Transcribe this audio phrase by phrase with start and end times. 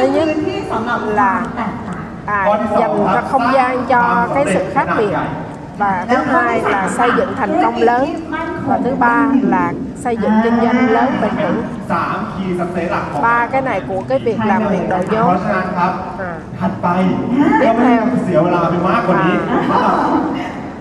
[0.00, 0.28] thứ nhất
[1.06, 1.42] là
[2.26, 2.46] à,
[2.80, 5.14] dành cho không gian cho cái sự khác biệt
[5.78, 8.14] và thứ hai là xây dựng thành công lớn
[8.66, 11.62] và thứ ba là xây dựng kinh doanh lớn bền vững
[11.92, 16.30] สามคีย์สักเซสหลักของ ba cái này của cái việc làm việc đội เพ nhóm ราะฉะนั้นครับ อ่า
[16.60, 16.86] ถัดไป
[17.62, 19.34] ก็ไม่ต้องเสียเวลาไปมากกว่านี้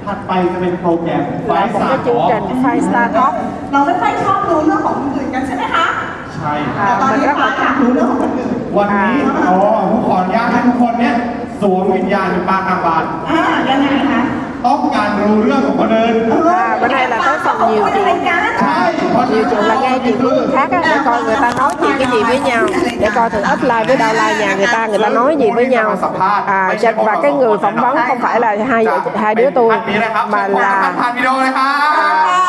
[0.06, 3.34] ถัดไปจะเป็นโปรแกรมไฟ là một สา cái ม chương trình Five Star Talk
[3.72, 5.86] เราไม่ค่อยชอบรู้เรื่องของคนอื่นกันใช่ไหมคะ
[6.36, 9.16] ใช่ อ่า แต่ตอน มัน นี้ rất ฟ้า là อยากรู้เรื่องของคนอื่น วันนี้
[9.48, 9.58] อ๋อ
[9.90, 11.16] ผมขออนุญาตให้ทุกคนเนี่ย
[11.62, 14.22] สวมวิญญาณเป็นปลากลางบาน อ่ายังไงคะ
[14.66, 16.16] ต้องการรู้เรื่องของคนอื่น
[16.66, 18.06] À, bữa nay là tới phần nhiều chuyện.
[18.62, 18.80] ใช่
[19.12, 21.72] เพราะฉะ nhiều นั้น chuyện là nghe chuyện của người khác á, để coi người ta nói
[21.82, 22.64] chuyện cái gì với nhau
[23.00, 25.88] để coi thử upline với downline nhà người ta người ta nói gì với nhau
[26.48, 29.70] à cho- và cái người phỏng vấn không phải là hai vợ hai đứa tôi
[29.74, 31.70] อันนี้นะครับ mà เชิญพบกับ là ผ่านวิดีโอเลยครั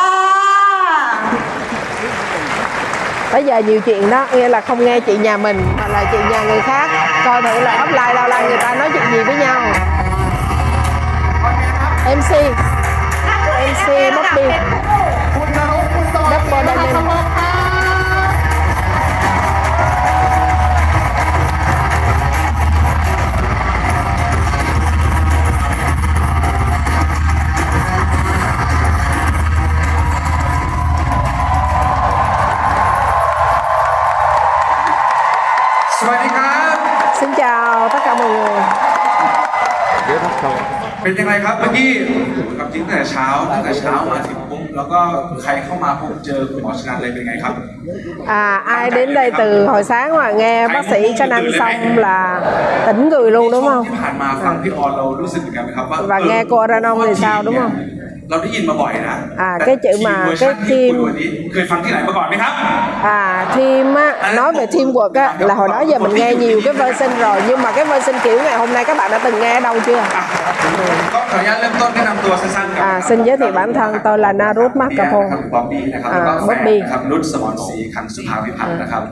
[3.32, 6.18] bây giờ nhiều chuyện đó nghe là không nghe chị nhà mình mà là chị
[6.30, 6.90] nhà người khác.
[7.24, 9.60] Coi thử là offline lâu là người ta nói chuyện gì với nhau.
[12.16, 12.30] mc
[13.70, 14.42] mc mất đi.
[16.30, 17.41] double diamond
[37.93, 38.53] tất cả mọi người
[41.03, 41.89] เป็นยังไงครับเมื่อกี้
[42.59, 44.99] กับจริงตั้งแต่เช้าตั้งแต่เช้ามาถึงปุ๊บแล้วก็
[45.41, 47.53] ใครเข้ามาปุ๊บเจอคุณหมอชนันเลยเป็นไงครับ
[48.43, 48.45] À,
[48.77, 52.19] ai đến đây từ hồi sáng mà nghe bác sĩ cho ăn xong là
[52.85, 53.83] tỉnh người luôn đúng không?
[53.87, 57.71] ที่ผ่านมาฟังพี่ออนเรารู้สึกเหมือนกันไหมครับว่า và nghe cô Aranon thì sao đúng không?
[58.31, 62.53] เราได้ยินมาบ่อยนะ อ่าcái chữ mà แต่ cái ทีม team เวอร์ชันที่คุณวันนี้เคยฟังที่ไหนมาก่อนไหมครับ
[63.19, 63.21] À,
[63.55, 67.11] team á, nói về teamwork á, là hồi đó giờ mình nghe nhiều cái version
[67.19, 69.59] rồi nhưng mà cái version kiểu ngày hôm nay các bạn đã từng nghe ở
[69.59, 69.97] đâu chưa?
[70.15, 70.23] อ่ะ
[71.13, 76.75] ก็ขออนุญาตเริ่มต้นแนะนำตัวสั้นๆกั À, xin giới thiệu bản thân tôi là Narut ครับ Macapon บ๊อบบี้นะครับแล้วก็ อ่า แฟ Bobby
[76.77, 79.03] นนะครับนุชสมรศรีขันสุภาวิพัฒน์นะครับ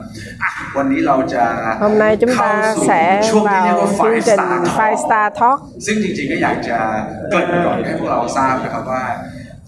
[0.42, 1.44] อ่ะวันนี้เราจะ
[1.82, 4.76] Hôm nay chúng เข้า ta สู่ sẽ ช่วงที่เรียก vào ว่า chương Five trình Star Talk
[4.78, 6.76] Five Star Talk ซึ่งจริงๆก็อยากจะ
[7.30, 9.02] เกริ่นก่อนให้พวกเราทราบนะครับว่า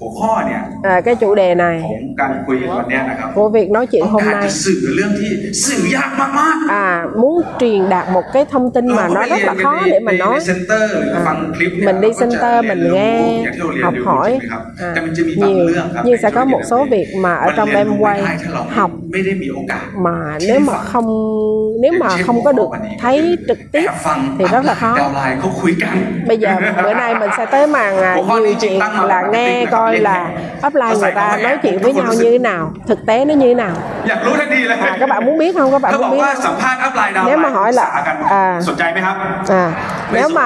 [0.01, 0.61] หัวข้อเนี่ย
[0.93, 4.45] à, cái chủ đề ขอ này งการคุยกันวันเนี้ยนะครับ của việc nói chuyện ต้อง hôm การ nay
[4.47, 5.31] จะสื่อเรื่องที่
[5.67, 6.89] สื่อยากมากๆ à
[7.21, 10.37] muốn truyền đạt một cái thông tin mà nó rất là khó để mà nói
[10.47, 13.13] เซ็นเตอร์หรือฟังคลิปเนี่ย mình đi ราก็จะ center mình เรียนรู้ nghe
[13.45, 17.07] อย่างที่เราเรียน học รู้ hỏi ใช่ไหมครับ à, แต่มันจะมีบาง nhiều เรื่องครับ nhưng sẽ có một số việc
[17.25, 18.91] mà ở มัน trong เรียน em รู้ไม่ quay ได้ถ้าเรา học
[19.96, 21.06] mà nếu mà không
[21.82, 22.70] nếu mà không có được
[23.02, 23.88] thấy trực tiếp
[24.40, 24.96] thì rất là khó.
[26.28, 30.30] bây giờ bữa nay mình sẽ tới màn à, nhiều chuyện là nghe coi là
[30.62, 33.54] offline người ta nói chuyện với nhau như thế nào thực tế nó như thế
[33.54, 33.76] nào?
[34.82, 35.72] À, các bạn muốn biết không?
[35.72, 36.56] Các bạn muốn biết không?
[37.26, 37.84] nếu mà hỏi là
[38.30, 38.62] à,
[39.50, 39.72] à
[40.14, 40.44] nếu mà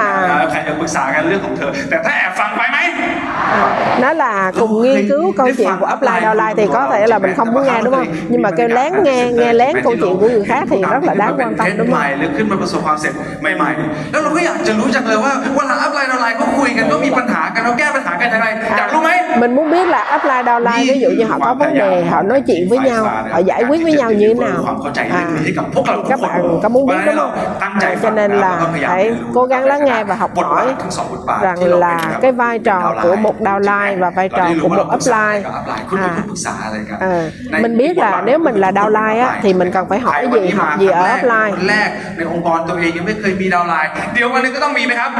[3.50, 3.68] à,
[4.00, 7.34] nó là cùng nghiên cứu câu chuyện của offline downline thì có thể là mình
[7.36, 8.06] không muốn nghe đúng không?
[8.28, 11.13] Nhưng mà kêu lén nghe nghe lén câu chuyện của người khác thì rất là
[11.13, 13.09] đáng quan tâm đúng ให không ม่หรือขึ้นมาประสบความสำเร็
[13.53, 19.11] จใหม่ๆ แล้วเราก็อยากจะรู้จังเลยว่าเวลาอัพไลน์ดาวไลน์เขาคุยกันก็มีปัญหากันเขาแก้ปัญหากันยังไงอยากรู้ไหม
[19.41, 22.41] mình muốn biết là upline downline ví dụ như họ có vấn đề họ nói
[22.47, 26.01] chuyện với nhau họ giải quyết với nhau như thế nào ความเข้าใจเรื่ à, องนี้ให้กับพวกเรา thì
[26.01, 27.31] ทุก các คน bạn có muốn biết đúng không
[27.63, 29.97] ตั้งใจ à, ฟั cho ง nên แล้ว là ก็พยายาม hãy เรียนรู้ cố gắng lắng nghe
[30.09, 33.35] và học บทบา hỏi ททั้งสองบทบาท rằng ที่เราเป็น là กับ cái vai trò downline của một
[33.47, 36.97] downline và vai trò เราได้รู้ của ว่า một เราปรึกษา upline กับ upline คุณเป็น à, คนปรึกษาอะไรกัน
[37.05, 37.21] Ờ,
[37.51, 40.41] ใน mình biết là nếu mình là downline á, thì mình cần phải hỏi ใครวัน
[40.41, 45.11] gì นี้ học มา gì ครั้ ở งแรก upline คนแรกในองค์กรตัวเองยังไม่เคยมีดาวน์ไลน์เดี๋ยววันหนึงก็ต้องมีไหมครับ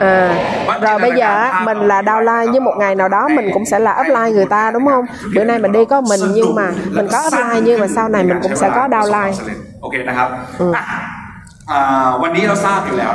[0.00, 0.28] À,
[0.82, 3.78] rồi bây giờ á, mình là downline nhưng một ngày nào đó mình cũng sẽ
[3.78, 5.04] là upline người ta đúng không?
[5.34, 8.22] Bữa nay mình đi có mình nhưng mà mình có upline nhưng mà sau này
[8.24, 9.32] mình cũng sẽ có downline.
[9.82, 10.28] โอเคนะครับ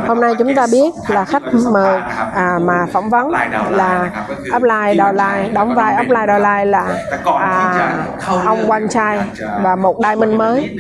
[0.09, 2.01] Hôm nay chúng ta biết là khách mời
[2.35, 3.31] à, mà phỏng vấn
[3.71, 4.11] là
[4.51, 6.97] offline đòi lại đóng vai offline đòi lại là
[7.41, 7.97] à,
[8.45, 9.21] ông Quang Trai
[9.63, 10.71] và một đai minh mới.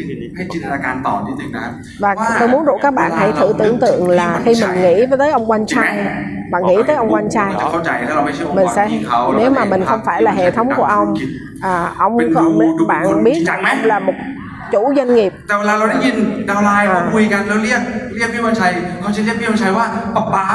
[2.00, 5.30] và tôi muốn rủ các bạn hãy thử tưởng tượng là khi mình nghĩ tới
[5.30, 6.06] ông Quang Trai
[6.50, 7.52] bạn nghĩ tới ông Quang Trai
[8.54, 8.88] mình sẽ
[9.36, 11.14] nếu mà mình không phải là hệ thống của ông
[11.62, 12.26] à, ông, biết
[12.88, 14.12] bạn biết rằng là một
[14.73, 16.15] chủ doanh nghiệp แต่เวลาเราได้ยิน
[16.49, 17.81] ดาวน์ไลน์เขาคุยกันแล้วเรียก
[18.15, 18.71] เรียกพี่วันชัย
[19.01, 19.85] เขาจะเรียกพี่วันชัยว่า
[20.15, 20.45] ป๊าป๊า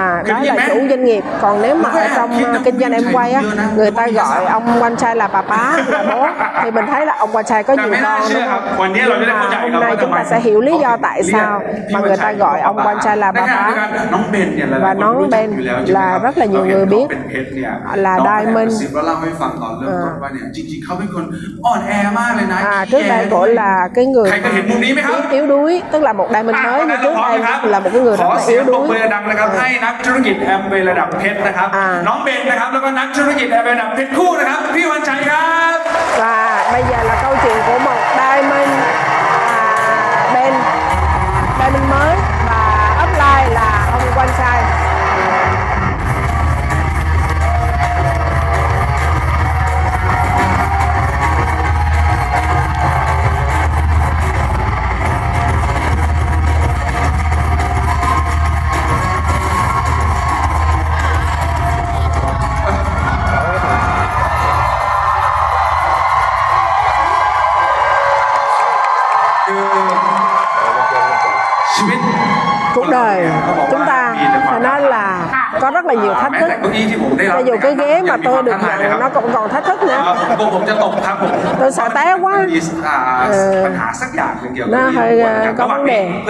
[0.00, 2.78] à เคย đó ได้ยินไหม là chủ doanh nghiệp còn nếu mà ở trong uh, kinh
[2.80, 3.42] doanh em quay á
[3.76, 6.26] người ta gọi ông quanh trai là bà bá là bố
[6.62, 8.62] thì mình thấy là ông quanh trai có แต่ nhiều ไม่น่า con เชื่อ đúng ครับ
[8.68, 11.52] không วันนี้เราจะได้เข้าใจ hôm ครับ nay ว่า chúng ทำไม ta sẽ hiểu lý do tại sao
[11.94, 15.02] mà người ta gọi ông quanh trai là ใน bà ขณะเดียวกัน bá น้องเบนเนี่ยหลายๆ và คน
[15.02, 17.72] น้อง รู้จัก เบน อยู่แล้วใช่ไหม là ครับ rất là nhiều เราเห็น người น้อง biết เป็นเพชรเนี่ย
[18.04, 21.24] là น้อง diamond กระซิบแล้วเล่าให้ฟังตอนเริ่มต้นว่าเนี่ยจริงๆเขาเป็นคน
[21.66, 26.28] อ่อนแอมากเลยนะ à, trước đây cổ chỗ là cái người ใครเคยเห็นมุมนี้ไหมครับ yếu, yếu đuối tức là một
[26.34, 28.20] diamond อ่ะ mới วัน như นั้นเรา trước พร้อม đây นะครับ là một cái người ข
[28.22, 35.76] rất อ là เสีย yếu งปรบ đuối มือดังนะครับ ให้นักธุรกิจแอมเบระดับเพชรนะครับ อ่า น้องเบนนะครับ แล้วก็นักธุรกิจแอมเบระดับเพชรคู่นะครับ พี่วันชัยครับ
[36.20, 36.36] và
[36.72, 37.93] bây giờ là câu chuyện của một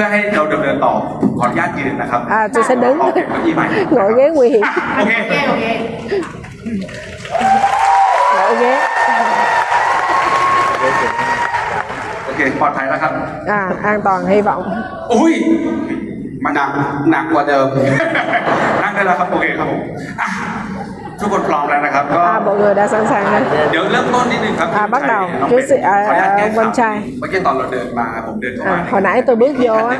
[0.04, 0.92] อให้เราดำเนินต่อ
[1.38, 3.66] ขออนุญาตยืนนะครับ à tôi sẽ đứng ขอเก็บเก้าอี้ใหม่
[3.96, 4.64] ngồi ghế nguy hiểm
[4.96, 5.64] โอเค โอเคโอเค
[8.36, 8.72] ngồi ghế
[12.26, 13.12] โอเค ปลอดภัยแล้วครับ
[13.58, 13.60] à
[13.90, 14.62] an toàn hy vọng
[15.12, 15.34] อุ้ย
[16.44, 16.70] มันหนัก
[17.10, 18.53] หนักกว่าเดิม นั่ง
[18.94, 19.80] ได้แล้วครับ โอเคครับผม
[20.20, 20.28] อ่ะ
[21.20, 23.42] ทุกคนพร้อมแล้วนะครับ ก็ à mọi người đã sẵn sàng rồi
[23.72, 28.90] เดี๋ยวเริ่มต้นนิดนึงครับ อ่ะbắt đầu น้อง trước เบน sự- à, ขออนุญาตแก้ à, ข่าว Văn Trai เมื่อกี้ตอนเราเดินมาผมเดินเข้ามา à,
[28.92, 29.96] hồi nãy tôi bước vô á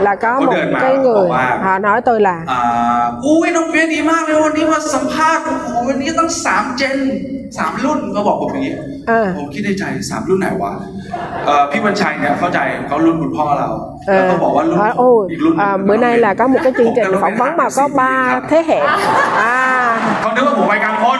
[0.00, 1.28] là có một cái người
[1.62, 2.44] họ nói tôi là
[3.22, 6.74] ui nó biết đi mang đi đi mà sắm pha của mình đi tăng sắm
[6.78, 7.22] trên
[7.58, 8.74] สามรุ่นก็บอกผมอย่างนี้
[9.36, 10.72] ผมคิดในใจสามรุ่นไหนวะ
[11.70, 12.58] พี่บัญชัยเนี่ยเข้าใจ
[12.88, 13.68] เขารุ่นคุณพ่อเรา
[14.06, 14.78] แล้วก็บอกว่ารุ่น
[15.30, 15.54] อีกรุ่น
[15.84, 18.12] เมื่อไนล่ะก็มุกจริงจังของวังมาก็บา
[18.48, 18.80] เท่แห่
[20.20, 21.18] เขาเนื้อผมไปกลางคน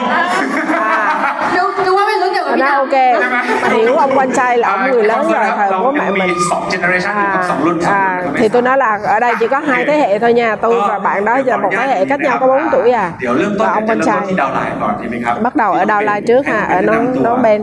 [2.52, 3.38] ว่าเป็นรุ่นเดียวกับ Hồi พี่ nãy ดาว ok ใช่ไหม
[3.74, 6.18] hiểu ông quanh trai là ông người lớn rồi thời เรา bố ยั mẹ งมี
[6.20, 9.80] mình สองเจเนอเรชันอยู่กับสองรุ่น à, สอง à, รุ่น thì tôi nói là ở đây chỉ có hai
[9.88, 12.46] thế hệ thôi nha tôi và bạn đó giờ một thế hệ cách nhau có
[12.46, 16.00] 4 tuổi à เดี๋ยวเริ่มต้น và ông จะ quanh เริ่มต้น trai ที่ดาวไลน์ก่อนดีไหมครับ bắt đầu ở Đào
[16.08, 17.60] Lai trước ha ở nón nón bên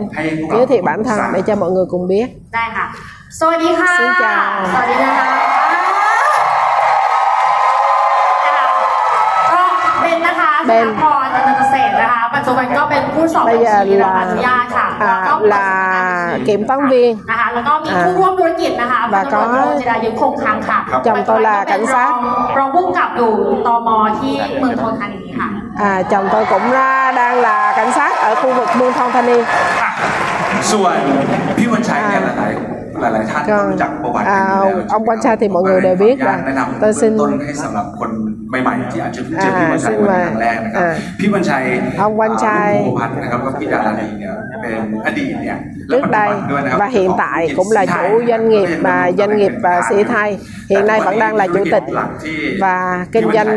[0.52, 2.86] giới thiệu bản thân để cho mọi người cùng biết ได้ค่ะ
[3.38, 5.28] สวัสดีค่ะ xin chào สวัสดีนะคะ
[9.52, 9.62] ก็
[10.00, 10.86] เบนนะคะ เบน
[12.41, 15.67] ปัจจุบันก็เป็นผู้สอบ bây บัญ giờ ชีรับอ là นุญาตค่ะแล้วก็ à, là
[16.47, 22.15] kiểm toán viên นะคะแล้วก็มีผู้ร่วมธุรกิจนะคะ và พันตำรวจโท có จิรายุคงคำค่ะ chồng tôi là ปัจจุบันก็เป็น cảnh sát รอง
[22.57, 23.31] รองผู้กำกับอยู่
[23.67, 23.89] ตม
[24.19, 25.47] ที่เมืองทนธานีค่ะ
[25.89, 29.25] à, chồng tôi cũng ra đang là cảnh sát ở khu vực Mương Thon Thanh
[29.29, 29.41] Niên
[29.81, 29.91] อะ
[30.71, 30.97] ส่วน
[31.57, 32.51] พี่วันชัยเนี่ยหลาย
[33.00, 37.10] ๆหลายๆท่านก็รู้จักประวัติกันอยู่แล้ว อ่า ông Quang Trai thì mọi người đều biết ขออนุญาต là แนะนำ tôi xin
[37.18, 38.10] เบื้องต้นให้สำหรับคน
[38.62, 41.64] ใหม่ๆที่อาจจะเพิ่งเจอพี่วันชัย อ่า วันนี้ครั้งแรกนะครับ อ่า พี่วันชัย
[42.04, 44.32] ông Quang Trai อ่าลูกพันธ์นะครับก็พี่ดารานีเนี่ย
[44.62, 44.74] เป็น
[45.06, 45.56] อดีตเนี่ย
[45.88, 49.52] และ trước ปัจจุ đây บันด้วยนะครับ và hiện tại cũng là chủ doanh nghiệp và doanh nghiệp
[49.64, 50.38] và sĩ thay
[50.70, 51.82] hiện nay vẫn đang là chủ tịch
[52.60, 53.48] và kinh doanh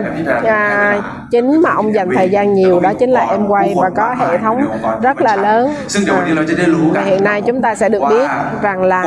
[0.46, 0.98] à,
[1.32, 4.38] chính mà ông dành thời gian nhiều đó chính là em quay và có hệ
[4.38, 4.58] thống
[5.02, 5.64] rất là lớn
[5.94, 8.28] ซึ่งเดี๋ยววันนี้เราจะได้รู้กั và น hiện nay chúng ta sẽ được biết
[8.62, 9.02] rằng là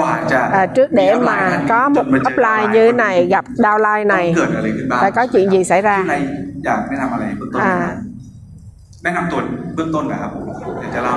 [0.60, 5.00] à, trước để mà có một upline như thế này gặp downline ต้อง này เกิดอะไรขึ้นบ้าง
[5.02, 6.16] phải có chuyện gì xảy พี่ ra อะไร
[6.64, 7.90] อยากแนะนำอะไรเบื้องต้นไหม à
[9.02, 9.40] แนะนำตัว
[9.74, 10.44] เบื้องต้นนะครับผม
[10.78, 11.14] เดี๋ยวจะเล่า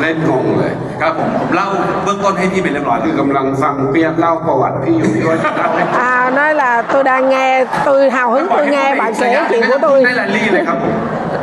[0.00, 1.66] เล่นงงเลย ครับผมผมเล่า
[2.04, 5.84] เบื้องต้นให้พี่เป็นเรียบร้อย คือกำลังฟังเปียกเล่าประวัติพี่อยู่ก็จะเล่าให้
[6.14, 9.78] À, nói là tôi đang nghe, tôi hào hứng tôi nghe bạn kể chuyện của
[9.86, 9.96] tôi.
[10.04, 10.94] ได้รายลี่เลยครับผม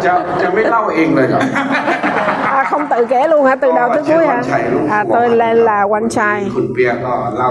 [0.06, 2.35] จะจะไม่เล่าเองเลยเหรอ À,
[2.71, 3.57] không tự kể luôn hả?
[3.57, 4.43] Từ đầu tới cuối hả?
[4.91, 6.47] à, tôi là là quan trai.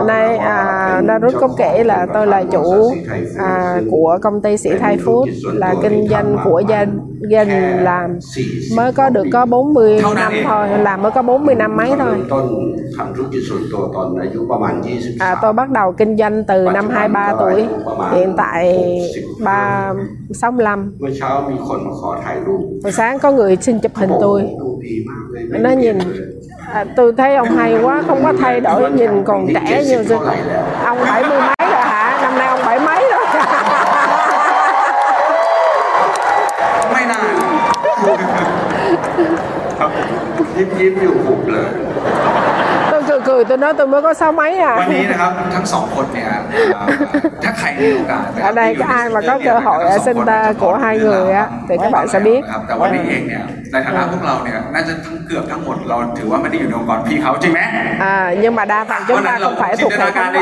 [0.08, 2.92] đây à, Darut có kể là tôi là chủ
[3.38, 6.86] à, của công ty sĩ Thái Food là kinh doanh của gia
[7.30, 8.20] gia đình làm
[8.78, 12.16] mới có được có 40 năm thôi làm mới có 40 năm mấy thôi.
[15.20, 17.66] À, tôi bắt đầu kinh doanh từ năm 23 tuổi.
[18.14, 18.80] hiện tại
[19.44, 19.94] ba
[20.34, 20.94] 65
[22.84, 24.42] hồi sáng có người xin chụp hình tôi.
[25.60, 25.98] nó nhìn
[26.74, 30.20] à, tôi thấy ông hay quá không có thay đổi nhìn còn trẻ như xưa
[30.84, 31.35] ông 70
[40.57, 41.71] ยิ้มยิ้มๆอยู่หุบเลย
[42.93, 46.27] tôi cười cười tôi nói tôi mới có sáu mấy วันนี้ à นะครับทั้งสองคนเนี่ย
[46.77, 46.87] อ่า
[47.45, 51.47] ถ้าใครมีโอกาสนะค ở รับ đây có ai mà có cơ hội ở center của hai người á
[51.69, 53.43] thì các bạn sẽ biết นะครับแต่วันนี้เองเนี่ย
[53.75, 57.61] ในฐานะพวกเราเนี่ยน่าจะทั้งเกือบทั้งหมดเราถือว่าไม่ได้อยู่ในองค์กรพี่เขาจริงไหม
[58.01, 60.41] à, nhưng mà đa phần chúng ta không phải thuộc hệ thống của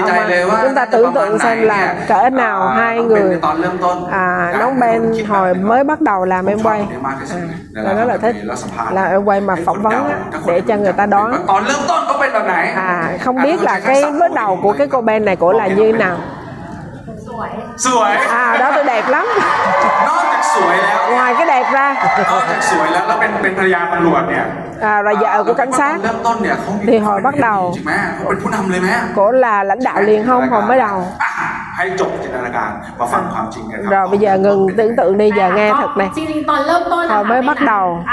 [0.49, 5.25] ông chúng ta tưởng tượng xem là cỡ nào hai người ตอนเริ่มต้น à, nóng bên
[5.28, 6.80] hồi mới bắt đầu làm em quay
[7.75, 8.37] à, là rất là thích
[8.92, 13.18] là em quay mà phỏng vấn á, để cho người ta đoán ตอนเริ่มต้นเขาเป็นแบบไหน à, à
[13.25, 15.99] không biết là cái bước đầu của cái cô Ben này cổ là như thế
[16.04, 16.16] nào
[17.28, 17.50] สวย
[17.87, 19.26] สวย à đó tôi đẹp lắm
[20.09, 21.88] นอกจาก สวยแล้ว ngoài cái đẹp ra
[22.31, 24.45] นอกจากสวยแล้วแล้วเป็นเป็นภรรยาตำรวจเนี่ย
[24.84, 25.98] à, là vợ ờ, của ừ, cảnh sát.
[26.88, 27.75] thì hồi bắt đầu.
[29.16, 30.50] cổ là lãnh đạo liền không?
[30.50, 31.08] hồi mới đầu.
[31.18, 31.63] À,
[33.90, 36.10] rồi bây giờ ngừng tưởng tượng đi giờ nghe thật này
[37.10, 38.04] hồi mới bắt đầu.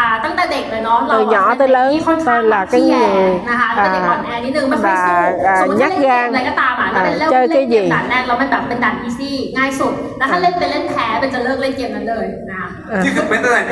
[1.11, 3.75] Từ nhỏ tới lớn tôi là cái người à,
[4.83, 6.33] và à, nhắc gan.
[6.95, 7.91] à, chơi cái gì?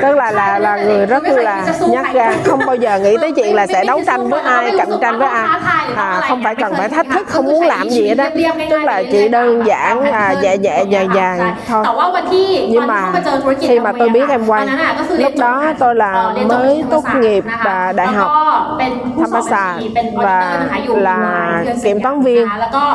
[0.02, 3.32] tức là là là người rất là nhắc gan không bao giờ giờ nghĩ tới
[3.32, 5.60] chuyện là sẽ đấu tranh với ai cạnh tranh với ai
[5.96, 8.24] à, không phải cần phải thách thức không muốn làm gì đó
[8.70, 11.84] tức là chỉ đơn giản là dạ dạ dài dài thôi
[12.68, 13.12] nhưng mà
[13.60, 14.66] khi mà tôi biết em quay
[15.18, 18.30] lúc đó tôi là mới tốt nghiệp và đại học
[19.18, 19.78] tham gia
[20.14, 22.48] và là kiểm toán viên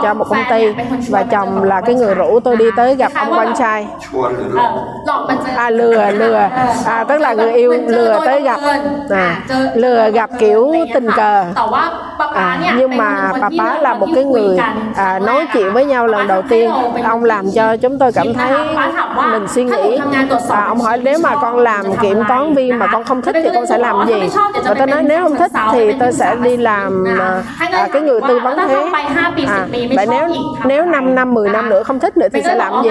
[0.04, 0.68] cho một công ty
[1.10, 3.88] và chồng là cái người rủ tôi đi tới gặp ông con trai
[5.56, 6.50] à lừa lừa
[6.86, 8.60] à, tức là người yêu lừa tới gặp
[9.10, 9.42] à,
[9.84, 11.46] lừa gặp kiểu tình cờ.
[12.34, 14.58] À, nhưng mà bà bá là một cái người
[14.96, 16.72] à, nói chuyện với nhau lần đầu tiên.
[17.04, 18.54] Ông làm cho chúng tôi cảm thấy
[19.32, 20.00] mình suy nghĩ.
[20.50, 23.50] À, ông hỏi nếu mà con làm kiểm toán viên mà con không thích thì
[23.56, 24.30] con sẽ làm gì?
[24.66, 28.22] Và tôi nói nếu không thích thì tôi sẽ đi làm à, à cái người
[28.28, 28.90] tư vấn thế.
[29.48, 30.28] À, vậy nếu
[30.66, 32.90] nếu 5 năm 10 năm nữa không thích nữa thì sẽ làm gì?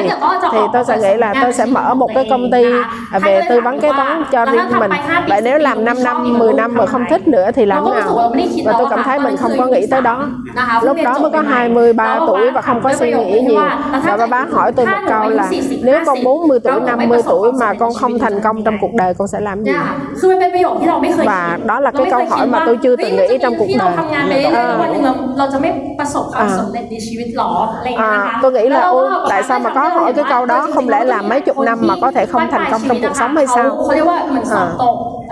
[0.52, 2.64] Thì tôi sẽ nghĩ là tôi sẽ mở một cái công ty
[3.12, 4.90] à, về tư vấn kế toán cho riêng mình.
[5.28, 8.30] Vậy nếu làm 5 năm 10 năm mà không thích nữa thì làm thế nào?
[8.64, 10.28] và tôi cảm thấy mình không có nghĩ tới đó.
[10.82, 13.60] Lúc đó mới có 23 tuổi và không có suy nghĩ nhiều.
[14.04, 15.48] và ba bác hỏi tôi một câu là
[15.82, 19.28] nếu con 40 tuổi 50 tuổi mà con không thành công trong cuộc đời con
[19.28, 19.72] sẽ làm gì?
[21.26, 23.88] Và đó là cái câu hỏi mà tôi chưa từng nghĩ trong cuộc đời.
[24.54, 24.78] Ờ.
[26.36, 26.46] à,
[27.96, 30.88] à, tôi nghĩ là ô ừ, tại sao mà có hỏi cái câu đó không
[30.88, 33.46] lẽ là mấy chục năm mà có thể không thành công trong cuộc sống hay
[33.46, 33.64] sao
[34.50, 34.72] à,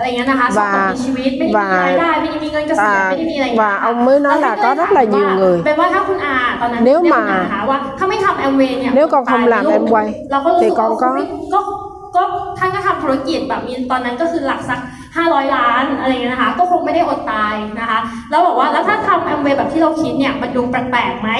[0.00, 6.98] ะไรอย่างเงี้ยนะคะสอบตกในชีวิตไม่ได้มีรายได้ไม่ได้มีเงินเกษียณ à, ไม่ได้มีอะไรอย่างเงี้ย và ông mới nói là có rất là nhiều người เป็นว่าถ้าคุณอาตอนนั้น nếu
[7.02, 11.10] เรียก mà คุณอานะคะว่าถ้าไม่ทำแอมเวย์เนี่ย nếu con không làm em quay เราก็รู้สึ thì กว่า con có
[11.54, 11.60] ก็
[12.16, 12.22] ก็
[12.58, 14.78] ท่านก็ทำธุรกิจแบบมีตอนนั้นก็คือหลักสัก
[15.14, 17.98] 500 ล้านอะไรอย่างเงี้ยนะคะ ก็คงไม่ได้อดตายนะคะ
[18.30, 21.30] แล้วบอกว่าแล้วถ้าทำแอมเวย์แบบที่เราคิดเนี่ยมันดูแปลกๆไหม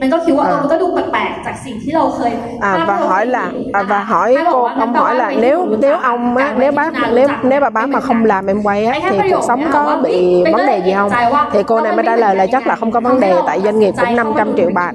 [0.00, 2.32] มันก็คิดว่าเออมันก็ดูแปลกๆจากสิ่งที่เราเคย
[2.68, 4.72] À, ภาพ và ที่เรา hỏi เคย là เห็น à, นะคะ và hỏi ท่านบ cô กว่า
[4.82, 6.70] ông แปล hỏi ว่า là เป็น nếu ผู้ nếu จัด ông กา á, ร nếu
[6.72, 9.16] บริ bác หาร nếu จัด nếu bà bá mà không làm em quay á thì
[9.32, 10.16] cuộc sống có bị
[10.52, 11.10] vấn đề gì không
[11.52, 13.78] thì cô này mới trả lời là chắc là không có vấn đề tại doanh
[13.78, 14.92] nghiệp cũng 500 triệu bạc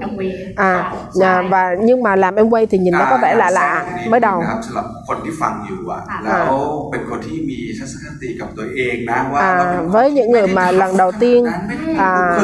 [0.56, 3.86] à à, và nhưng mà làm em quay thì nhìn nó có vẻ lạ lạ
[4.12, 6.54] mới đầu นะครับสำหรับคนที่ฟังอยู่อ่ะ ค่ะ แล้ว
[6.92, 8.21] เป็นคนที่มีทัศนค
[9.35, 11.47] à, với những người mà lần đầu tiên
[11.99, 12.38] à,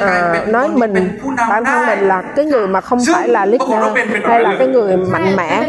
[0.00, 1.18] à, nói mình
[1.50, 4.96] bản thân mình là cái người mà không phải là leader hay là cái người
[4.96, 5.68] mạnh mẽ.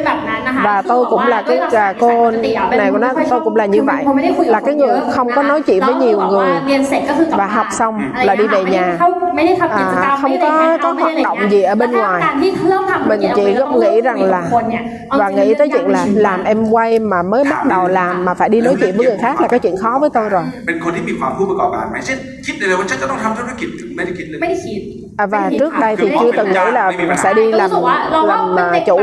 [0.64, 2.32] và tôi cũng là cái à, cô
[2.72, 4.04] này của nó tôi cũng là như vậy.
[4.46, 6.50] là cái người không có nói chuyện với nhiều người.
[7.32, 8.98] và học xong là đi về nhà.
[9.70, 12.24] à, không có có hoạt động gì ở bên ngoài.
[13.06, 14.44] mình chỉ nghĩ rằng là
[15.10, 18.50] và nghĩ tới chuyện là làm em quay mà mới bắt đầu làm mà phải
[18.50, 24.39] đi nói chuyện với người khác khác là cái chuyện khó với tôi rồi เป็นคนที่มีความผู้ประกอบการไหมเช่นคิดเลยว่าฉันจะต้องทำธุรกิจไม่ได้คิดเลย
[24.43, 24.83] ไม่ได้คิด
[25.23, 26.87] à, và trước đây thì chưa từng nghĩ là
[27.23, 27.71] sẽ đi làm
[28.57, 28.99] làm à, chủ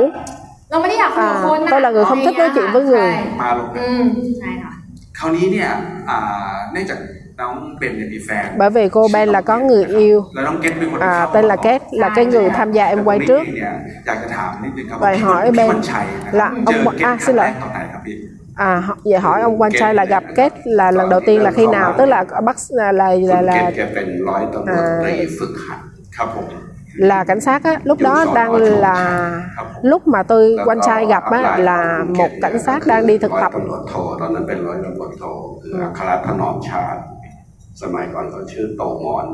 [0.72, 3.10] เราไม่ได้อยากคุยกับคนนะ tôi là người không thích nói chuyện với người
[3.42, 4.04] มาลง อืม
[4.40, 4.74] ใช่ค่ะ
[5.18, 5.70] คราวนี้เนี่ย
[6.10, 6.20] อ่า
[6.72, 7.00] เนื่องจาก
[7.40, 12.10] น้องเบนเนี่ยมีแฟน bởi vì cô Ben là có người yêu แล้วน้องเกตเป็นคนที่ à, เข้า tên là Kết là
[12.16, 13.74] cái người tham gia em quay trước เนี่ย
[14.06, 17.50] อยากจะถามนิดนึงครับ Vậy hỏi พี่ Ben วันชัยนะค là รับเจอ ông- เกต à, ค xin รั้งแร lỗi.
[17.50, 18.16] กตอนไหนครับพี่
[18.56, 21.52] à họ- vậy hỏi ông quan trai là gặp Kết là lần đầu tiên là
[21.52, 25.80] khi nào tức là bắt là là คุณ là, เก là ตแกเป็นร้อยตำรวจตรีฝึกหัด
[26.16, 26.48] ครับผม
[27.10, 28.52] là cảnh sát á lúc đó đang
[28.86, 28.98] là
[29.92, 33.42] lúc mà tôi quan trai gặp á là một cảnh sát đang đi thực ร้อย
[33.44, 35.24] tập ตำรวจโทตอนนั้นเป็นร้อยตำรวจโท
[35.62, 37.02] คืออัครถนอมชาติ
[37.82, 39.26] สมัยก่อนเขาชื่อโตมอน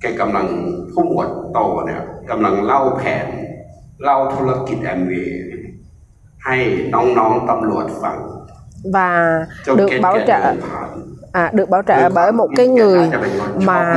[0.00, 0.46] แกกำลัง
[0.92, 3.26] ผู้หมวดโตเนี่ยกำลังเล่าแผน
[4.04, 5.42] เล่าธุรกิจแอมเวย์
[6.39, 8.29] hay nóng nóng tâm luật phẳng
[8.93, 9.39] và
[9.75, 10.53] được bảo trợ
[11.31, 13.11] à, được bảo trợ bởi một cái người
[13.55, 13.95] mà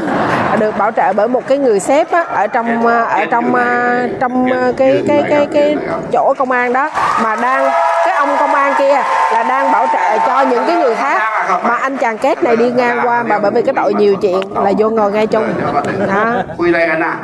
[0.60, 4.46] được bảo trợ bởi một cái người sếp á, ở trong ở trong à, trong
[4.52, 5.76] à, cái cái cái cái
[6.12, 6.90] chỗ công an đó
[7.22, 7.70] mà đang
[8.06, 8.94] cái ông công an kia
[9.32, 11.22] là đang bảo trợ cho những cái người khác
[11.64, 14.40] mà anh chàng kết này đi ngang qua mà bởi vì cái tội nhiều chuyện
[14.54, 15.44] là vô ngồi ngay chung
[16.08, 17.14] đó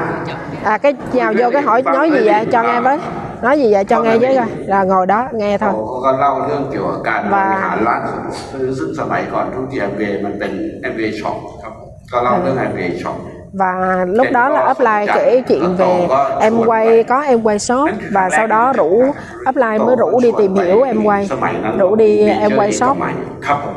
[0.64, 2.46] à cái nhào vô cái hỏi nói gì vậy?
[2.52, 2.98] Cho nghe với
[3.43, 7.45] nói gì vậy cho nghe với coi là ngồi đó nghe โต thôi เขาก็เล่าเรื่องเกี่ยวกับการบ ว่า
[7.51, 11.73] ริหารร้านสะดวกซื้อซึ่งสมัยก่อนทุกทีแอมเวมันเป็นแอมเวช็อปครับ
[12.11, 13.17] ก็เล่าเรื่องแอมเวช็อป
[13.53, 16.07] và lúc đó là upline kể chuyện về
[16.39, 19.03] em quay có em quay shop và sau đó rủ
[19.49, 22.11] upline mới rủ đi tìm hiểu em quay สมัยนั้น rủ đi
[22.45, 23.11] em เม quay เจอร์ shop ใหม่
[23.45, 23.75] ครับผม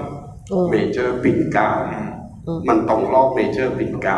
[0.52, 1.68] อืม เมเจอร์ปิ่นเกล้า
[2.68, 4.16] มันตรงรอบเมเจอร์ปิ่นเกล้า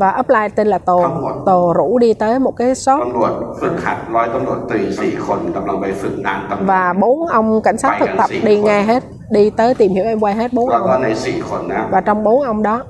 [0.00, 0.98] và apply tên là tổ
[1.46, 3.00] tổ rủ đi tới một cái shop
[6.66, 10.20] và bốn ông cảnh sát thực tập đi nghe hết đi tới tìm hiểu em
[10.20, 10.90] quay hết bốn ông.
[11.90, 12.82] và trong bốn ông đó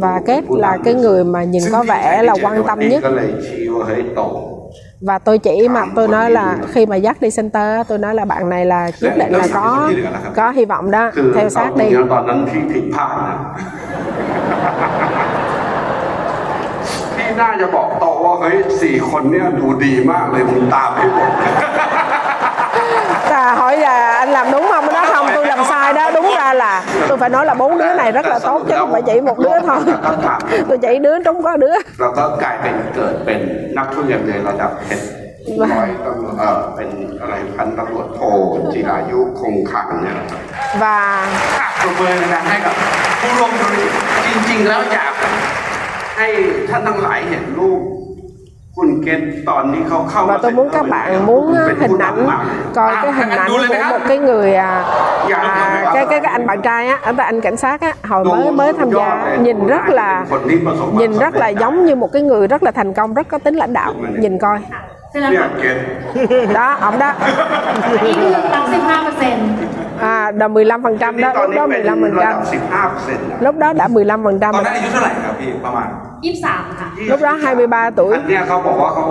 [0.00, 3.02] và kết là cái người mà nhìn có vẻ là quan tâm nhất
[5.00, 8.24] và tôi chỉ mà tôi nói là khi mà dắt đi center tôi nói là
[8.24, 9.90] bạn này là nhất định là có
[10.36, 11.10] có hy vọng đó.
[11.34, 11.84] Theo sát đi.
[23.30, 24.87] ta hỏi là anh làm đúng không?
[25.87, 26.11] Nó không, tôi làm sai đó.
[26.11, 28.91] Đúng ra là tôi phải nói là bốn đứa này rất là tốt chứ không
[28.91, 29.79] phải chỉ một đứa thôi.
[30.69, 31.75] Tôi chỉ đứa trúng có đứa.
[31.99, 33.39] แล้วก็กลายเป็นเกิดเป็น
[33.77, 35.05] นักธุรกิจในระดับเพชร
[35.61, 36.89] ร้อยตำรวจเออเป็น
[37.21, 38.21] อะไรพันตำรวจโท
[38.73, 40.15] จิรายุคงขังเนี่ย
[40.81, 40.97] Và
[41.59, 42.75] อ่ะปรบมือดังๆให้กับ
[43.21, 43.91] ผู้ร่วมธุรกิจ
[44.27, 45.13] จริงๆ แล้วอยาก
[46.17, 46.27] ให้
[46.69, 47.81] ท่านทั้งหลายเห็นรูป
[50.26, 52.28] và tôi muốn các bạn muốn à, hình ảnh
[52.74, 54.84] coi cái hình ảnh của một cái người à,
[55.30, 58.72] à cái cái cái anh bạn trai á anh cảnh sát á hồi mới mới
[58.72, 60.24] tham gia nhìn rất là
[60.92, 63.54] nhìn rất là giống như một cái người rất là thành công rất có tính
[63.54, 63.94] lãnh đạo.
[64.18, 64.58] Nhìn coi.
[66.54, 67.12] Đó ông đó
[69.97, 72.13] นี่คือตั้ง15เปอร์เซ็นต์ À, là 15 phần trăm นี่ đó, ตอน lúc นี้ đó เป็น 15 phần
[72.17, 74.75] ระดับ trăm 15เปอร์เซ็นต์ lúc đó đã 15 phần ต trăm อน rồi นั้น đó.
[74.75, 75.87] อายุเท่าไหร่ครับพี่ประมาณ
[76.33, 77.31] 23 ค่ะ lúc đó
[77.65, 79.05] 23 tuổi อันเนี้ยเขาบอกว่าเขา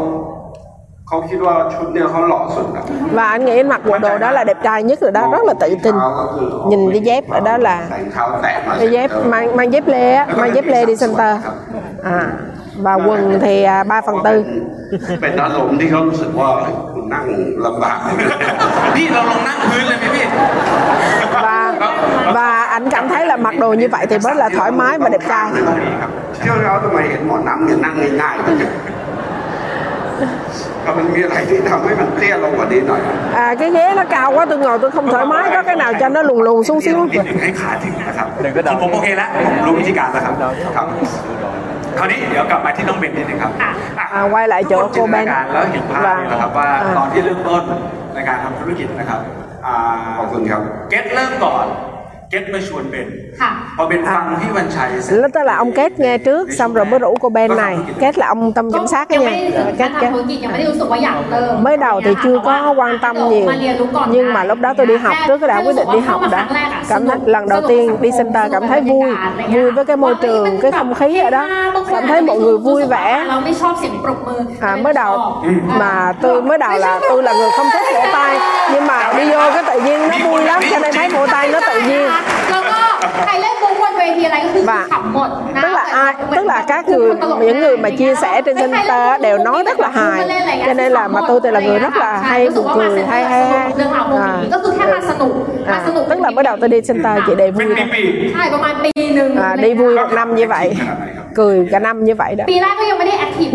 [1.09, 2.85] เขาคิดว่าชุดเนี่ยเขาหล่อสุดอะ
[3.16, 5.45] và anh nghĩ anh mặc bộ đồ đó là đẹp trai nhất rồi đó rất
[5.49, 9.73] là tự tin เท้าก็คือ nhìn cái dép ở đó là ใส่เท้าแตะมา cái dép mang mang
[9.73, 11.33] dép lê á mang dép lê đi center
[12.04, 12.21] à
[12.85, 14.35] và quần thì à, 3 phần tư
[15.20, 15.29] เป็
[17.07, 17.98] นอารมณ์ที่เขารู้สึกว่าคุณนั่งลำบาก
[18.96, 20.25] พี่เราลงนั่งพื้นเลยไหมพี่
[21.44, 21.59] và
[22.37, 25.09] và anh cảm thấy là mặc đồ như vậy thì rất là thoải mái và
[25.09, 28.57] đẹp trai ไม่ต้องมีครับเที่ยวแล้วทำไมเห็นหมอน้ำเนี่ยนั่งง่ายๆจัง
[30.85, 33.01] ก็มันมีอะไรที่ทำให้มันเตี้ยลงกว่านี้หน่อย
[33.44, 35.92] à cái ghế nó cao quá tôi ngồi tôi không thoải mái có cái nào
[36.01, 36.96] cho nó lùn lùn xuống นิด xíu
[37.27, 38.29] หนึ่งให้ขาถึงนะครับ
[38.70, 40.35] ผมผมโอเคแล้วผมรู้วิธีการแล้วครับ
[40.77, 40.87] ครับ
[41.97, 43.51] คราวนี้เดี๋ยวกลับมาที่น้องเบนนิดนึงครับ
[44.17, 47.63] à, quay lại ทุก chỗ คนจิ cô นตนา Ben การแล้วเห็นภาพนี่นะครับว่าอ่าตอนที่เริ่มต้น
[48.13, 49.19] ในการทำธุรกิจนะครับ
[49.65, 49.75] อ่า
[50.17, 51.65] ขอบคุณครับเก็ตเริ่มก่อน
[52.32, 53.08] Kết với Xuân Bền
[53.78, 54.13] Và bên à.
[54.13, 57.16] bằng Vĩ Văn Chảy Lúc đó là ông Kết nghe trước Xong rồi mới rủ
[57.20, 59.32] cô bên này Kết là ông tâm giám sát đó nha
[59.78, 60.12] Kết kết
[61.62, 63.52] Mới đầu thì chưa có quan tâm nhiều
[64.10, 66.48] Nhưng mà lúc đó tôi đi học trước đã quyết định đi học đã
[66.90, 69.12] cảm thấy Lần đầu tiên đi center cảm thấy vui
[69.54, 71.48] Vui với cái môi trường, cái không khí ở đó
[71.90, 73.26] Cảm thấy mọi người vui vẻ
[74.62, 78.38] à, Mới đầu mà tôi mới đầu là tôi là người không thích vỗ tay
[78.74, 81.50] Nhưng mà đi vô cái tự nhiên nó vui lắm Cho nên thấy vỗ tay
[81.52, 82.16] nó tự nhiên
[84.65, 85.62] và vâng.
[85.62, 89.17] tức là ai tức là các người những người mà chia sẻ trên sinh ta
[89.21, 90.27] đều nói rất là hài.
[90.65, 93.45] cho nên là mà tôi thì là người rất là hay buồn cười hay hay.
[93.45, 93.71] hay
[94.10, 94.43] vâng.
[95.67, 97.75] à, à, tức là mới đầu tôi đi sinh ta chị để vui
[99.38, 100.75] à, đi vui một năm như vậy.
[101.36, 102.43] Cười cả năm như vậy đó.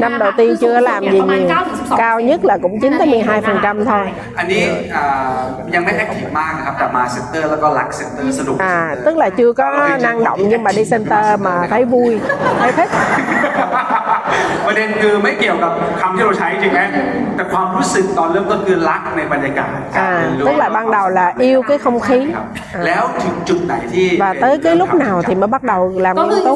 [0.00, 1.48] Năm đầu tiên chưa làm gì nhiều
[1.97, 4.05] cao nhất là cũng 9 tới 12 phần trăm thôi
[4.37, 4.63] อันนี้
[4.95, 5.37] อ่า
[5.75, 12.19] ยังไม่แอคทีฟมากนะครับ แต่มาเซ็นเตอร์แล้วก็รักเซ็นเตอร์สนุก à tức là chưa có năng động nhưng mà đi center mà thấy vui
[12.59, 12.89] thấy thích
[14.65, 16.81] ประเด็นคือไม่เกี่ยวกับคำที่เราใช้จริงไหม
[17.35, 19.77] แต่ความรู้สึกตอนเริ่มต้นคือรักในบรรยากาศ
[20.09, 20.11] à
[20.47, 22.45] tức là ban đầu là yêu cái không khí ครับ
[22.77, 26.13] à, แล้วถึงจุดไหนที่ và tới cái lúc nào thì mới bắt đầu làm
[26.47, 26.53] ก็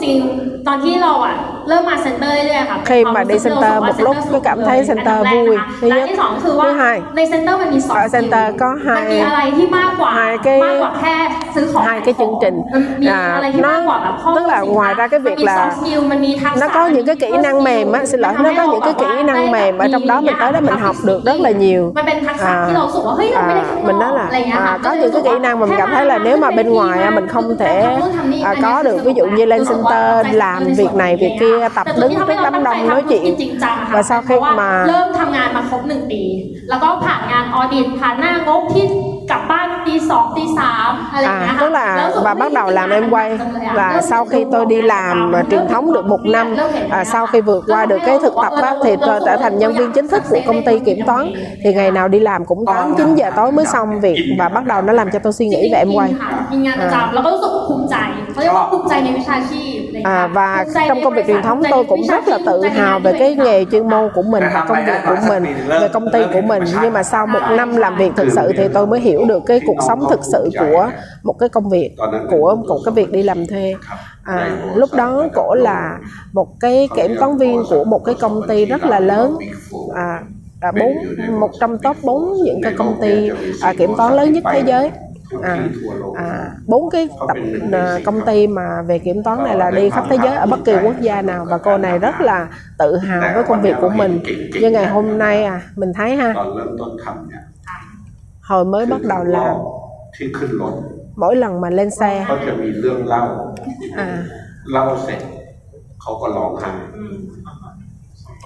[0.66, 1.36] คือ nghiêm จ túc ริงๆตอนที่เราอ่ะ
[1.68, 6.66] เริ่มมาเซ็นเตอร์เรื่อยๆค่ะ khi mà đi center một lúc cứ cảm thấy center vui thứ และ nhất ที่สองคือว่า
[6.68, 11.16] thứ hai ในเซ็นเตอร์มันมีสอง ở center có มันมี hai อะไรที่มากกว่า hai cái มากกว่าแค่
[11.56, 15.36] ซื้อของ hai cái chương trình มันมี à, อะไรที่มากกว่าแบบข้อ nó tức là มูลสินค้า ngoài ra cái มัน
[15.36, 18.20] việc มี là soft skill มันมีทักษะ nó có những cái kỹ năng mềm á xin
[18.24, 20.78] lỗi nó có những cái kỹ năng mềm ở trong đó mình tới đó mình
[20.86, 24.84] học được rất là nhiều มันเป็นทักษะ à, ที่เรารู้สึกว่าเฮ้ยเราไม่ได้ à, ข้างนอก mình nói là อะไรอย่างเงี้ยค่ะ à,
[24.86, 27.10] có những cái kỹ năng mà mình cảm thấy là nếu mà bên ngoài á,
[27.10, 27.76] mình không thể
[28.50, 32.13] à, có được ví dụ như lên center làm việc này việc kia tập đứng
[32.29, 36.23] trước đám đông nói chuyện จริงจังอะค่ะ và sau khi เพราะว่า mà เริ่มทำงานมาครบหนึ่งปี
[36.69, 38.85] แล้วก็ผ่านงานออดิตผ่านหน้างบที่
[39.32, 44.26] กลับบ้านตีสองตีสามอะไรอย่างเงี้ย À, ค่ะ tức là แล้วรู้สึก và bắt đầu làm em quay จังเลยอะ và sau
[44.26, 46.56] khi tôi đi làm mà truyền thống được một năm
[46.90, 49.74] à, sau khi vượt qua được cái thực tập á, thì tôi trở thành nhân
[49.74, 51.34] viên chính thức của công ty kiểm toán
[51.64, 54.66] thì ngày nào đi làm cũng 8 9 giờ tối mới xong việc và bắt
[54.66, 57.96] đầu nó làm cho tôi suy nghĩ về em quay ค่ะมีงานประจำแล้วก็รู้สึกภูมิใจ
[58.34, 63.12] เขาเรียกว่าภูมิใจในวิชาชีพอะไรอย่างเงี้ย À, và ภูมิใจใน trong công việc truyền thống tôi cũng rất là tự hào về
[63.20, 65.44] cái nghề chuyên môn của mình và công việc của mình
[65.82, 68.64] về công ty của mình nhưng mà sau một năm làm việc thực sự thì
[68.76, 70.91] tôi mới hiểu được cái cuộc sống thực sự của
[71.23, 71.97] một cái công việc
[72.31, 73.75] của một cái việc đi làm thuê.
[74.25, 75.99] À, lúc đó cổ là
[76.33, 79.39] một cái kiểm toán viên của một cái công ty rất là lớn.
[79.95, 80.21] À,
[80.61, 80.97] à, bốn
[81.41, 83.31] một trong top bốn những cái công ty
[83.63, 84.91] à, kiểm toán lớn nhất thế giới.
[85.43, 85.69] À,
[86.17, 87.37] à, bốn cái tập
[87.73, 90.65] à, công ty mà về kiểm toán này là đi khắp thế giới ở bất
[90.65, 91.47] kỳ quốc gia nào.
[91.51, 92.49] Và cô này rất là
[92.79, 94.21] tự hào với công việc của mình.
[94.61, 96.35] Nhưng ngày hôm nay à mình thấy ha
[98.49, 99.57] hồi mới bắt đầu làm
[100.17, 100.75] ที่ขึ้นรถ
[101.23, 103.23] mỗi lần mà lên xe เขาจะมีเรื่องเล่า
[104.07, 104.09] à
[104.73, 105.21] เล่าเสร็จ
[106.03, 106.73] เขาก็ร้องไห้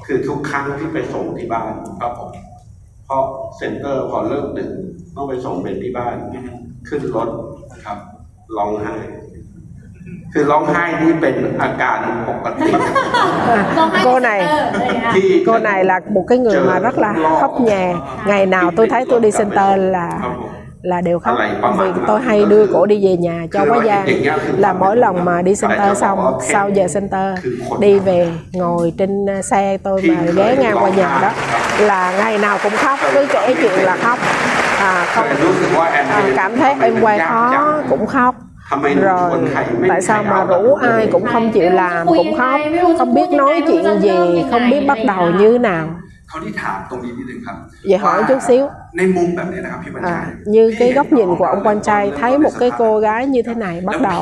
[0.07, 2.33] คือทุกครั้งที่ไปส่งที่บ้านครับผม
[3.05, 3.23] เพราะ
[3.57, 4.71] เซ็นเตอร์พอเลิกดึก
[5.15, 6.15] ต้องไปส่งเป็นที่บ้าน
[6.89, 7.29] ขึ้นรถ
[7.85, 7.99] ครับ
[8.57, 8.95] ร้องไห้
[10.33, 12.71] คือร้องไห้นี่เป็นอาการปกติ
[14.07, 14.41] cô này
[15.47, 17.95] cô là một cái người mà rất là khóc nhè.
[18.27, 20.09] Ngày nào tôi thấy tôi đi center là
[20.83, 21.37] là đều khóc.
[21.79, 24.07] Vì tôi hay đưa cổ đi về nhà cho quá gia
[24.57, 27.39] là mỗi lần mà đi center xong sau giờ center
[27.81, 31.31] đi về ngồi trên à, xe tôi mà ghé ngang qua nhà đó
[31.79, 34.19] là ngày nào cũng khóc cứ kể chuyện là khóc.
[34.79, 35.27] À, không.
[35.91, 38.35] À, cảm thấy em quay khó cũng khóc
[39.08, 42.60] rồi คนไทยไม่ tại sao mà rủ ai cũng không chịu làm cũng khóc
[42.98, 44.20] không biết nói chuyện gì
[44.52, 45.86] không biết bắt đầu như thế nào
[46.30, 47.56] เขาที่ถามตรงนี้นิดนึงครับ
[47.90, 48.64] Vậy hỏi chút xíu
[48.98, 53.00] ในมุมแบบนี้นะครับพี่บรรชั À, ย như cái góc nhìn của ông quan trai thấy một cái cô
[53.00, 54.22] gái như thế này bắt đầu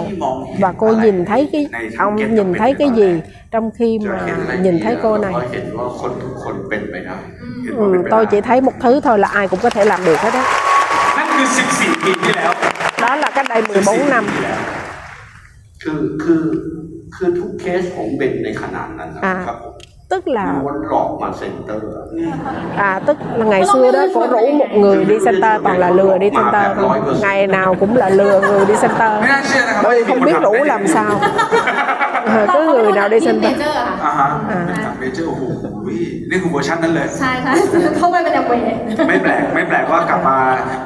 [0.60, 1.64] và cô nhìn thấy cái
[1.98, 3.10] ông nhìn thấy cái gì
[3.52, 7.16] trong khi จะ mà เห็นอะไร nhìn thấy cô เรา này ก็เห็นว่าคนทุกคนเป็นไปได้
[7.64, 10.00] เห็นว่าเป็น ừ, ไป tôi ได้ chỉ thấy một thứ thôi là ai cũng có thể làm
[10.08, 10.44] được hết á
[11.18, 11.48] นั่นคือ
[11.80, 12.67] 14 ปีที่แล้ว đó là
[13.39, 14.25] Cách đây 14 năm
[15.83, 16.43] คือคือ
[17.15, 19.75] คือทุกเคสของเบนในขนาดนั้นนะอ่าครับผม
[20.12, 21.84] tức là ล้วนหลอกมาเซ็นเตอร์
[22.90, 26.18] à tức là ngày xưa đó cổ rủ một người đi center toàn là lừa
[26.18, 30.22] đi center thôi ngày nào cũng là lừa người đi center ไม่น่าเชื่อนะครับ bởi vì không
[30.28, 31.12] biết rủ làm sao
[32.38, 35.44] Ờ, cứ người nào đi ที่ center เมเจอร์ค่ะ อ่าฮะเป็นจากเมเจอร์โอ้โห
[36.30, 37.54] นี่คือเวอร์ชันนั้นเลย ใช่ใช่
[37.98, 38.66] เข้าไปเป็นแอมเวย์
[39.08, 40.38] ไม่แปลกไม่แปลกว่ากลับมา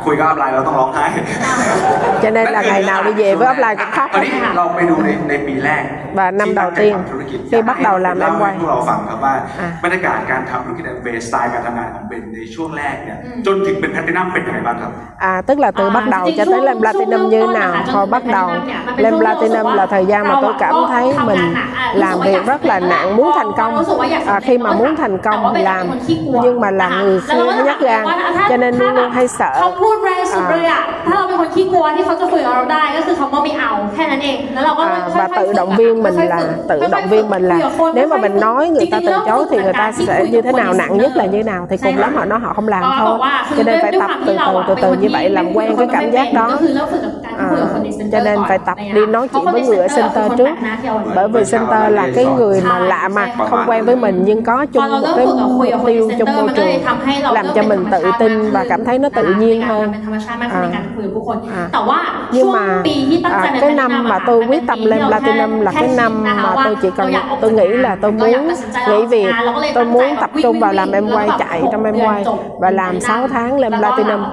[0.06, 1.06] คุยกับอัพไลน์เราต้องร้องไห้
[2.24, 5.84] cho nên là ngày nào đi về với offline cũng khóc ตอนนี้เราไปดูในในปีแรก
[6.18, 6.94] và năm đầu tiên
[7.52, 14.92] khi bắt đầu làm em เล่าให้ quay พวกเราฟัง ครับว่า อ่ะ บรรยากาศการทำธุรกิจแอมเวย์สไตล์การทำงานของเบนในช่วงแรกเนี่ยจนถึงเป็นแพลตินัมเป็นยังไงบ้างครับ
[15.32, 17.40] À, tức là từ À, bắt đầu thì cho tới chung- lên platinum chung như
[17.40, 19.66] lúc nào đó là hồi trong bắt đầu platinum nha, mà bên lên chung platinum
[19.68, 21.94] lúc là đó thời gian mà là tôi cảm có thấy tham mình gia à,
[21.96, 24.22] làm lúc đó việc rất là là nặng muốn thành công có sự quá dạt
[24.28, 27.64] à, khi mà muốn thànhแต่ว่า công เป็น làm คนขี้กลัว nhưng mà là người แล้วเราก็ khi
[27.68, 34.90] nhắc ถาม gan ว่าถ้า cho nên ถ้า luôn luôn hay sợ เขาพูดแรงสุดเลยอ่ะ ถ้าเราเป็นคนขี้กลัวที่เขาจะคุยกับเราได้ก็คือเขาว่าไม่เอาแค่นั้นเอง แล้วเราก็ À,
[35.16, 37.24] ค่อย và ๆ tự ฝึก động viên mình ค่อยๆ là ฝึก tự ค่อยๆ động viên
[37.34, 39.57] mình คุย là กับคน nếu mà ค่อยๆ mình nói người ta จริ từ chối thì
[39.63, 42.25] người ta sẽ như thế nào nặng nhất là như nào thì cùng lắm họ
[42.25, 43.19] nó họ không làm thôi
[43.57, 46.33] cho nên phải tập từ từ từ từ như vậy làm quen cái cảm giác
[46.35, 46.59] đó
[47.39, 47.51] à,
[48.13, 50.49] cho nên phải tập đi nói chuyện với người ở center trước.
[51.15, 54.67] bởi vì center là cái người mà lạ mặt không quen với mình nhưng có
[54.73, 56.85] chung một cái mục tiêu trong môi trường
[57.33, 59.93] làm cho mình tự tin và cảm thấy nó tự nhiên hơn.
[60.51, 60.69] à,
[61.53, 61.71] à.
[62.33, 62.83] nhưng mà
[63.23, 66.89] à, cái năm mà tôi quyết tâm lên platinum là cái năm mà tôi chỉ
[66.97, 68.49] cần tôi nghĩ là tôi muốn
[68.89, 69.33] nghĩ việc
[69.75, 72.25] tôi muốn tập trung vào làm em quay chạy trong em quay.
[72.61, 74.25] và làm 6 tháng lên platinum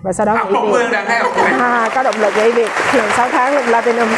[0.00, 2.70] าน và sau đó อ่ะ nghỉ ปรบมือ việc ดังให้กับคุณ à, có động lực nghỉ việc
[2.98, 4.08] làm 6 tháng lên platinum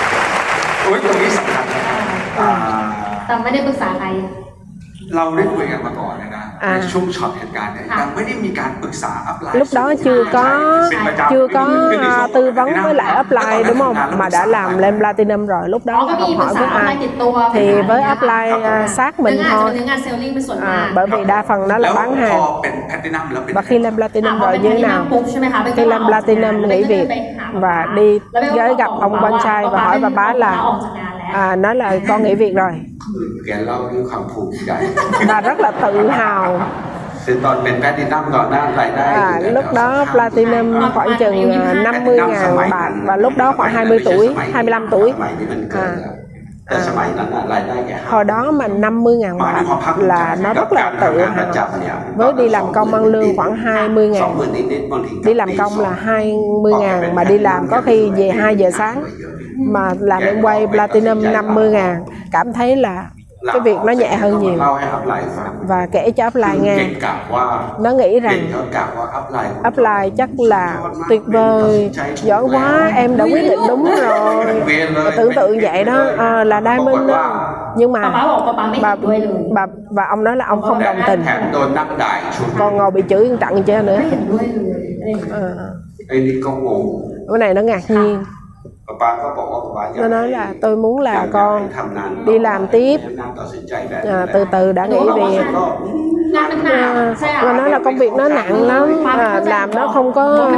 [0.84, 1.82] โอ้ยตรงนี้สำคัญนะ
[2.40, 2.50] อ่า
[3.26, 4.06] แต่ไม่ได้ปรึกษาใคร
[5.16, 10.46] เราได้คุยกันมาก่อนเลยนะ อ่า ในช่วงช็อตเหตุการณ์เนี่ย ค่ะ ยังไม่ได้มีการปรึกษาอัพไลน์ lúc đó chưa có
[10.90, 14.46] เป็นประจำ chưa có คือในช่วง à, tư vấn với lại แล้ว upline đúng không mà đã
[14.46, 16.76] làm lên platinum rồi lúc อ๋อ đó ก็ là มี học ปรึก hỏi ษา với
[16.76, 20.92] อะไร ai ติดตัว thì với ปัญหา upline à, sát เนื้ mình องานจะ thôi เป็นเนื้องานเซลลิ่งเป็นส่วนมาก à,
[20.96, 23.86] bởi vì đa phần nó แล้ là ว bán พอ hàng เป็นแพลตินัมแล้วเป็น và khi lên
[23.86, 26.54] อ่ะ platinum พอ rồi เป็น như แพล thế ตินัม nào ปุ๊บใช่ไหมคะเบนก็ khi lên ลาออกจากงาน platinum
[26.60, 29.34] เบน nghỉ ก็เลย việc ไปหา và ป๊า đi แล้วเบนก็ với gặp บอก ông ป๊า quan
[29.44, 30.54] trai ว่า và hỏi bà bá ลา là
[31.33, 32.71] à, nói là con nghỉ việc rồi.
[35.27, 36.61] Và rất là tự hào.
[39.03, 43.99] À, lúc đó platinum khoảng chừng à, 50 ngàn bạc và lúc đó khoảng 20
[44.05, 45.13] tuổi, 25 tuổi.
[45.81, 46.12] À,
[46.65, 46.79] à,
[48.05, 49.63] hồi đó mà 50 ngàn bạc
[49.97, 51.67] là nó rất là tự hào
[52.15, 54.37] với đi làm công ăn lương khoảng 20 ngàn
[55.25, 59.03] đi làm công là 20 ngàn mà đi làm có khi về 2 giờ sáng
[59.57, 63.05] mà làm em quay platinum 50 ngàn cảm thấy là
[63.45, 64.59] cái việc nó nhẹ hơn nhiều.
[65.67, 66.77] và kể cho upline nghe.
[67.79, 68.39] nó nghĩ rằng
[69.67, 70.77] upline chắc là
[71.09, 74.45] tuyệt vời giỏi quá em đã quyết định đúng rồi.
[74.95, 76.05] và tưởng tượng vậy đó.
[76.17, 77.53] à, là diamond đó.
[77.77, 78.01] nhưng mà
[78.81, 78.95] bà,
[79.51, 81.23] bà và ông nói là ông không đồng tình.
[82.57, 83.99] còn ngồi bị chửi tặng cho nữa.
[85.31, 85.49] À.
[87.29, 88.23] cái này nó ngạc nhiên
[89.95, 91.69] nó nói là tôi muốn là con
[92.25, 92.99] đi làm tiếp.
[94.05, 95.41] à, từ từ đã nghỉ việc.
[96.33, 99.03] nó à, nói là công việc nó nặng lắm.
[99.05, 100.51] À, làm nó không có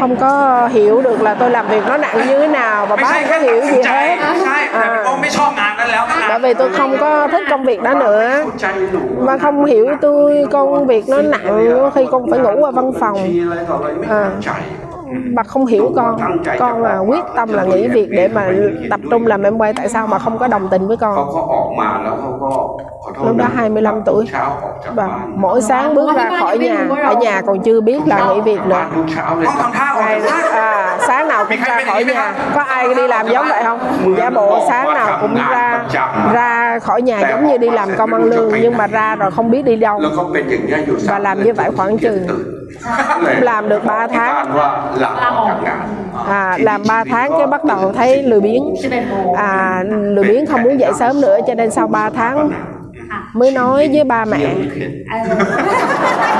[0.00, 3.12] không có hiểu được là tôi làm việc nó nặng như thế nào và bác
[3.12, 4.16] không có hiểu gì hết.
[4.72, 5.04] À,
[6.28, 8.44] bởi vì tôi không có thích công việc đó nữa.
[9.16, 13.18] và không hiểu tôi công việc nó nặng khi con phải ngủ ở văn phòng.
[14.08, 14.30] À,
[15.36, 16.16] mà không hiểu con
[16.58, 18.48] con mà quyết tâm là nghỉ việc để mà
[18.90, 21.28] tập trung làm em quay tại sao mà không có đồng tình với con?
[23.26, 24.28] Lúc đó 25 tuổi.
[24.94, 28.60] và mỗi sáng bước ra khỏi nhà ở nhà còn chưa biết là nghỉ việc
[28.66, 28.84] nữa.
[29.96, 30.20] Ngày,
[30.52, 32.34] à, sáng nào cũng ra khỏi nhà.
[32.54, 33.78] có ai đi làm giống vậy không?
[34.16, 35.84] giả bộ sáng nào cũng ra
[36.32, 39.50] ra khỏi nhà giống như đi làm công ăn lương nhưng mà ra rồi không
[39.50, 40.00] biết đi đâu.
[41.08, 42.26] Và làm như vậy khoảng chừng
[43.40, 44.56] làm được 3 tháng.
[46.28, 48.74] À, làm 3 tháng cái bắt đầu thấy lười biếng.
[49.36, 52.50] À, lười biếng không muốn dậy sớm nữa cho nên sau 3 tháng
[53.34, 54.54] mới nói với ba mẹ.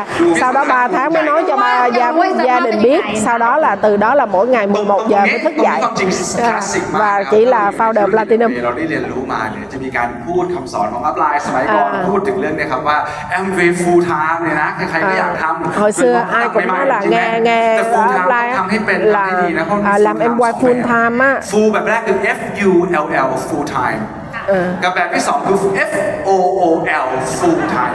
[0.00, 2.12] à, tức là sau đó 3 tháng mới nói cho ba gia,
[2.44, 5.52] gia đình biết sau đó là từ đó là mỗi ngày 11 giờ mới thức
[5.56, 12.98] dậy ตรงนี้ความจริงคลาสสิกมาก và chỉ là founder platinum เราได้เรียนรู้มาเนี่ยจะมีการพูดคำสอนของอัพไลน์สมัยก่อน อ่า พูดถึงเรื่องเนี้ครับว่า
[13.38, 18.20] Amway full time เนี่ยนะใครๆก็อยากทำ hồi xưa ai cũng nói là nghe nghe แต่ full time
[18.20, 22.72] offline ทำให้เป็น là ทำให้ดีนะเพราะ à, làm em quay full time á full แบบแรกคือ F U
[23.04, 24.00] L L full time
[24.48, 25.56] เออ กับแบบที่สองคือ
[25.88, 25.90] F
[26.28, 26.30] O
[26.62, 26.64] O
[27.04, 27.06] L
[27.38, 27.94] full time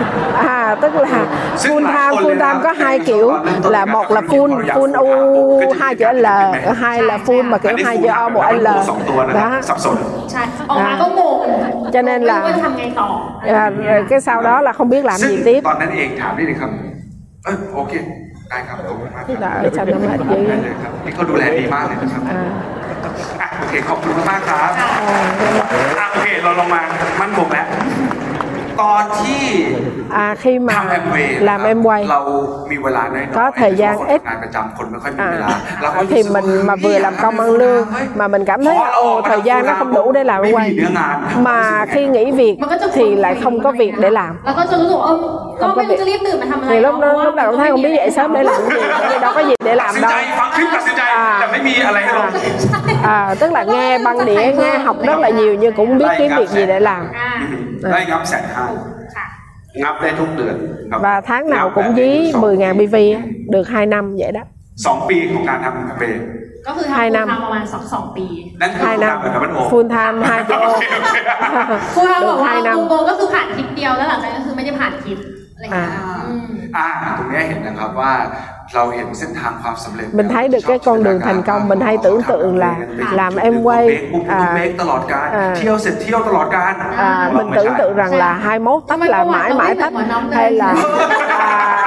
[0.58, 1.20] à tức là
[1.62, 3.28] ซึ่ง full หลาย time คน full เลยนะ time có hai kiểu
[3.76, 6.28] là một là full full u hai chữ l
[6.82, 8.70] hai là full mà อั kiểu นนี้ hai full chữ o time một แบบ l
[8.90, 9.96] สองตัวนะครับ đó สับสน
[10.32, 11.38] ใช่ออกมาก็งง
[11.94, 13.10] cho nên là ไม่รู้ว่าทำไงต่อ
[13.64, 16.72] à, rồi cái sau đó là không biết làm ซึ่ง gì tiếp ตอนนั้นเองถามนิดนึงครับ
[17.46, 17.94] เออโอเค
[18.50, 22.40] ได้ครับขอบคุณมากค ที่ รับ là ở trong nó mệt dữ ได้เลยครับนี่เขาดูแลดีมากเลยนะครับ à,
[23.41, 24.87] อะโอเคขอบคุณมากๆครับ à,
[25.99, 26.83] อะโอเคเราลงมา
[27.21, 27.67] มั่นคงแล้ว
[28.81, 29.45] ตอนที่
[30.11, 30.75] à, khi mà
[31.41, 32.07] làm em quay
[33.35, 34.23] có thời gian ít.
[35.19, 35.31] à,
[35.83, 39.41] à, thì mình mà vừa làm công ăn lương mà mình cảm thấy ồ thời
[39.45, 40.77] gian nó không đủ để làm em quay.
[41.37, 42.57] mà khi nghỉ việc
[42.93, 44.39] thì lại không có việc để làm.
[45.61, 45.97] Không có việc.
[46.69, 48.61] thì lúc đó lúc nào cũng thấy không biết dậy sớm để làm
[49.11, 50.11] gì đâu có gì để làm đâu.
[51.07, 51.39] À,
[53.03, 56.29] à, tức là nghe băng đĩa nghe học rất là nhiều nhưng cũng biết cái
[56.37, 57.09] việc gì để làm.
[57.13, 57.41] À.
[57.83, 57.89] Ừ.
[57.91, 58.63] đây ngắm sạch ha.
[58.63, 58.96] À.
[59.83, 60.57] Ngọc đây thuốc được
[60.91, 62.97] Ngọc, Và tháng nào cũng dí 10.000 BV
[63.51, 64.41] được 2 năm vậy đó
[64.77, 66.03] 2 ปีของการทำกาแฟ
[66.67, 68.27] ก็คือทำ full time ประมาณสองสองปี
[68.61, 70.61] นั่นคือ full time นะครับมันโอ full time 2 triệu
[71.95, 75.19] ครูเราบอกว่า hai năm ตรงๆก็คือผ่านคลิปเดียวแล้วหลังจากนั้นก็คือไม่ได้ผ่านคลิป
[75.55, 76.47] อะไรอย่างเงี้ยอ่า อืม
[76.78, 78.14] อ่าตรงเนี้ยเห็นนะครับว่า
[78.74, 82.74] เราเห็นเส้นทางความสำเร็จ mình thấy được cái con đường thành công mình hay tưởng tượng là
[83.20, 83.84] làm em quay
[84.32, 86.74] อ่า à, เบรกตลอดการ à, เที่ยวเสร็จเที่ยวตลอดการ
[87.08, 89.94] à, mình tưởng tượng rằng là 21 tách là mãi mãi tách
[90.32, 90.70] hay là
[91.30, 91.85] à,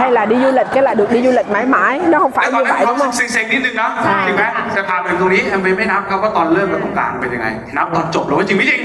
[0.00, 2.32] hay là đi du lịch cái là được đi du lịch mãi mãi nó không
[2.32, 8.84] แต่ phải ตอน như นั้น vậy ความ đúng không เซ็งๆนิดนึงนะ ใช่ จริงไหมแต่พาไปตรงนี้แอมเบไม่นับครับว่าตอนเริ่มกับตรงกลางเป็นยังไง นับตอนจบหรือว่าจริงไม่จริง à,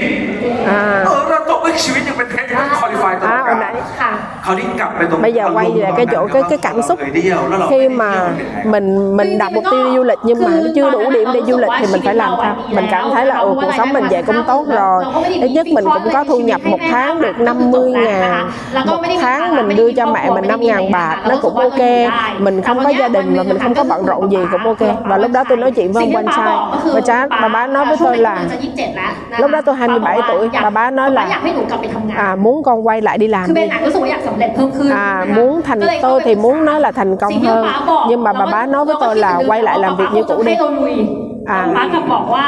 [0.66, 0.96] เออ
[1.30, 4.12] เราจบด้วยชีวิตยังเป็นเทคนิคคอลิฟายตลอด à กา hồi ร nãy ค่ะ
[4.44, 8.10] คราวนี้กลับไปตรง bây giờ quay về cái chỗ cái cái cảm xúc เคยเที่ยวแล้วเรา khi mà
[8.74, 11.40] mình mình đặt mục tiêu đi du lịch nhưng mà nó chưa đủ điểm để
[11.48, 14.04] du lịch thì mình phải làm sao mình cảm thấy là ừ, cuộc sống mình
[14.10, 15.04] vậy cũng tốt rồi
[15.46, 18.50] ít nhất mình cũng có thu nhập một tháng được 50 ngàn
[18.86, 21.80] một tháng mình đưa cho mẹ mình 5 ngàn bạc nó cũng ok
[22.38, 25.18] mình không có gia đình mà mình không có bận rộn gì cũng ok và
[25.18, 26.56] lúc đó tôi nói chuyện với ông quan trai
[26.94, 30.70] và cha bà bá nói với tôi là จะยี่สิบเจ็ดแล้วนะคะ lúc đó tôi 27 tuổi bà
[30.70, 33.64] bá nói อยาก là ให้หนูกลับไปทำงาน à, muốn con quay lại đi คือ làm เบ đi
[33.66, 37.66] นอาจรู้สึกว่าอยากสำเร็จเพิ่มขึ้น à muốn thành tôi thì muốn nói là thành công hơn
[38.08, 40.54] nhưng mà bà bá nói với tôi là quay lại làm việc như cũ đi
[40.54, 40.94] ให้เราลุย
[41.50, 42.46] อ่า ป๊ากลับบอกว่า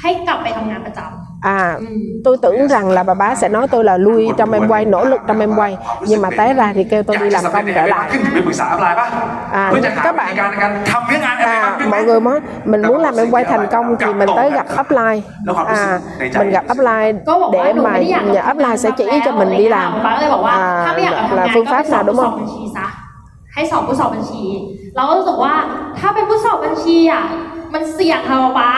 [0.00, 1.84] ให้กลับไปทำงานประจำ à Ừ.
[2.24, 5.04] tôi tưởng rằng là bà bá sẽ nói tôi là lui trong em quay nỗ
[5.04, 5.76] lực trong em quay
[6.08, 9.06] nhưng mà té ra thì kêu tôi đi làm công trở lại ขึ้นถึงไปปรึกษาอัพไลน์ป่ะ
[9.54, 12.38] อ่า เพื่อจะหา các วิธี bạn การในการทำเรื่องงานแอป à พลิเคชัน mọi người nói
[12.70, 15.18] mình muốn làm em quay thành công thì mình tới gặp upline
[15.66, 16.00] à
[16.40, 19.66] mình gặp upline ก็บอกว่า để หนู mà ไม่ได้อยาก nhờ upline sẽ chỉ cho mình đi
[19.76, 22.86] làm ป้าก็เลยบอกว่า à ถ้าไม่อยากมาทำ là งาน phương ก็ pháp ไปสอบ nào đúng ผู้สอบ không บัญชีซะ
[23.54, 24.44] ให้สอบผู้สอบบัญชี
[24.96, 25.54] เราก็รู้สึกว่า
[25.98, 27.22] ถ้าเป็นผู้สอบบัญชีอ่ะ
[27.73, 28.71] มันเสี่ยงค่ะป๊าป๊า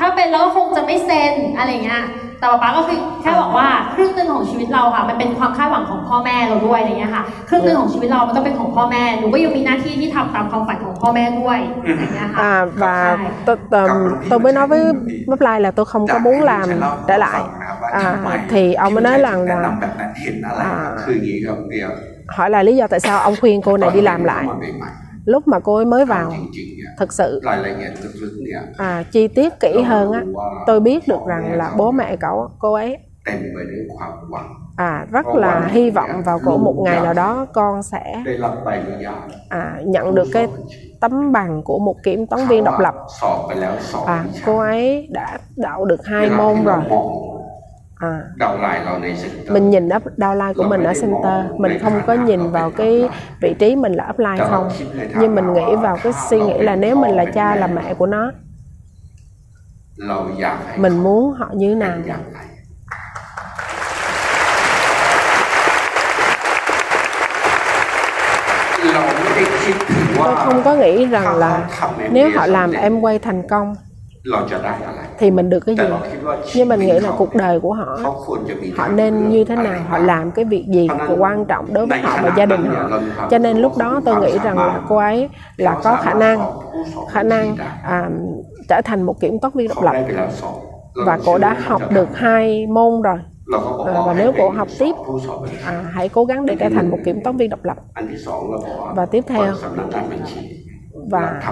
[0.00, 2.04] ถ้าเป็นแล้วก็คงจะไม่เซ็นอะไรเงี้ย
[2.38, 13.30] แต่ป๊าป๊าก็คือแค่บอกว่าครึ่งหนึ่งของชีวิตเราค่ะ มันเป็นความคาดหวังของพ่อแม่เราด้วยอะไรเงี้ยค่ะ ครึ่งหนึ่งของชีวิตเรา มันก็เป็นของพ่อแม่ หนูก็ยังมีหน้าที่ที่ทำตามความฝันของพ่อแม่ด้วยอะไรเงี้ยค่ะ à và Sai.
[13.46, 13.88] tôi, tôi,
[14.30, 14.82] tôi mới nói với
[15.32, 16.68] upline là tôi không có muốn làm
[17.08, 17.40] trở lại
[17.92, 18.04] à,
[18.50, 21.90] thì ông mới nói rằng แนะ là นำแบบนั้นเห็นอะไร à, คืออย่างนี้ครับเดียว
[22.36, 24.90] hỏi là lý do tại sao ông khuyên cô này đi làm lại ตอนที่เข้ามาใหม่
[25.26, 26.32] lúc mà cô ấy mới vào
[26.98, 27.40] thật sự
[28.78, 30.24] à, chi tiết kỹ hơn á
[30.66, 32.98] tôi biết được rằng là bố mẹ cậu cô ấy
[34.76, 38.26] à rất là hy vọng vào cổ một ngày nào đó con sẽ
[39.48, 40.46] à, nhận được cái
[41.00, 42.94] tấm bằng của một kiểm toán viên độc lập.
[44.06, 46.84] à, cô ấy đã đậu được hai môn rồi
[47.98, 48.22] à.
[49.48, 51.60] mình nhìn đó đau downline của mình ở center.
[51.60, 53.08] mình không có nhìn vào cái
[53.40, 54.68] vị trí mình là upline không.
[55.18, 58.06] nhưng mình nghĩ vào cái suy nghĩ là nếu mình là cha là mẹ của
[58.06, 58.32] nó.
[60.76, 61.98] Mình muốn họ như nào?
[70.16, 71.68] Tôi không có nghĩ rằng là
[72.10, 73.74] nếu họ làm em quay thành công
[75.18, 75.84] thì mình được cái gì?
[76.54, 77.98] nhưng mình nghĩ là cuộc đời của họ
[78.76, 82.18] họ nên như thế nào họ làm cái việc gì quan trọng đối với họ
[82.22, 83.00] và gia đình họ?
[83.30, 86.40] Cho nên lúc đó tôi nghĩ rằng là cô ấy là có khả năng
[87.10, 88.10] khả năng à,
[88.68, 89.94] trở thành một kiểm toán viên độc lập.
[91.06, 93.18] và cô đã học được hai môn rồi.
[93.86, 94.94] À, và nếu cô học tiếp
[95.66, 97.76] à, hãy cố gắng để trở thành một kiểm toán viên độc lập.
[98.94, 99.54] Và tiếp theo
[101.10, 101.42] và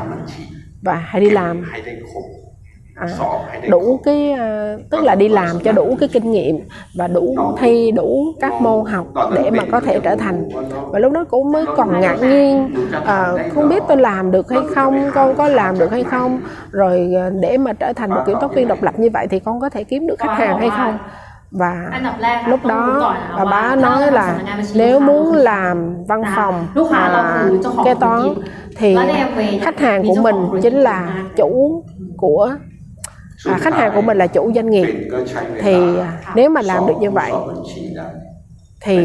[0.83, 1.63] và hãy đi làm
[2.95, 3.07] à,
[3.71, 6.59] đủ cái ờ, tức là đi làm cho đủ cái kinh nghiệm
[6.95, 10.49] và đủ thi đủ các môn học để mà có thể trở thành.
[10.91, 14.61] Và lúc đó cũng mới còn ngạc nhiên à, không biết tôi làm được hay
[14.75, 16.41] không con có làm được hay không.
[16.71, 19.39] Rồi ờ, để mà trở thành một kiểm toán viên độc lập như vậy thì
[19.39, 20.99] con có thể kiếm được khách hàng hay không?
[21.55, 22.01] và
[22.49, 24.39] lúc đó bà bá nói là
[24.75, 27.45] nếu muốn làm văn phòng à,
[27.85, 28.21] kế toán
[28.77, 28.97] thì
[29.63, 31.83] khách hàng của mình chính là chủ
[32.17, 32.51] của
[33.54, 35.76] à, khách hàng của mình là chủ doanh เป็ nghiệp นก็ใช้เวลา thì
[36.08, 38.08] à, nếu mà làm được như ส vậy อบบัญชีได้
[38.86, 38.98] thì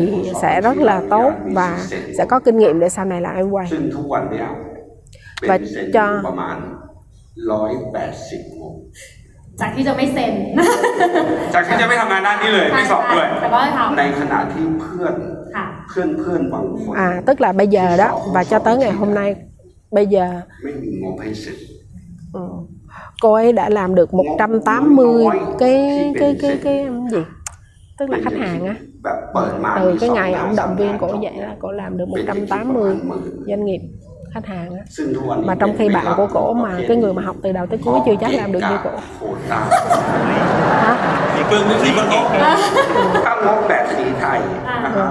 [0.43, 1.79] sẽ rất là tốt và
[2.19, 4.47] sẽ có kinh nghiệm để sau này làm em quay ซึ่งทุกวันเนี้ย
[5.41, 6.57] เป็น và เซ็น cho ประมาณ
[7.53, 8.75] ร้อยแปดสิบโมง
[9.61, 10.33] จากที่จะไม่เซ็น
[11.55, 18.75] จากที่จะไม่ทำงานด้านนี้เลย ไม่สอบด้วย แต่ก็ท ในขณะที่เพื่อน ำค่ะ เพื่อนเพื่อนบางคน à tức là bây giờ đó và cho tới
[18.77, 19.29] ngày hôm nay
[19.97, 20.27] bây giờ
[20.63, 21.57] ไม่มีงบให้เสร็จ
[22.37, 22.43] ừ,
[23.22, 25.26] cô ấy đã làm được 180
[25.60, 27.18] cái cái cái cái, gì?
[28.00, 28.76] Tức là khách hàng á.
[29.76, 32.98] Từ cái ngày ông động viên cổ vậy là cổ làm được 180
[33.48, 33.80] doanh nghiệp
[34.34, 34.84] khách hàng á.
[35.46, 38.00] Mà trong khi bạn của cổ mà cái người mà học từ đầu tới cuối
[38.06, 38.92] chưa chắc làm được như cổ.
[39.50, 40.98] Hả?
[41.36, 42.30] Thì cương cái gì vẫn có
[43.24, 44.40] không có bẹt thì thầy.
[44.96, 45.06] Ừ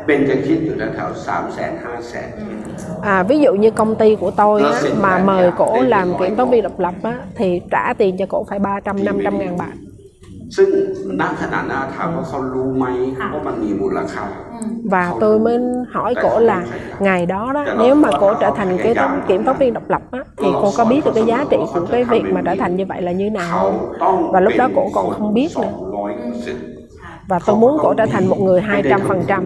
[0.06, 2.28] แบบสีไทยนะครับเป็นจะคิดอยู่แถวสามแสนห้าแสน
[3.12, 6.50] À, ví dụ như công ty của tôi á, mà mời cổ làm kiểm toán
[6.50, 9.74] viên độc lập á, thì trả tiền cho cổ phải 300 500 ngàn bạc
[10.56, 10.68] ซึ่ง
[11.20, 12.86] ณขณะหน้าถามว่าเขารู้ไหม
[13.32, 14.24] ว่ามันมีมูลค่า
[14.92, 15.58] và tôi mới
[15.94, 16.58] hỏi cổ là
[17.00, 20.02] ngày đó đó nếu mà cổ trở thành cái toán- kiểm toán viên độc lập
[20.10, 22.76] á, thì cô có biết được cái giá trị của cái việc mà trở thành
[22.76, 25.48] như vậy là như nào เขา không ต้อง và lúc đó cổ còn không biết
[25.56, 26.64] สอ nữa งร้อยเปอร์เซ็นต์
[27.30, 29.42] và tôi muốn cổ trở thành một người 200 phần trăm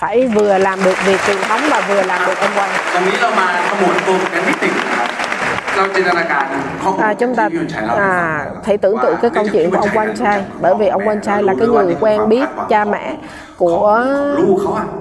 [0.00, 5.08] phải vừa làm được việc truyền thống và vừa làm được em quay วันนี้เรามาขมวดปมกันนิดหนึ่งนะครับ
[5.74, 6.67] เราจินตนาการข้อมูล
[6.99, 7.49] à, chúng ta
[7.97, 11.21] à, hãy tưởng tượng cái câu chuyện của ông quan trai bởi vì ông quan
[11.21, 13.15] trai là cái người quen biết cha mẹ
[13.57, 14.05] của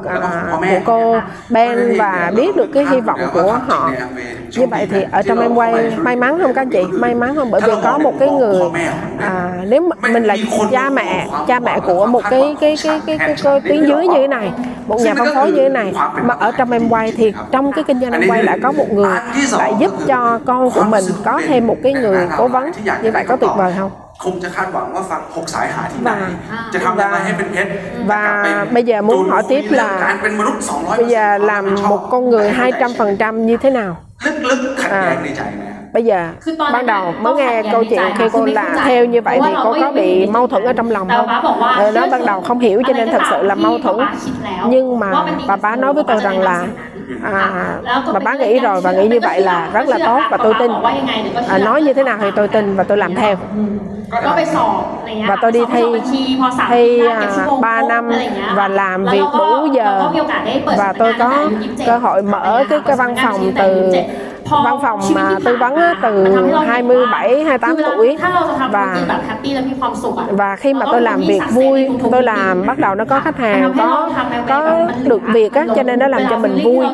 [0.09, 0.21] à,
[0.61, 1.17] của cô
[1.51, 3.91] Ben và biết được cái hy vọng của họ.
[4.57, 6.85] Như vậy thì ở trong em quay may mắn không các chị?
[6.93, 7.51] May mắn không?
[7.51, 8.61] Bởi vì có một cái người
[9.21, 10.37] à, nếu mình là
[10.71, 14.15] cha mẹ cha mẹ của một cái cái cái cái, cái, cái tuyến dưới như
[14.15, 14.53] thế này
[14.87, 15.95] một nhà phân phối như thế này.
[16.25, 18.93] Mà ở trong em quay thì trong cái kinh doanh em quay đã có một
[18.93, 19.17] người
[19.53, 22.72] lại giúp cho con của mình có thêm một cái người cố vấn
[23.04, 23.92] như vậy có tuyệt vời không
[24.24, 26.18] คงจะคาดหวังว่าฟังหกสายหาที่ไหน và
[26.74, 27.70] จะทำยังไงให้เป็นเพชร
[28.12, 28.24] và
[28.76, 32.48] bây giờ muốn hỏi tiếp จูนคุยเรื่อง là การเป็นมนุษย์200 bây giờ làm một con người
[32.98, 33.92] 200% như thế nào
[34.50, 38.20] ลึกๆขัดแย้งในใจไหมครับ bây giờ คือตอนนั้น ban đầu น่ะ mới nghe ก็ câu ขัดแย้ง chuyện ในใจ khi
[38.20, 39.90] ค่ะ cô คือไม่ là เข้าใจ theo như vậy เพ thì ราะว่า cô เรา có ก็
[40.00, 42.60] bị ยังไม่ mâu thuẫn ở trong lòng แต่ không ป๊าบอกว่า Ờ, đó ban đầu không
[42.66, 45.72] hiểu cho nên thật sự là mâu thuẫn ป๊าคิดแล้ว nhưng ว่า mà มันดี bà bá
[45.84, 46.58] nói với tôi rằng là
[47.23, 47.79] à,
[48.13, 50.71] mà bà nghĩ rồi và nghĩ như vậy là rất là tốt và tôi tin
[51.49, 53.37] à, nói như thế nào thì tôi tin và tôi làm theo
[55.29, 55.83] và tôi đi thi
[56.69, 57.03] thi
[57.61, 58.11] ba năm
[58.55, 60.11] và làm việc đủ giờ
[60.65, 61.49] và tôi có
[61.87, 63.93] cơ hội mở cái, cái văn phòng từ
[64.51, 66.25] văn phòng mà tư vấn từ
[66.67, 68.17] 27 28 tuổi.
[68.71, 68.97] và
[70.31, 73.73] và khi mà tôi làm việc vui tôi làm bắt đầu nó có khách hàng
[73.79, 74.11] có
[74.49, 76.87] có được việc á cho nên nó làm cho mình vui.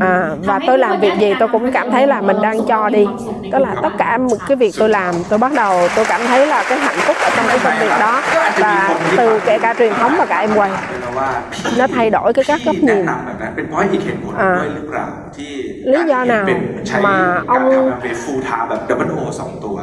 [0.00, 3.06] à, và tôi làm việc gì tôi cũng cảm thấy là mình đang cho đi.
[3.52, 6.46] đó là tất cả một cái việc tôi làm tôi bắt đầu tôi cảm thấy
[6.46, 8.20] là cái hạnh phúc ở trong cái công việc đó.
[8.60, 10.70] Và từ kể cả truyền thống và cả em quay
[11.78, 13.06] nó thay đổi cái các góc nhìn.
[13.54, 15.52] เป็นเพราะอีกเหตุผลด้วยหรือเปล่าที่
[15.88, 16.46] หรือยาหนาว
[17.06, 17.16] มา
[17.48, 17.56] เอา
[18.02, 19.78] เป็นฟูทาแบบดับเบิลโอสองตัว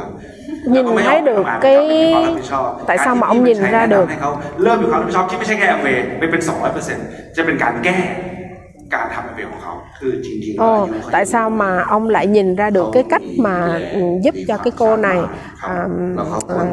[0.74, 1.78] nhìn thấy được cái
[2.86, 4.30] tại sao mà ông nhìn ra được ให้เขา
[4.62, 5.86] เริ่มมีความรับผิดชอบที่ไม่ใช่แค่เว
[6.18, 7.06] ไม่เป็นสองร้อยเปอร์เซ็นต์
[7.36, 7.98] จะเป็นการแก้
[8.93, 13.55] การทำแอมเวย์ของเขา คือจริงๆแล้ว Ồ, อายุเขา tại sao mà ông lại nhìn ra được cái cách mà
[13.93, 15.19] ừ, giúp cho cái cô này
[15.61, 15.87] à,
[16.59, 16.65] à,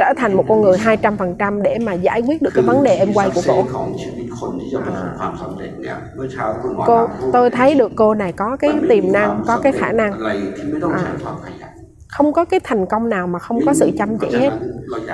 [0.00, 3.12] trở thành một con người 200% để mà giải quyết được cái vấn đề em
[3.14, 9.10] quay của คือ cổ ของชีวิตคนที่จะประสบความสำเร็จเนี่ยเมื่อเช้าคุณหมอ cô ถามพูด tôi thấy được cô này có cái มันไม่มี
[9.10, 11.69] tiềm ควา năng ม có cái สำ khả เร็จ năng อ
[12.11, 14.51] không có cái thành công nào mà không có sự chăm chỉ hết.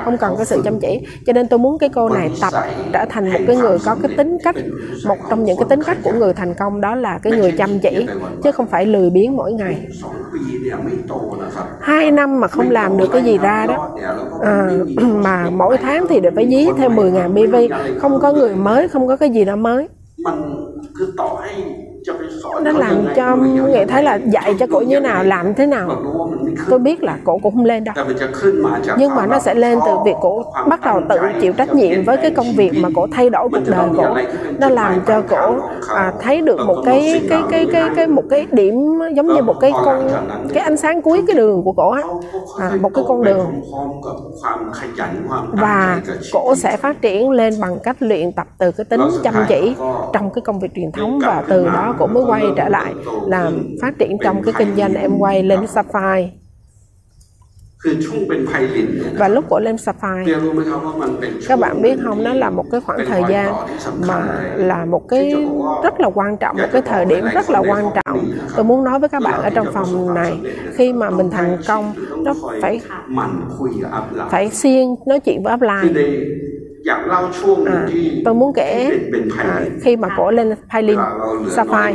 [0.06, 1.08] không cần có sự chăm chỉ.
[1.26, 2.54] Cho nên tôi muốn cái cô này tập
[2.94, 4.56] trở thành một cái người có cái tính cách
[5.08, 7.80] một trong những cái tính cách của người thành công đó là cái người chăm
[7.80, 8.08] chỉ
[8.44, 9.88] chứ không phải lười biếng mỗi ngày.
[11.82, 13.98] hai năm mà không làm được cái gì ra đó
[14.42, 14.70] à,
[15.02, 19.08] mà mỗi tháng thì được phải dí thêm 10.000 BV không có người mới không
[19.08, 19.88] có cái gì đó mới
[22.62, 23.36] nó làm cho
[23.70, 25.90] nghệ thấy là dạy cho cổ như nào làm thế nào.
[26.70, 27.96] tôi biết là cổ cũng không lên đâu.
[28.98, 32.18] Nhưng mà nó sẽ lên từ việc cổ bắt đầu tự chịu trách nhiệm với
[32.18, 34.16] cái công việc mà cổ thay đổi cuộc đời cổ.
[34.60, 35.56] nó làm cho cổ
[35.90, 39.56] à, thấy được một cái cái cái cái cái một cái điểm giống như một
[39.60, 40.10] cái con
[40.54, 42.02] cái ánh sáng cuối cái đường của cổ á.
[42.60, 43.62] à, một cái con đường.
[45.52, 46.02] và
[46.34, 49.76] cổ sẽ phát triển lên bằng cách luyện tập từ cái tính chăm chỉ
[50.14, 52.94] trong cái công việc truyền thống và từ đó cũng mới quay trở lại,
[53.28, 56.30] làm phát triển trong cái kinh doanh em quay lên Sapphire.
[59.18, 60.40] Và lúc của lên Sapphire,
[61.48, 63.54] các bạn biết không, nó là một cái khoảng thời gian
[64.08, 65.36] mà là một cái
[65.84, 68.26] rất là quan trọng, một cái thời điểm rất là quan trọng.
[68.56, 70.38] Tôi muốn nói với các bạn ở trong phòng này,
[70.74, 71.94] khi mà mình thành công,
[72.24, 72.82] nó phải
[74.30, 76.02] phải xuyên nói chuyện với upline.
[77.68, 77.88] À,
[78.26, 78.92] tôi muốn kể
[79.38, 81.00] à, khi mà cổ lên Pailin,
[81.50, 81.94] Sapphire,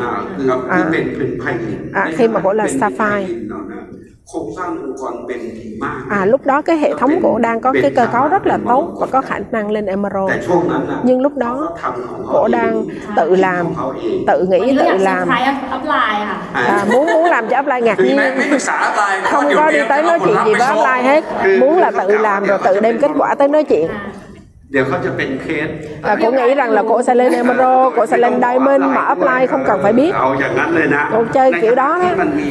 [0.68, 0.90] à,
[1.92, 3.34] à, khi mà cổ là Sapphire,
[6.10, 8.92] À, lúc đó cái hệ thống cổ đang có cái cơ cấu rất là tốt
[9.00, 10.30] và có khả năng lên emerald.
[11.02, 11.76] Nhưng lúc đó
[12.32, 12.84] cổ đang
[13.16, 13.66] tự làm
[14.26, 15.28] tự nghĩ tự làm.
[16.52, 18.16] à, muốn muốn làm cho upline ngạc nhiên
[19.24, 21.24] không có đi tới nói chuyện gì với upline hết.
[21.60, 23.88] Muốn là tự làm rồi tự đem kết quả tới nói chuyện.
[24.71, 25.69] เดี๋ยวเขาจะเป็นเคส
[26.09, 29.45] à, cổ nghĩ rằng là cổ sẽ lên Emerald cổ sẽ lên Diamond mà upline
[29.51, 32.45] không cần phải biết เอาอย่างนั้นเลยนะ cổ chơi kiểu đó ที่ đó มันมี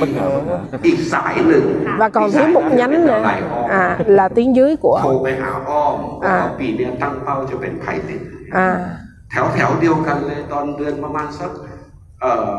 [0.87, 1.65] อีกสายหนึ่ง
[2.01, 3.23] và còn thiếu một nhánh nữa
[3.83, 3.85] à,
[4.19, 5.97] là tiếng dưới โทร của ไปหาอ้อม
[6.27, 8.21] อ่า ว่าปีเนี้ยตั้งเป้าจะเป็นไพลิน
[8.67, 8.69] à,
[9.31, 11.51] แถวแถวเดียวกันเลยตอนเดือนประมาณสัก
[12.21, 12.53] เอ่อ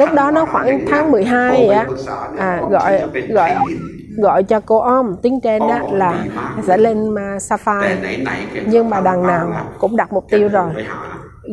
[0.00, 1.86] lúc đó nó khoảng tháng 12 vậy á
[2.38, 2.92] à, gọi
[3.28, 3.50] gọi
[4.21, 5.15] gọi cho cô om.
[5.21, 6.25] Tiếng trên đó là
[6.63, 7.95] sẽ lên Safari
[8.65, 10.69] nhưng mà đằng nào cũng đặt mục tiêu rồi.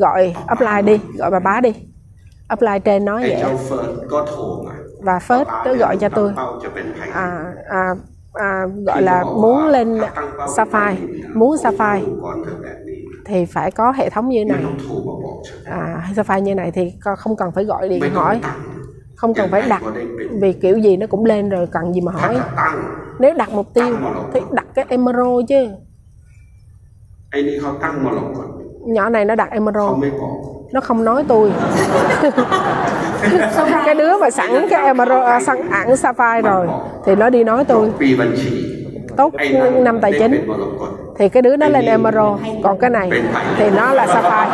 [0.01, 1.75] gọi apply đi gọi bà bá đi.
[2.49, 3.55] Apply trên nói vậy.
[5.03, 6.33] Và first cứ gọi cho tôi.
[7.13, 7.95] À, à,
[8.33, 10.01] à, gọi là muốn lên
[10.47, 10.95] safari
[11.35, 12.01] muốn safari
[13.27, 14.65] thì phải có hệ thống như này.
[15.65, 18.41] À, Sapphire như này thì không cần phải gọi điện hỏi
[19.17, 19.83] không cần phải đặt
[20.41, 22.37] vì kiểu gì nó cũng lên rồi cần gì mà hỏi.
[23.19, 23.97] Nếu đặt mục tiêu
[24.33, 25.69] thì đặt cái emerald chứ.
[28.87, 30.05] Nhỏ này nó đặt emerald
[30.73, 31.53] nó không nói tôi.
[33.85, 36.67] Cái đứa mà sẵn cái emerald à, sẵn ảnh sapphire rồi
[37.07, 37.93] thì nó đi nói tôi.
[39.17, 39.33] Tốt
[39.85, 40.49] năm tài chính
[41.18, 43.10] thì cái đứa nó lên emerald còn cái này
[43.58, 44.50] thì nó là sapphire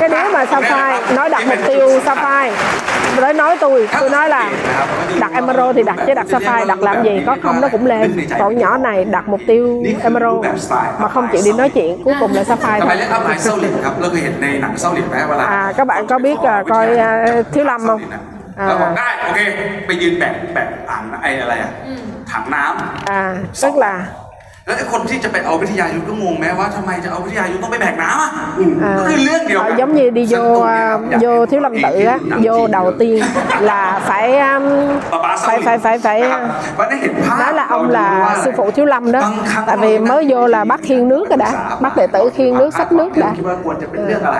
[0.00, 2.56] cái đứa mà sapphire nói đặt mục tiêu sapphire
[3.20, 4.52] tới nói tôi tôi nói là
[5.20, 8.26] đặt emerald thì đặt chứ đặt sapphire đặt làm gì có không nó cũng lên
[8.38, 10.44] còn nhỏ này đặt mục tiêu emerald
[10.98, 15.72] mà không chịu đi nói chuyện cuối cùng là sapphire ทำไม thôi เรียกอัพไลน์เซาหลินครับ เราเคยเห็นในหนังเซาหลินไหมเวลา à
[15.76, 17.10] các bạn có biết à, coi à,
[17.52, 18.00] thiếu lâm không
[18.60, 19.38] อ่า แล้วบอกได้โอเค
[19.86, 23.22] ไปยืนแบกแบกอ่างไอ้อะไรอะ อืม ถังน้ำ à
[23.62, 23.94] tức là
[24.68, 28.30] แล้วไอ้คนที่จะไปเอาวิทยายุทธก็งงแม้ว่าทำไมจะเอาวิทยายุทธต้องไปแบกน้ำอ่ะ
[28.88, 31.74] à, ก็คือเรื่องเดียวกั ờ, น giống như đi ซึ่ง vô ตรงเนี้ย à, ครับอยาก vô thiếu lâm
[31.84, 33.18] tự á หนังจีน vô đầu tiên
[33.70, 34.64] là phải um,
[35.12, 36.42] ป๊าป๊าส phải วิ phải phải phải นะครับ
[36.78, 40.40] วันนี้เห็นภาพ nói là ông เรารู้ว่า là sư phụ thiếu lâm đó บางครั้ง tại vì mới vô
[40.54, 41.50] là bắt khiên nước rồi đã
[41.84, 44.38] bắt đệ tử khiên nước xách nước đã คิดว่าควรจะเป็นเรื่องอะไร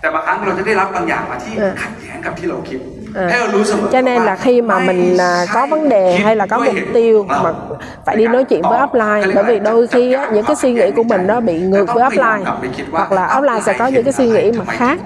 [0.00, 2.80] แต่บางครั้งเราจะได้รับบางอย่างมาที่ เออ ขัดแย้งกับที่เราคิด
[3.15, 3.47] à,
[3.91, 7.25] cho nên là khi mà mình à, có vấn đề hay là có mục tiêu
[7.29, 7.53] mà
[8.05, 10.91] phải đi nói chuyện với offline bởi vì đôi khi á, những cái suy nghĩ
[10.91, 12.43] của mình nó bị ngược với offline.
[12.91, 14.99] hoặc là offline sẽ có những cái suy nghĩ mà khác.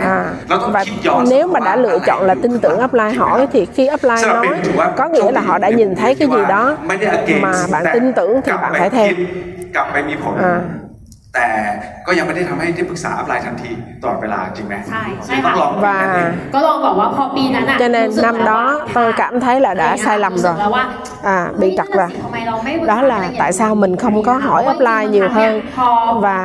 [0.00, 0.24] à,
[0.72, 0.84] và
[1.28, 4.46] nếu mà đã lựa chọn là tin tưởng offline hỏi thì khi offline nói
[4.96, 6.76] có nghĩa là họ đã nhìn thấy cái gì đó
[7.42, 9.12] mà bạn tin tưởng thì bạn phải theo.
[10.42, 10.60] à,
[11.35, 11.47] แต่
[12.07, 19.55] ก็ยังไม่ได้ทำให้ได้ปรึกษาอัพไลน์ทันทีตลอดเวลาจริงไหม ใช่ใช่ ต้อ ค่ะ งลองคุยกันเอง và ก็ลองบอกว่าพอปีนั้นอะ cho nên รู้สึก năm แล้วว่า đó tôi cảm thấy
[19.65, 20.83] là đã sai lầm รู้สึก rồi แล้วว่า
[21.35, 25.27] à bị trật rồi ทำไมเราไม่ปรึกษา đó là tại sao mình không có hỏi upline nhiều
[25.37, 25.89] hơn พอ
[26.25, 26.39] và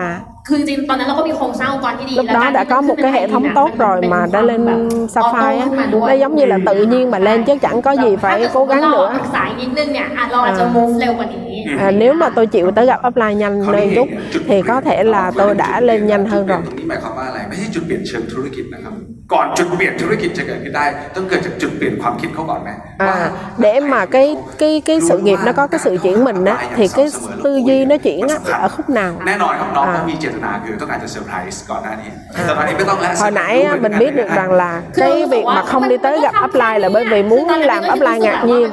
[0.48, 3.26] คือจริงๆตอนนั้นเราก็มีโครงสร้างองค์กรที่ดี lúc แล้ว đó การ đã ที่ có มัน một ขึ้น cái ป็ hệ น
[3.32, 4.80] thống แบบ tốt rồi เป็น mà คว đã ม lên แบบ
[5.14, 7.82] Sapphire auto ขึ้นมา á ด้วย nó giống như là tự nhiên mà lên chắc chẳng
[7.86, 12.66] có gì phải cố gắng ถ้าเกิด nữa เราปรึกษาอีกนิดนึงเนี่ยอ่ะเราอาจจะ move เร็วกว่านี้ à, nếu mà tôi chịu
[12.76, 14.08] tới gặp upline nhanh lên chút
[14.48, 18.94] thì có thể là tôi đã lên nhanh hơn จุด rồi เปลี่ยนตรงนี้หมายความว่าอะไร ไม่ใช่จุดเปลี่ยนเชิงธุรกิจนะครับ
[19.33, 22.69] ก่อนจุดเปลี่ยนธุรกิจจะเกิดขึ้นได้ ต้องเกิดจากจุดเปลี่ยนความคิดเขาก่อนไหม
[23.11, 26.57] à, để mà cái cái cái sự nghiệp nó có cái sự chuyển mình á
[26.75, 27.07] thì cái
[27.43, 32.09] tư duy nó chuyển á ở khúc nào แน่นอนครับน้องต้องมีเจตนาคือต้องการจะเซอร์ไพรส์ก่อนหน้านี้
[32.45, 33.53] แต่ตอนนี้ไม่ต้องแล้ว hồi nãy
[33.83, 34.71] mình biết được rằng là
[35.01, 38.43] cái việc mà không đi tới gặp upline là bởi vì muốn làm upline ngạc
[38.45, 38.71] nhiên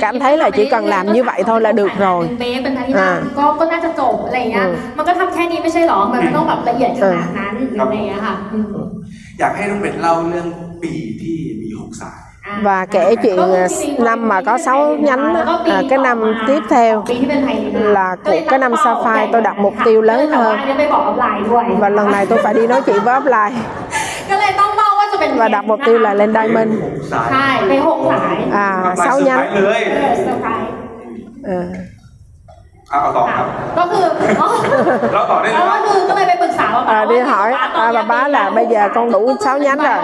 [0.00, 2.28] cảm thấy là chỉ cần làm như vậy thôi là được rồi
[2.94, 3.12] à.
[3.38, 8.34] ก็ก็น่าจะจบอะไรเงี้ยมันก็ทําแค่นี้ไม่ใช่หรอมันต้องแบบละเอียดขนาดนั้นอะไรเงี้ยค่ะ
[9.37, 10.47] อืม อยากให้น้องเบนเล่าเรื่อง
[10.83, 13.67] ปีที่มีหกสาย อ่า và kể chuyện à,
[14.07, 15.43] năm mà có 6 nhánh á,
[15.75, 20.01] à, cái năm tiếp theo ปีที่เป็นไทยนะ là của cái năm Sapphire tôi đặt mục tiêu
[20.01, 23.53] lớn แต่ว่า hơn อันนี้ไปบอกอัพไลน์ด้วย và lần này tôi phải đi nói chuyện với upline
[24.29, 26.71] ก็เลยต้องเล่าว่าจะเป็น và đặt mục tiêu là lên diamond
[27.13, 28.35] สาย ใช่ไปหกสาย
[28.65, 30.63] à กำลัง 6 เซอร์ไพร nhánh
[31.63, 31.86] ส์
[32.89, 32.95] เลย เออเซอร์ไพรส์ Ờ.
[32.95, 33.47] เอาเอาต่อค ค่ะ รับ
[33.77, 34.05] ก็คือ
[34.41, 34.47] อ๋อ
[35.13, 37.49] เราต่อได้เล แล้ ยว ก็คือก็เลยไปปรึกษาว่า à, đi hỏi
[37.83, 39.99] à, bà bá là bây giờ con đủ 6 nhánh rồi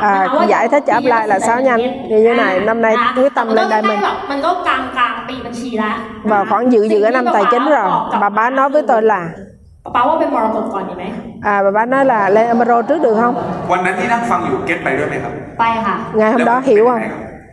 [0.00, 0.12] à,
[0.48, 3.68] giải thích cho upline là 6 nhánh như thế này năm nay quyết tâm lên
[3.70, 5.96] diamond มันก็กลางกลางปีบัญชีแล้ว
[6.30, 7.88] và khoảng dự giữa năm tài chính rồi
[8.20, 9.22] bà bá nói với tôi là
[9.94, 11.04] ป้าว่าเป็นมรกตก่อนดีไหม
[11.52, 13.34] à, bà bá nói là lên emerald trước được không
[13.70, 17.00] วันนั้นที่นั่งฟังอยู่เก็ตไปด้วยไหมครับ ไปค่ะ ngày hôm đó hiểu không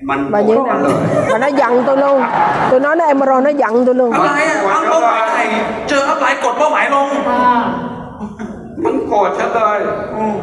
[0.10, 0.96] มัน và như thế โกรธ nào เลย
[1.32, 2.18] và nó giận tôi luôn
[2.72, 5.44] tôi nói nó emerald nó giận tôi luôn อะไรอ่ะตั้งเป้าหมายใหม่
[5.90, 7.62] เจออัพไลน์กดเป้าหมายลง อ่า
[8.84, 9.80] มันโกรธฉันเลย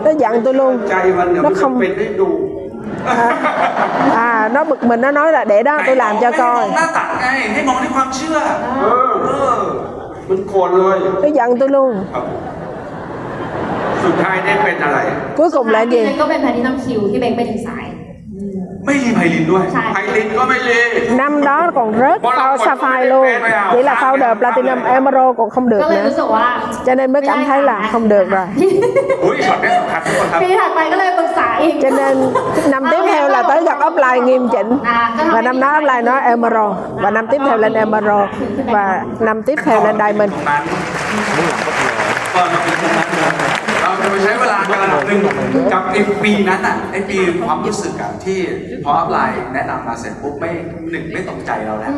[0.05, 2.29] nó giận tôi luôn ใจมันเนี่ย nó มันจะ không เป็นให้ดู
[4.15, 7.27] à nó bực mình nó nói là để đó tôi làm cho ไม่ให้ม coi องหน้าตักไง
[7.55, 8.37] ให้มองที่ความเชื่อ
[8.83, 9.59] เออ เออ
[10.29, 12.25] มันโกรธเลย nó giận tôi luôn ครับ
[14.05, 14.99] สุดท้ายได้เป็นอะไร
[15.39, 17.87] cuối cùng là พี่ gì เบนก็เป็นแพทินัมคิวที่เบนไปถึงสาย
[18.87, 20.71] ไม่รีไพลินด้วย ใช่ ไพลินก็ไม่เล
[21.21, 23.27] năm đó còn rớt phao sapphire luôn
[23.73, 26.47] chỉ là founder platinum emerald còn không được ก็เลย nữa รู้สึกว่า
[26.87, 28.47] cho nên mới cảm thấy là không được rồi
[29.25, 32.15] อุ้ยช็อตนี้สำคัญทุกคนครับ ปีถัดไปก็เลยปรึกษาอีก cho nên
[32.75, 34.71] năm tiếp theo là tới gặp upline nghiêm chỉnh
[35.35, 38.29] và năm đó upline nói emerald và năm tiếp theo lên emerald
[38.75, 40.33] và năm tiếp theo lên diamond
[44.16, 45.20] ตรงนั้นก่อนมาถึงตรงนั้นเราจะไปใช้เวลากันระดับหนึ่ง
[45.74, 48.40] กับไอ้ปีนั้นอะไอ้ปีความรู้สึกอะที่
[48.84, 50.50] พออัพไลน์แนะนำมาเสร็จปุ๊บไม่
[50.92, 51.94] หนึ่งไม่ตกใจเราแล้ว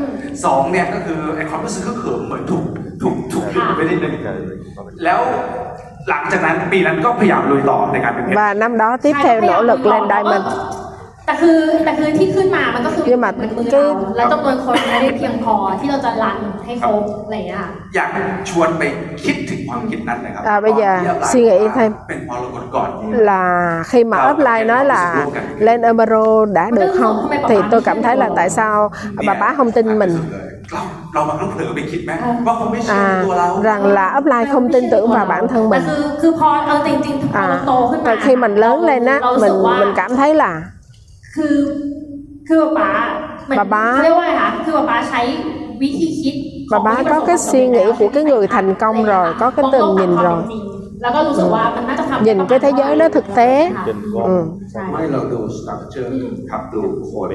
[0.45, 2.63] สองเนี่ยก็คือไอ้ความรู้สึกก็เขิมเหมือนถูก
[3.01, 4.13] ถูกถูกหยุดไปนิดนึง
[5.03, 5.19] แล้ว
[6.09, 10.45] หลังจากนั้นปีนั้นก็พยายามลุยต่อในการเป็นเพชร và năm đó tiếp theo nỗ lực lên diamond
[11.26, 13.84] แต่คือแต่คือที่ขึ้นมามันก็คือ nhưng mà มันมือ cái เรา
[14.16, 18.08] และจำนวนคนไม่ได้เพียงพอที่เราจะรันให้ครบอะไรอย่างเงี้ยค่ะ อยาก
[18.50, 18.82] ชวนไป
[19.24, 22.88] คิดถึงความคิดนั้นนะครับ อ่า bây giờ ก่อนที่ suy nghĩ thêm เป็นมรกตก่อน
[23.28, 23.44] là
[23.90, 25.02] khi mà upline nói là
[25.66, 27.16] lên emerald đã được không
[27.48, 28.90] thì tôi cảm thấy là tại sao
[29.26, 30.14] bà bá không tin mình
[30.72, 30.82] เรา
[31.14, 32.10] เราบางครั้งเผลอไปคิดไหม
[32.46, 37.66] ว่าเขาไม่เชื่อ à ตัวเรา rằng là upline không tin tưởng vào bản thân แต่ mình คือคือพอเอาจริงๆพอเรา à
[37.68, 40.52] โตขึ้นมา và khi mình lớn lên á เรารู้สึ mình กว่า mình cảm thấy là
[41.36, 41.56] คือ
[42.48, 42.90] คือป๊า
[43.46, 45.20] เหมือน ป๊าป๊า เรียกว่าอะไรคะคือป๊าป๊าใช้
[45.82, 46.34] วิธีคิด
[46.72, 49.96] bà bá có cái suy nghĩ của cái người thành công rồi có cái tầm
[49.98, 50.42] nhìn rồi
[51.02, 53.84] แล้วก็รู้สึกว่ามันน่าจะทำ nhìn cái thế giới nó thực tế ค่ะ
[54.28, 54.36] ừ.
[54.72, 57.32] ใช่ ไม่เราดูสตรัคเจอร์ครับดูคน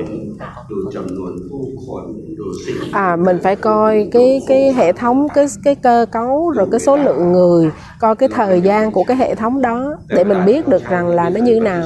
[0.72, 2.04] ดูจำนวนผู้คน
[2.40, 6.94] ดูสิ่ง à mình phải coi cái cái hệ thống cái cái cơ cấu rồi cái số
[7.06, 7.64] lượng người
[8.00, 11.30] coi cái thời gian của cái hệ thống đó để mình biết được rằng là
[11.30, 11.86] nó như thế nào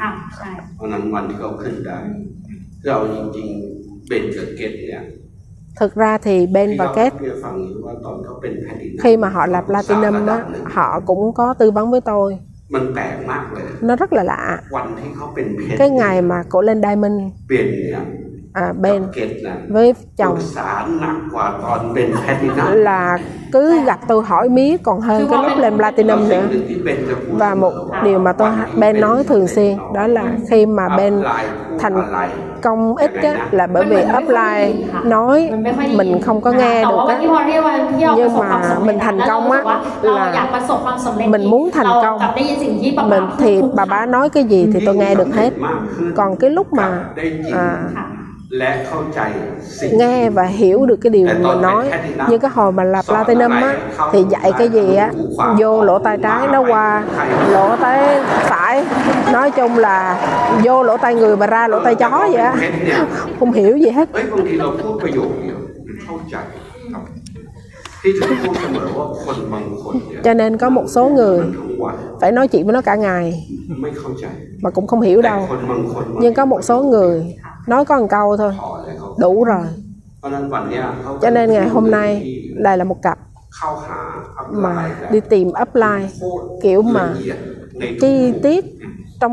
[0.00, 1.98] ค่ะใช่ เพราะฉะนั้นวันที่เขาขึ้นได้
[2.86, 5.04] เราจริงๆเบนกับเกตเนี่ย
[5.80, 10.38] thực ra thì Ben và ที่ Kết เราฟังอยู่ว่าตอนเขาเป็นแผ่นดิน khi mà họ lập Platinum á
[10.76, 12.28] họ cũng có tư vấn với tôi
[12.74, 14.42] มันแปลกมากเลย nó rất là lạ
[14.76, 17.18] วันที่เขาเป็นเพชร cái ngày mà cổ lên Diamond
[17.48, 18.02] เปลี่ยนเนี่ย
[18.57, 19.03] à, bên
[19.69, 20.37] với chồng.
[22.73, 23.17] là
[23.51, 26.43] cứ gặp tôi hỏi mía còn hơn cái lúc lên platinum nữa.
[27.31, 31.23] và một điều mà tôi bên nói thường xuyên đó là khi mà bên
[31.79, 32.01] thành
[32.61, 35.51] công ít á, là bởi vì offline nói
[35.95, 37.19] mình không có nghe được á.
[38.17, 39.63] nhưng mà mình thành công á
[40.01, 40.33] là
[41.27, 42.21] mình muốn thành công.
[43.09, 45.53] mình thì bà bá nói cái gì thì tôi nghe được hết.
[46.15, 47.03] còn cái lúc mà
[47.53, 47.77] à,
[49.91, 51.89] nghe và hiểu được cái điều mà nói.
[52.29, 53.75] như cái hồi mà lập platinum á
[54.11, 55.11] thì dạy cái gì á
[55.59, 57.03] vô lỗ tai trái nó qua
[57.51, 58.85] lỗ tai phải.
[59.33, 60.17] Nói chung là
[60.63, 62.55] vô lỗ tai người mà ra lỗ tai chó vậy á.
[63.39, 64.09] Không hiểu gì hết
[70.24, 73.24] cho nên có một số người ทั้งวัน phải nói chuyện với nó cả ngày
[73.82, 74.24] ไม่เข้าใจ
[74.64, 78.06] mà cũng không hiểu แต่ đâu คนบางคน nhưng có một số người nói có một
[78.16, 79.66] câu thôi พอแล้วเขา đủ rồi
[80.18, 82.10] เพราะฉะนั้นวันเนี้ยเขา cho nên ngày hôm nay
[82.64, 83.18] lại là một cặp
[83.56, 83.98] เข้าหา
[84.38, 87.38] อัพไล mà น์ đi tìm upline โคตร kiểu ละ mà เอียด
[87.78, 88.12] ในทุก chi
[88.44, 88.62] tiết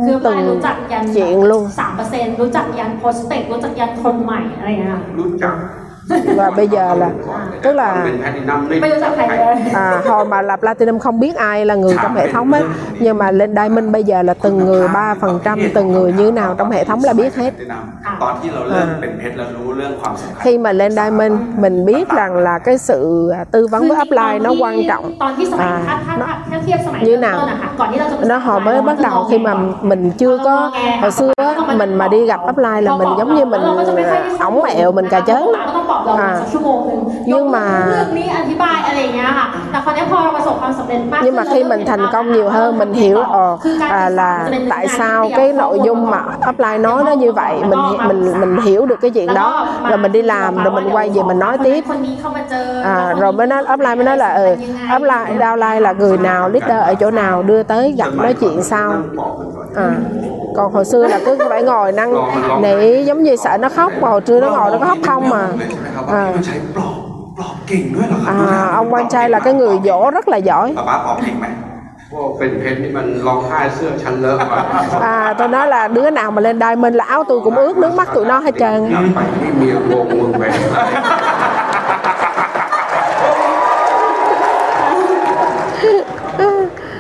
[0.08, 5.56] คือ trong ปลาย từng รู้จักยัน chuyện luôn สามเปอร์เซ็นต์รู้จักยันโพสเตกรู้จักยันคนใหม่อะไรอย่างเงี้ยค่ะ รู้จัก
[6.37, 7.11] và bây giờ là
[7.63, 8.07] tức là
[9.73, 12.63] à, hồi mà là platinum không biết ai là người trong hệ thống ấy
[12.99, 16.31] nhưng mà lên diamond bây giờ là từng người ba phần trăm từng người như
[16.31, 17.55] nào trong hệ thống là biết hết.
[17.69, 18.17] À.
[20.39, 24.39] khi mà lên diamond mình biết rằng là cái sự à, tư vấn với upline
[24.39, 25.13] nó quan trọng.
[25.59, 25.81] à,
[26.19, 26.27] nó,
[27.03, 27.49] như nào?
[28.27, 31.33] nó họ mới bắt đầu khi mà mình chưa có hồi xưa
[31.77, 33.61] mình mà đi gặp upline là mình giống như mình
[34.39, 35.53] ống mẹo mình cà chớn
[36.04, 37.00] ก็ต้องบอกเราสักชั่วโมงหนึง
[37.32, 43.58] nhưng mà เรื่องนี้อธิบายอะไรอย่างเงี้ยค่ะ แต่คราวนี้พอเราประสบความสำเร็จมาก nhưng mà khi mình thành công nhiều hơn mình hiểu ờ,
[43.90, 48.40] à, là tại sao cái nội dung mà upline nói nó như vậy mình mình
[48.40, 51.40] mình hiểu được cái chuyện đó rồi mình đi làm rồi mình quay về mình
[51.40, 54.56] nói tiếp คนนี้เข้ามาเจอ à, rồi mới nói upline mới nói là ừ,
[54.96, 58.90] upline downline là người nào leader ở chỗ nào đưa tới gặp nói chuyện sau
[58.92, 59.90] นั่งบอกกันก่อน à,
[60.56, 62.14] còn hồi xưa là cứ phải ngồi năng
[62.62, 65.30] nỉ giống như sợ nó khóc mà hồi trưa nó ngồi nó có khóc không
[65.30, 66.98] mà เลยใช่ไหม ครับว่า à, มันใช้ปลอบ
[67.38, 71.48] ปลอบเก่งด้วยเหรอครั à, ông quan trai là cái người dỗ rất là giỏi ป๊าป๊าปลอบเก่งไหม
[72.12, 74.60] พวกเป็นเพชรนี่มันร้องไห้เสื้อชั้นเลอะมา
[75.16, 77.94] à, tôi nói là đứa nào mà lên diamond là áo tôi cũng ướt nước
[78.00, 80.44] mắt tụi nó hết trơn อยากไปที่เมียโกงมึงไป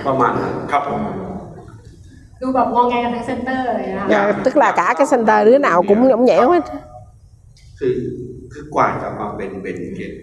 [0.07, 1.01] ประมาณนั้น ครับผม
[2.41, 6.63] ดูแบบงองแงกันทั้งเซ็นเตอร์เลยนะคะ à, tức là cả cái center đứa nào cũng nhõng nhẽo hết
[7.79, 8.32] คือคือ
[8.75, 10.13] กว่าจะมาเป็นเบนเกต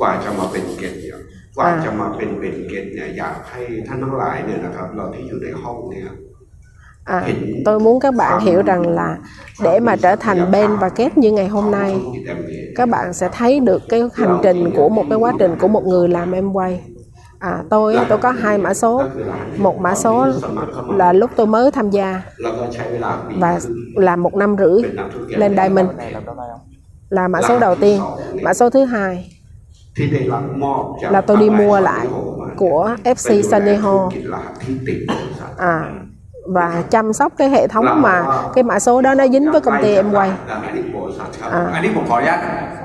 [0.00, 1.20] กว่าจะมาเป็นเกตเนี่ย
[1.56, 6.04] กว่าจะมาเป็นเบนเกตเนี่ยอยากให้ท่านทั้งหลายเนี่ยนะครับ เราที่อยู่ในห้องเนี่ย
[7.04, 7.28] À,
[7.64, 9.18] tôi muốn các bạn hiểu rằng là
[9.62, 12.00] để mà trở thành Ben và Kết như ngày hôm nay
[12.76, 15.86] các bạn sẽ thấy được cái hành trình của một cái quá trình của một
[15.86, 16.80] người làm em quay
[17.39, 19.03] à, tôi tôi có hai mã số.
[19.57, 20.27] một mã số
[20.95, 22.21] là lúc tôi mới tham gia.
[23.39, 23.59] Và
[23.95, 24.81] là một năm rưỡi
[25.27, 25.87] lên đài mình
[27.09, 28.01] là mã số đầu tiên
[28.43, 29.31] mã số thứ hai.
[31.11, 32.07] Là tôi đi mua lại
[32.57, 34.07] của FC Sunny Hall
[35.57, 35.91] à,
[36.47, 38.25] và chăm sóc cái hệ thống mà
[38.55, 40.31] cái mã số đó nó dính với công ty em quay.
[41.51, 42.84] à.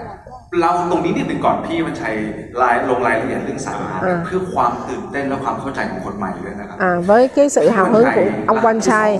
[0.61, 2.15] เราตรงนี้นิดหนึ่งก่อนพี่มันชัย
[2.61, 9.19] รายลงรายละเอียดเรื่องสายงานเพื่อความตื่นเต้นและความเข้าใจของคนใหม่ด้วยนะครับ À, với cái sự hào hứng của ông Quang Trai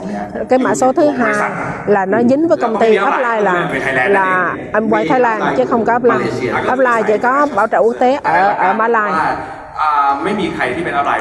[0.50, 1.34] cái mã số thứ hai
[1.88, 3.54] là nó dính với công ty upline là
[4.10, 6.26] là em quay Thái Lan chứ không có upline
[6.74, 9.12] upline chỉ có bảo trợ quốc tế ở ở Mã Lai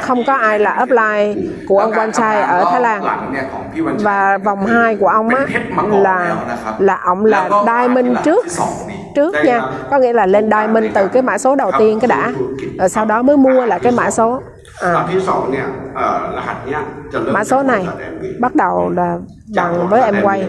[0.00, 1.34] không có ai là upline
[1.68, 3.02] của ông Quan Trai ở Thái Lan.
[4.04, 5.46] và vòng 2 của ông á
[6.02, 6.36] là
[6.78, 8.46] là ông là diamond trước
[9.14, 9.60] trước nha.
[9.90, 12.32] có nghĩa là lên diamond từ cái mã số đầu tiên cái đã.
[12.78, 14.42] rồi sau đó mới mua lại cái mã số.
[14.82, 15.62] Và thứ sáu này,
[15.94, 16.84] ở là hạt nha,
[17.32, 17.88] mã số này
[18.40, 19.18] bắt đầu là
[19.56, 20.48] bằng với em quay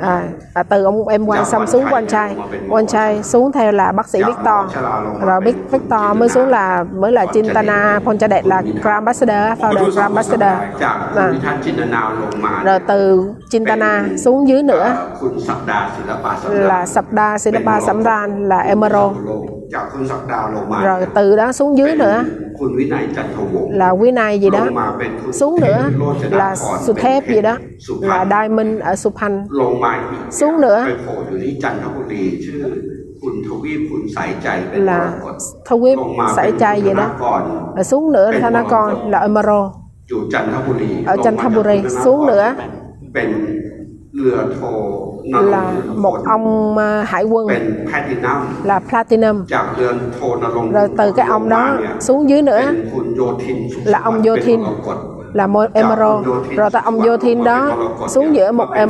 [0.00, 0.22] à,
[0.54, 2.36] à, từ ông em quay xong xuống quan trai
[2.68, 4.76] quan trai xuống theo là bác sĩ Victor
[5.20, 10.48] rồi Victor mới xuống là mới là Chintana Ponchadet là Grand Ambassador founder Grand Ambassador
[12.42, 12.62] à.
[12.64, 14.96] rồi từ Chintana xuống dưới nữa
[16.48, 19.12] là Sapda Silapa Samran là Emerald
[20.84, 22.24] rồi từ đó xuống dưới nữa.
[23.72, 24.58] là quý này gì đó.
[25.32, 25.82] Xuống nữa.
[26.30, 26.56] là
[26.86, 27.56] sụt thép gì đó.
[28.00, 29.46] là diamond à, ở Suphan
[30.30, 30.84] xuống nữa.
[34.74, 35.12] là
[35.64, 35.98] thâu quyết
[36.36, 37.10] sải chay gì đó.
[37.76, 39.72] ở xuống nữa là Thanakon là Omaro
[41.06, 42.54] ở Chanthaburi xuống nữa
[45.31, 51.43] เป็นเรือโทนรงค์ là một ông à, hải quân เป็นแพลตินัม là Platinum จากเรือนโทนรงค์ rồi từ cái ông
[51.43, 54.97] ลงมา đó เนี่ย xuống dưới เป็ nữa นคุณโยธินสุข là ông สวัสดิ์ Yothin เป็นมรกต
[55.39, 56.19] là một Emerald
[56.57, 57.59] rồi tới ông Yothin đó
[58.13, 58.89] xuống giữa một em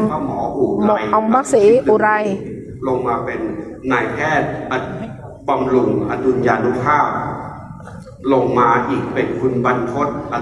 [0.89, 1.63] một ông bác sĩ
[1.93, 2.23] Urai
[2.87, 3.39] ลงมาเป็น
[3.91, 4.49] นายแพทย์
[5.47, 7.05] บำรุงอดุลยานุภาพ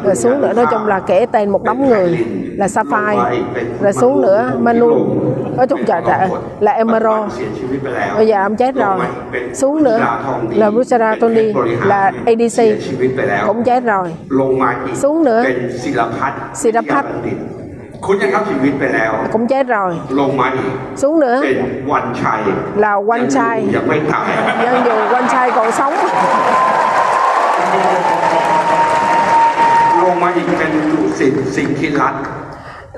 [0.04, 2.26] rồi xuống nữa nói chung là kể tên một đống người
[2.58, 3.42] là Sapphire
[3.82, 4.90] rồi xuống nữa Manu
[5.58, 6.28] nói chung trời trời
[6.60, 11.10] là Emerald เสียชีวิตไปแล้ว bây giờ ông chết ล rồi งมาอีกเป็น xuống nữa ดาทองดี là Buchara
[11.22, 14.08] Tony เป็นบริหาร là เสีย ADC ชีวิตไปแล้ว cũng chết rồi
[14.40, 17.38] ลงมาอีก xuống nữa เป็นศิลพัฒน์ ศิลพัฒน์ วิทยาบัณฑิต
[18.06, 20.72] คุณยังครับชีวิตไปแล้ว cũng chết rồi ลงมาอีก
[21.02, 21.60] xuống nữa เป็น
[21.92, 22.42] วันชัย
[22.84, 24.28] là Quanh Trai ยังไม่ตาย
[24.64, 25.94] dân dù Quanh Trai còn sống
[30.02, 32.24] ลงมาอีกเป็นดุสิตสิงห์คิรัตน์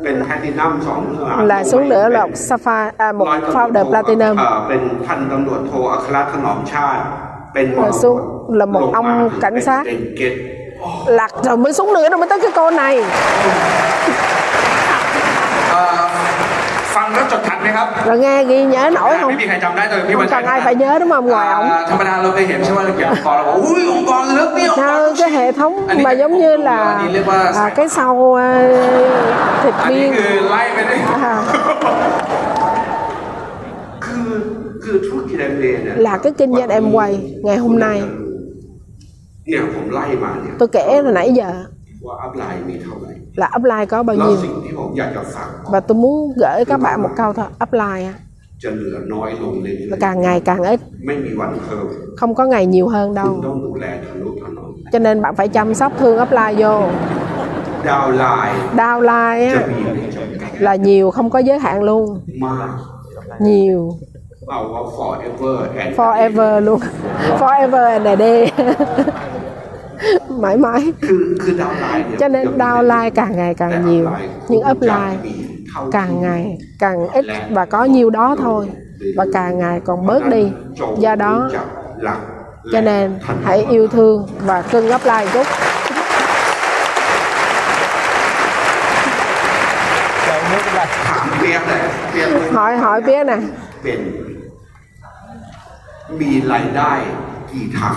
[0.04, 7.02] เป็นแพลตินัมสองเมื่อ là xuống nữa là Sapphire à, một ร้อยตำรวจ founder โท Platinum เอ่อเป็นพันตำรวจโทอัครถนอมชาติ
[7.54, 8.18] เป็นมรกต xuống
[8.60, 10.34] là một ลงมา ông ถึง cảnh เป็น sát เด่นเกต
[11.20, 12.94] lạc rồi mới xuống nữa rồi mới tới cái cô này
[15.72, 16.02] เอ่อ
[16.96, 17.51] ฟังแล้วจดทันไหมครับ
[18.07, 19.33] rồi nghe ghi nhớ nổi không?
[20.13, 21.27] không cần ai phải nhớ đúng không?
[21.27, 21.69] Ngoài ổng.
[24.77, 27.09] sao cái hệ thống mà giống như là
[27.55, 30.13] à, cái sau ờ, à, thịt viên.
[31.23, 31.43] à,
[35.97, 38.03] là cái kinh doanh em quay ngày hôm nay.
[40.59, 41.65] tôi kể là nãy giờ
[43.35, 44.37] là upline có bao nhiêu?
[45.71, 48.13] và tôi muốn gửi các bạn một câu thôi upline
[49.91, 50.81] là càng ngày càng ít.
[52.17, 53.43] Không có ngày nhiều hơn đâu.
[54.93, 56.83] Cho nên bạn phải chăm sóc thương upline vô.
[58.77, 59.57] Downline
[60.59, 62.21] là nhiều không có giới hạn luôn.
[63.41, 63.91] Nhiều.
[65.97, 66.81] forever luôn.
[67.39, 68.53] Forever and a day.
[70.44, 75.16] mãi mãi คือคือดาวน์ไลน์เนี่ย cho nên downline càng ngày แต่ càng nhiều upline nhưng จะ upline
[75.26, 75.34] มี
[75.68, 76.44] เท่าที่ càng ngày
[76.80, 77.26] càng ít
[77.56, 78.64] và có nhiêu đó thôi
[79.18, 80.44] và càng ngày còn bớt đi
[80.80, 81.68] จง do đó รู้จัก
[82.04, 82.20] หลัก
[82.74, 85.48] cho nên hãy yêu thương và cưng upline chút
[91.08, 91.80] ถามเปียกเลย
[92.12, 93.38] เปียกเลย hỏi hỏi phía nè
[93.84, 94.00] เป็น
[96.20, 96.92] มีรายได้
[97.52, 97.96] กี่ทาง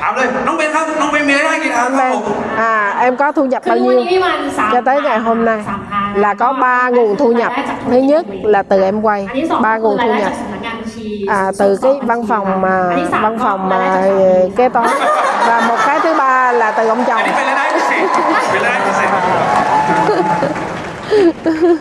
[0.00, 0.88] Thảo đây, Nóng Ben không?
[0.98, 2.12] Nóng Ben 12 kỳ tháng Ben
[2.56, 4.04] À, em có thu nhập bao nhiêu
[4.72, 5.64] cho tới ngày hôm nay?
[6.14, 7.52] là có ba nguồn thu nhập.
[7.90, 9.28] Thứ nhất là từ em quay,
[9.62, 10.32] ba nguồn thu nhập.
[11.28, 14.02] À, từ cái văn phòng mà văn phòng mà
[14.56, 14.86] kế toán.
[15.46, 17.22] Và một cái thứ ba là từ ông chồng.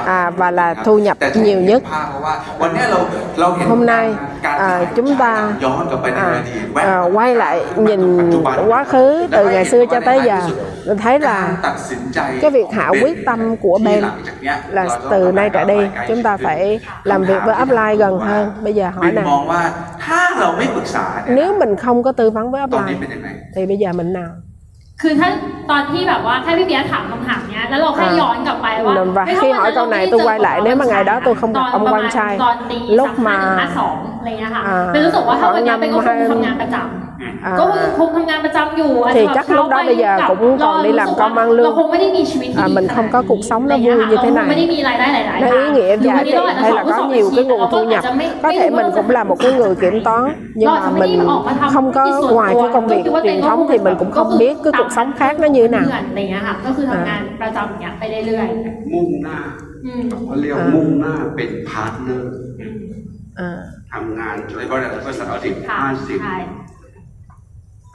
[0.05, 1.83] à, và là thu nhập nhiều nhất.
[3.69, 5.51] hôm nay à, chúng ta
[6.15, 6.43] à,
[6.75, 8.31] à, quay lại nhìn
[8.67, 10.41] quá khứ từ ngày xưa cho tới giờ.
[10.85, 11.57] mình thấy là
[12.41, 14.03] cái việc hạ quyết tâm của bên
[14.69, 15.77] là từ nay trở đi
[16.07, 18.51] chúng ta phải làm việc với upline gần hơn.
[18.63, 19.25] Bây giờ hỏi này
[21.27, 23.07] nếu mình không có tư vấn với upline
[23.55, 24.29] thì bây giờ mình nào?
[25.01, 25.29] คือถ้า
[25.71, 28.11] ตอนที่แบบว่าถ้าพี่เบียร์ถามคำถามเนี้ยแล้วเราแค่ À.
[28.19, 30.65] ย้อนกลับไปว่า và เฮ้ย khi ถ้า hỏi วันนั้น câu này เรา tôi ไม่ quay lại เจอ
[30.67, 32.79] nếu mà ngày đó tôi không ต gặp อน ông ประ quan มาณ trai ตอนตี
[32.99, 37.08] lúc สามห้า mà ห้าสองอะไรเงี้ยค่ะอ่าเป็นรู้สึกว่าถ้าวันเนี้ยเป็นก็คง khoảng ทำงานประจ à, ำ
[37.60, 41.28] ก็คือคงทำงานประจำอยู่อาจ Thì จะแบบ chắc lúc đó เช้าไป bây giờ กลับ cũng còn đi làm รู้สึกว่า
[41.30, 41.64] công ăn lương.
[41.64, 44.28] เราคงไม่ได้มีชีวิตที่ À, ดี mình ขนาด không có cuộc sống nó อะไร vui เงี้ย như thế
[44.34, 46.86] เราคงไม่ได้ này มีรายได้หลายๆ nó ý nghĩa ทาง giá วันนี้ trị เราอาจจะ hay ส là อบ
[46.88, 48.76] có สอบ nhiều บัญชี cái nguồn เราก็ thu อาจ nhập จะไม่ có ไม่ thể รู้
[48.78, 50.22] mình ว่า cũng là một cái người kiểm toán
[50.60, 52.92] nhưng เรา mà จะไม่ได้ mình ออกมาทำ không ธุรกิจ có ส่วน ngoài ตัว cái công ก็
[52.92, 55.62] việc คิดว่าตัวเอง truyền thống thì mình cũng không biết cái cuộc sống khác nó như
[55.64, 58.46] thế nào เพื่อนอะไรเงี้ยค่ะ ก็คือทำงานประจำอย่างเงี้ยไปเรื่อย
[58.92, 62.32] มุ่งหน้า ๆอืม เขาเรียก อ่า มุ่งหน้าเป็นพาร์ทเนอร์
[63.40, 63.46] à,
[63.92, 66.36] ทำงานจน ในบริษัทบริษัทเอาสิบ ค่ะ ห้าสิบ ใช่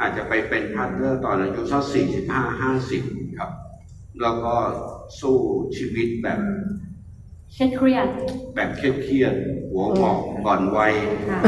[0.01, 3.01] อาจจะไปเป็นพาร์ทเนอร์ตอนอายุสักสี่สิบห้าห้าสิบ
[3.39, 3.51] ครับ
[4.21, 4.53] แล้วก็
[5.19, 5.35] สู้
[5.77, 6.39] ชีวิตแบบ
[7.53, 8.07] เครียดเครียด
[8.55, 10.93] แบบเครียดๆหัวหมอกก่อนวัย
[11.29, 11.39] ค่ะ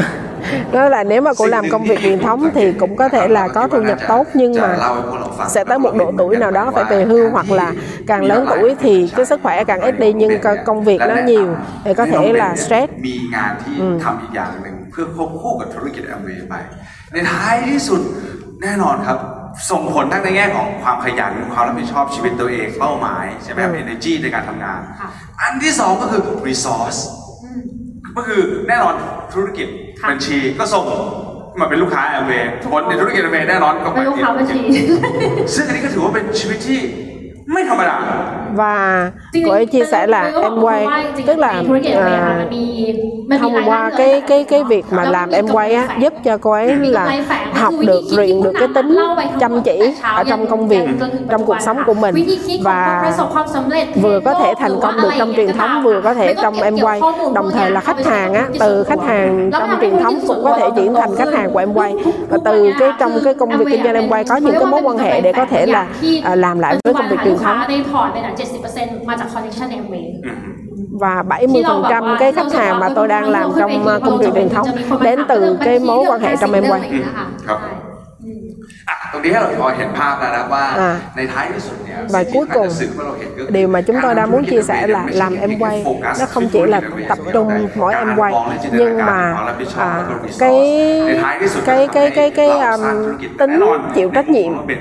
[0.74, 3.48] đó là nếu mà cô làm công việc truyền thống thì cũng có thể là
[3.48, 6.72] có thu nhập tốt nhưng จะ mà เล่าให้พวกเราฟัง sẽ tới một độ tuổi nào đó
[6.76, 7.74] phải về hưu hoặc là
[8.08, 11.16] càng lớn tuổi thì cái sức khỏe càng ít đi nhưng co- công việc nó
[11.26, 11.48] nhiều
[11.86, 13.16] thì có thể là stress มี
[18.63, 25.09] งานที่อืมทำอีกอย่างหนึ่งเพื่อควบคู่กับธุรกิจแอมเวย์ไปในท้ายที่สุดแน่นอนครับ ส่งผลทั้งในแง่ของความขยันความรับผิดชอบชีวิตตัวเองเป้าหมายใช่ไหมครับ energy ในการทำงาน ค่ะ
[25.43, 26.99] อันที่สองก็คือ resource
[27.45, 27.61] อืม
[28.17, 28.95] ก็คือแน่นอน
[29.35, 29.69] ธุรกิจ
[30.01, 30.85] ค่ะ บัญชีก็ส่ง
[31.61, 34.61] มาเป็นลูกค้าแอมเวย์คนในธุรกิจแอมเวย์แน่นอนก็ไปเป็นลูกค้าบัญชี
[35.55, 36.81] ซึ่งอันนี้ก็ถือว่าเป็นชีวิตที่
[37.53, 37.99] ไม่ธรรมดา
[38.57, 39.11] và
[39.45, 40.87] cô ấy chia sẻ là em quay
[41.27, 41.63] tức là
[41.95, 42.47] à,
[43.39, 46.77] thông qua cái cái cái việc mà làm em quay á giúp cho cô ấy
[46.77, 48.99] là học được luyện được cái tính
[49.41, 50.89] chăm chỉ ở trong công việc
[51.31, 52.15] trong cuộc sống của mình.
[52.63, 53.13] Và
[53.95, 57.01] vừa có thể thành công được trong truyền thống vừa có thể trong em quay.
[57.35, 60.69] đồng thời là khách hàng á từ khách hàng trong truyền thống cũng có thể
[60.77, 61.95] chuyển thành khách hàng của em quay.
[62.29, 64.81] Và từ cái trong cái công việc kinh doanh em quay có những cái mối
[64.83, 65.87] quan hệ để có thể là
[66.35, 67.59] làm lại với công việc truyền thống
[68.46, 70.14] ในพอร์ตเป็นอ่ะ70%มาจากคอนเนคชั่นแอมเวย์
[71.04, 74.68] và 70% cái khách hàng mà tôi đang làm trong uh, công việc truyền thống
[75.02, 76.82] đến từ cái mối quan hệ trong em quay
[77.48, 77.60] ครับ
[78.90, 84.62] อ่ะตรงนี้ให้เราพอเห็นภาพแล้วนะว่า อ่า ในท้ายที่สุดเนี่ย Và สิ่งที่ cuối cùng, น่าจะสื่อว่าเราเห็นก็คือ điều mà chúng tôi đang muốn chia
[84.70, 87.20] sẻ là ไม่ใช่ làm เพียง em แค่ quay โฟกัส nó không chỉ là ที่ tập
[87.34, 87.48] trung
[87.82, 90.56] mỗi em quay การมองและจินตนา nhưng การ mà ความรับผิดชอบ à, แล้วก็ resource cái
[91.08, 94.80] ในท้ายที่สุด cái cái cái cái เราสร้าง um, ธุรกิจ tính แน่นอน chịu trách nhiệm มันเป็น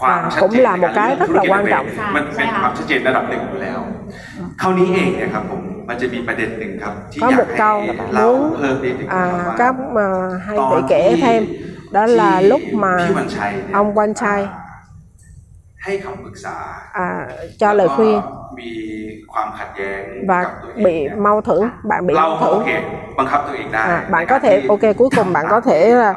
[0.00, 3.80] คือความอ่าชัด cũng เจน là một cái rất là quan trọng มันเป็นความชัดเจนระดับหนึ่งอยู่แล้ว
[4.60, 7.76] คราวนี้เองเนี่ยครับผมมันจะมีประเด็นหนึ่งครับที่ có อยาก một ให้ câu
[8.14, 10.06] เรา muốn เพิ่มนิดหนึงนะครับ à, ว่า các mà
[10.46, 11.42] hai vị kể thêm
[11.96, 14.40] đó là lúc mà พี่วันชัยเนี่ย ông Quan Trai
[15.85, 16.57] ให้คำปรึกษา
[17.05, 17.07] à,
[17.61, 18.17] cho lời khuyên
[18.59, 18.71] มี
[19.33, 22.69] ความขัดแย้ง và กับตัวเอง bị เนี่ย mâu thuẫn bạn bị เรา mâu ก็โอ thuẫn เค
[23.19, 26.13] บังคับตัวเองได้ à, bạn ใน có การ thể ที่ ok cuối cùng bạn có thể là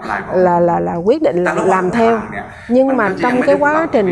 [0.46, 2.12] là là, là quyết định là làm theo
[2.74, 4.08] nhưng mà trong cái quá trình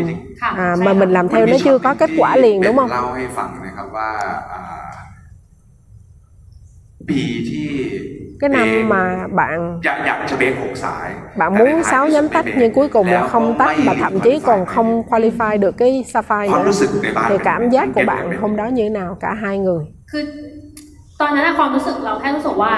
[0.65, 4.09] à, mà mình làm theo nó chưa có kết quả liền đúng không เล่าให้ฟังนะครับว่า
[4.51, 4.61] อ่า
[7.09, 7.69] ปีที่
[8.40, 9.80] cái năm mà bạn
[11.36, 14.66] bạn muốn sáu giám tách nhưng cuối cùng là không tách và thậm chí còn
[14.66, 16.70] không qualify được cái sapphire nữa.
[17.28, 19.84] thì cảm giác của bạn hôm đó như thế nào cả hai người?
[21.21, 22.73] ตอนนั้นอะความรู้สึกเราแค่รู้สึกว่า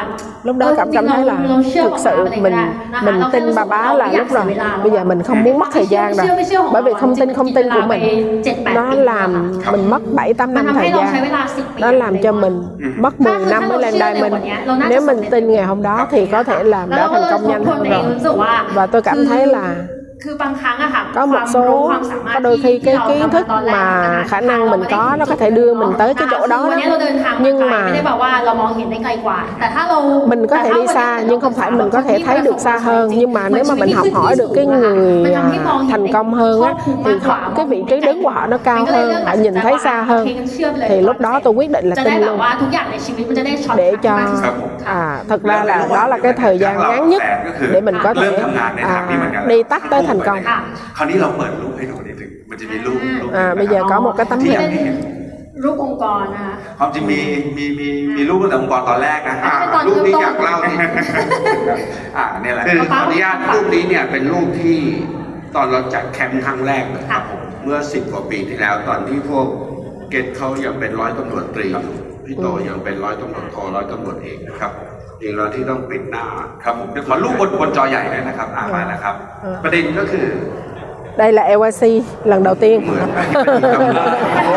[0.47, 2.67] lúc đó cảm เออจริง cảm ๆ thấy là เราเชื่อ thực sự vào mình cái này
[3.05, 4.45] mìnhนะคะ tin bà bá là lúc rồi
[4.83, 7.29] bây giờ mình không muốn mất thời gian rồi เชื่อไม่เชื่อของ bởi vì เรา không tin
[7.37, 8.03] không tin của จริงๆ mình
[8.43, 11.33] เจ็ดแปด nó ปี làm นะคะ mình mất 7 8 มัน năm ทำให้ thời เราใช้เว gian
[11.35, 12.55] ลาสิบปี nó làm cho mình
[13.03, 15.79] mất 10 ถ้า năm mới lên ถ้าเราเชื่อ diamond ในวันเนี้ยเราน่าจะ nếu mình สำเร็จ tin ngày hôm
[15.87, 17.79] đó thì có thể làm แล้ว đã เราก็ thành เลย công ทบ nhanh ทวน hơn
[17.79, 19.65] ตัวเอง rồi รู้สึกว่า và tôi cảm คือ thấy là
[20.23, 23.35] คือบางครั้งอะค่ะ có ค một วามรู้ số ความสามารถ có đôi khi ที่ cái เรา kiến ทำ
[23.35, 26.27] thức ตอนแรก mà อะ khả năng mình có nó có thể đưa mình tới cái
[26.31, 29.97] chỗ đó วัน đó นี้เราเดินทาง nhưng ไกล mà ไม่ได้บอกว่าเรามองเห็นได้ไกลกว่า แต่ถ้าเรา
[30.31, 33.03] mình có thể đi xa nhưng không phải mình có thể thấy được xa hơn
[33.19, 35.43] nhưng mà nếu mà mình học hỏi được cái người à,
[35.91, 36.73] thành công hơn á
[37.05, 40.01] thì họ, cái vị trí đứng của họ nó cao hơn họ nhìn thấy xa
[40.01, 40.27] hơn
[40.89, 44.55] thì lúc đó tôi quyết định là จะได้ tin แบบ luôn ว่าทุกอย่างในชีวิตมันจะได้ช็อต để cho มากที่สุด
[44.99, 47.21] à, thật ra là đó là cái thời gian ngắn nhất
[47.73, 50.58] để mình có เริ่ thể มทำงานในทางนี้เหมือนกัน à, đi tắt tới thành công ค่ะ
[50.96, 54.96] คราวนี้เราเปิดรูปให้ดูนิดนึงมันจะมีรูปรูปหนึ่ง à, นะ bây ค giờ รับ có một cái tấm ที่ hình อยากให้เห็น
[55.64, 57.20] รูปองค์กรนะคะ ความจริงมี
[57.56, 60.92] มีมีมีรูปตั้งแต่องค์กรตอนแรกนะอะอ่ารูปนี้อยากเล่านิดนึง
[62.16, 64.78] อ่าเนี่ยแหละคือขออนุญาตรูปนี้เนี่ยเป็นรูปที่
[65.54, 69.46] ตอนเราจัดแคมป์ครั้งแรกเลยครับผมเมื่อสิบกว่าปีที่แล้ว ตอนที่พวก
[70.10, 71.94] เกตเขายังเป็นร้อยตำรวจตรีอยู่
[72.26, 74.72] พี่โตยังเป็นร้อยตำรวจโทร้อยตำรวจเอกนะครับ
[75.20, 76.24] จริงแล้วที่ต้องปิดหน้า
[76.64, 79.14] ครับผมเดี๋ยวขอรูปบนบนจอใหญ่เลยนะครับอ่ามาแล้วครับ
[79.64, 80.26] ประเด็นก็คือ
[81.20, 81.82] đây là LYC
[82.30, 83.08] lần đầu tiên เหมือน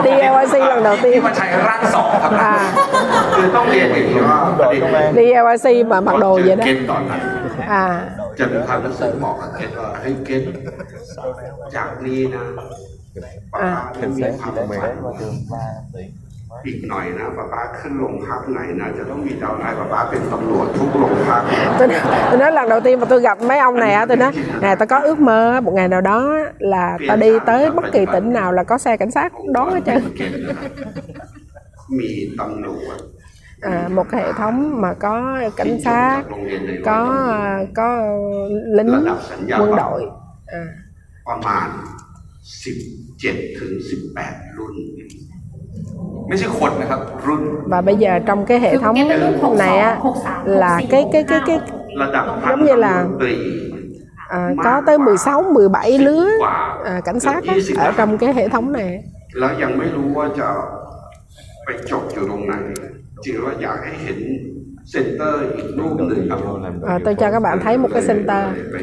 [0.07, 2.53] đi LYC lần đầu ที่ tiên มันใช้ร่างสองครับ à
[3.35, 4.81] คือต้องเรียนอย่างนี้ว่าประเด็น
[5.19, 7.21] đi LYC mà mặc đồ vậy đó เกณฑ์ตอนนั้น
[7.81, 7.85] à
[8.39, 10.41] จะมีความรู้สึกบอกกับเกตว่าเฮ้ยเกต
[11.75, 12.43] จากนี้นะ
[13.53, 14.93] ป้าอ่าจะมีความฝัน
[16.66, 21.42] อีกหน่อยนะป้าป้าขึ้นโรงพักไหนนะจะต้องมีดาวไลน์ป้าป้าเป็นตำรวจทุกโรงพัก
[21.78, 21.88] tôi,
[22.30, 24.74] tôi nói lần đầu tiên mà tôi gặp mấy ông này á tôi nói nè
[24.74, 28.32] tao có ước mơ một ngày nào đó là tao đi tới bất kỳ tỉnh
[28.32, 30.02] nào là có xe cảnh sát đón hết trơn
[31.98, 32.98] มีตำรวจ
[33.60, 37.00] à, một cái hệ thống mà có cảnh sát โรงเรียนใน có
[37.74, 37.88] có
[38.76, 39.06] lính
[39.58, 40.00] quân đội
[40.46, 40.62] à,
[41.28, 41.68] ประมาณ
[42.62, 43.72] 17ถึง
[44.14, 44.74] 18 รุ่น
[47.66, 51.06] và bây giờ trong cái hệ thống Cái cái lúc này á 63, là cái
[51.12, 51.58] cái cái cái
[52.02, 53.34] ระดับพัน giống như là ตำรวจตรี
[54.28, 56.28] à, có tới 16 17 lứa
[56.84, 58.90] à, cảnh sát á, ở trong cái hệ thống này
[59.38, 60.48] แล้วยังไม่รู้ว่าจะ
[61.64, 62.54] ไปจบอยู่ตรงไหน
[63.24, 64.18] จริงแล้วอยากให้เห็น
[64.90, 66.38] เซ็นเตอร์อีกรูปหนึ่งครับ
[66.92, 68.76] à, tôi cho các bạn thấy một cái center ไป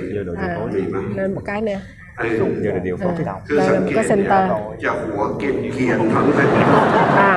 [0.44, 1.78] à, มีไหม lên một cái nè
[2.20, 2.34] เออ
[2.64, 4.28] giờ là điều phối cái đầu คือ đây สั là ง một เก cái ตเนี่ย
[4.30, 4.44] center
[4.84, 6.90] จะหัวเก็บเกียนทั้งเซ็นเตอร์
[7.30, 7.32] à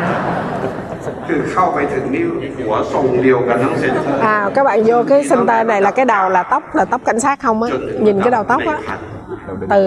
[1.26, 2.24] คือเข้าไปถึงนี่
[2.58, 7.20] หัวทรงเดียวกันทั้งเซ็นเตอร์ à các bạn vô cái center này là cái đầu là tóc là tóc cảnh
[7.24, 9.00] sát không á จนถึง nhìn cái đầu tóc á ในพัน
[9.72, 9.84] từ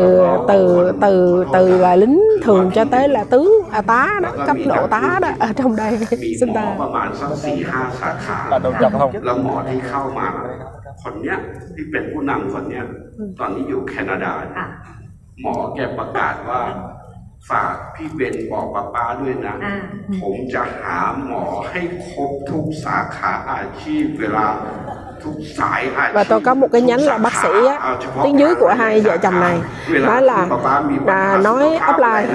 [0.47, 4.87] từ từ từ là lính thường cho tới là tướng à, tá đó cấp độ
[4.87, 5.91] tá đó ở trong đây
[6.23, 10.27] มีหมอ center ประมาณสักสี่ห้าสาขา bạn đâu chậm không แล้วหมอที่เข้ามา
[11.03, 11.37] คนเนี้ย
[11.75, 12.85] ที่เป็นผู้นำคนเนี้ย
[13.39, 14.31] ตอนนี้อยู่แคนาดา
[15.41, 16.61] หมอแกประกาศว่า
[17.49, 19.75] ฝากพี่เบนบอกป้าป้าด้วยนะ อ่า
[20.21, 24.45] ผมจะหาหมอให้ครบทุกสาขาอาชีพ เวลา
[25.23, 29.17] ทุกสายอาชีพ và tôi có một cái nhánh là bác sĩ á, tiếng dưới của hai vợ
[29.17, 29.61] chồng này
[30.01, 30.47] nói là
[31.07, 32.25] à, nói offline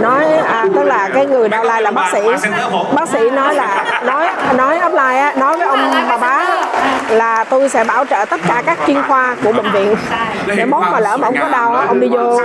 [0.00, 2.20] nói à, tức là cái người downline là bác sĩ
[2.94, 6.49] bác sĩ nói là nói nói offline á nói với ông bà bá
[7.10, 9.94] là tôi sẽ bảo trợ tất cả các chuyên khoa của bệnh viện
[10.56, 12.40] để mốt mà lỡ mà ông có đau á ông đi vô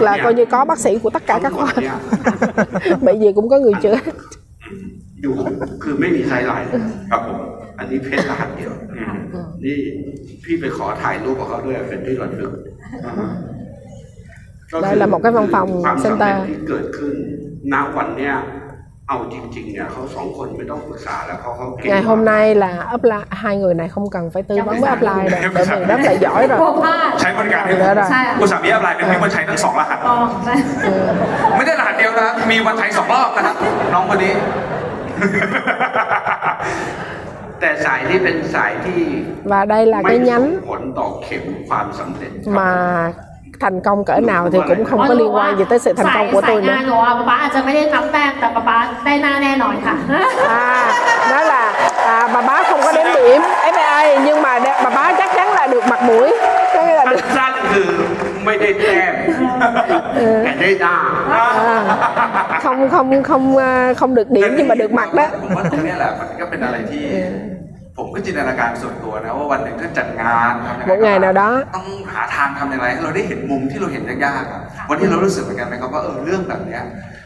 [0.00, 1.72] là coi như có bác sĩ của tất cả các khoa
[3.00, 3.96] bệnh gì cũng có người chữa
[5.22, 5.34] อยู่
[5.82, 6.68] คือไม่มีไทยไลน์
[7.10, 7.38] ครับผม
[7.78, 8.72] อันนี้เพชรรหัสเดียว
[9.64, 9.76] นี่
[10.44, 12.52] พี่ไปขอถ่ายรูปกับเขาด้วยเป็นที่ระลึก
[14.70, 17.14] ก็ đây là một cái văn phòng ความสำเร็จ center ที่เกิดขึ้น
[17.72, 18.34] ณวันเนี้ย
[19.09, 24.91] เอาจริงๆเนี่ยเขาสองคนไม่ต้องปรึกษาแล้วเขาเขาเก่ง ngày hôm nay là upline hai người này không cần phải tư vấn với
[24.95, 30.53] upline rồi bởi vì rất là giỏi กลัว rồi พลาด ใช้บริการให้เดี๋ยวนะใช่ อุตสาหมีอะไรเป็นพี่วันชัยทั้งสองรหัส ต้องใช่
[31.57, 33.55] ไม่ได้รหัสเดียวนะครับ มีวันชัยสองรอบนะครับ
[33.93, 34.33] น้องคนนี้
[37.59, 39.01] แต่สายที่เป็นสายที่
[39.51, 42.71] và đây là ไม่ cái ส่ง nhánh ผลต่อเข็มความสำเร็จ mà
[43.60, 46.26] thành công cỡ nào thì cũng không có liên quan gì tới sự thành công
[46.32, 49.94] của สาย tôi งาน nữa หนูอะป๊าป๊าอาจจะไม่ได้นับแต้มแต่ป๊าป๊าได้หน้าแน่นอนค่ะ
[50.58, 50.64] à
[51.32, 51.62] đó là
[52.14, 53.40] à, bà bá không có đếm điểm
[53.72, 56.28] FPA nhưng mà đe- bà bá chắc chắn là được mặt mũi
[56.74, 57.88] có nghĩa là được สั้นๆคือ
[58.44, 59.12] ไม่ได้แต้ม
[60.44, 60.96] แต่ได้หน้า
[61.40, 67.04] à, không không không à, không được điểm nhưng mà được mặt đó ผมว่าตรงเนี้ยแหละมันก็เป็นอะไรที่
[67.99, 76.83] ผมก็จินตนาการส่วนตัวนะว่าวันหนึ่งถ้าจัดงานทำยังไง một ngày nào đó ต้องหาทางทำอย่างไรให้เราได้เห็นมุมที่เราเห็นยากๆอะวันนี้เรารู้สึกเหมือนกันไหมครับว่าเออเรื่องแบบเนี้ย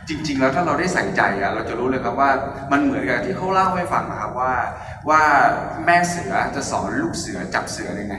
[0.10, 2.30] จริง ๆ แล้วถ้าเราได้ใส่ใจอะเราจะรู้เลยครับว่า
[2.72, 4.54] มันเหมือนกับที่เขาเล่าให้ฟังนะครับว่า
[5.10, 5.22] ว่า
[5.86, 8.16] แม่เสือจะสอนลูกเสือจับเสือยังไง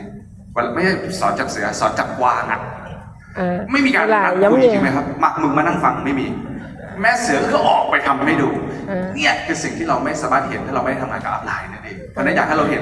[0.56, 2.60] วันไม่ใช่สอนจับเสือสอนจับกวางอะ
[3.42, 6.26] à, ไม่มีการ là นัด giống คุย như จริงไหมครับมามึงมานั่งฟังไม่มี
[7.02, 8.48] แม่เสือก็ออกไปทำให้ดู
[8.90, 11.73] อืมเนี่ยคือสิ่งที่เราไม่สามารถเห็นถ้าเราไม่ได้ทำงานกับอัพไลน์นั่นเองเพราะฉะนั้นอยากให้เราเห็น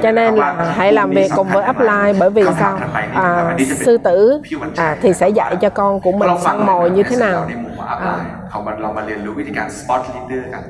[0.05, 3.45] cho nên ว่า là hãy làm việc cùng với upline bởi vì คำถาม sao ถัดไปนี่นะครับ
[3.45, 6.65] à, อันนี้จะเป็น sư tử พี่วันชัย à, thì sẽ dạy cho con của mình เราฟัง săn
[6.69, 10.63] mồi như thế ใน nào มุมของอัพไล à, น์เขามาเรามาเรียนรู้วิธีการ spot leader กัน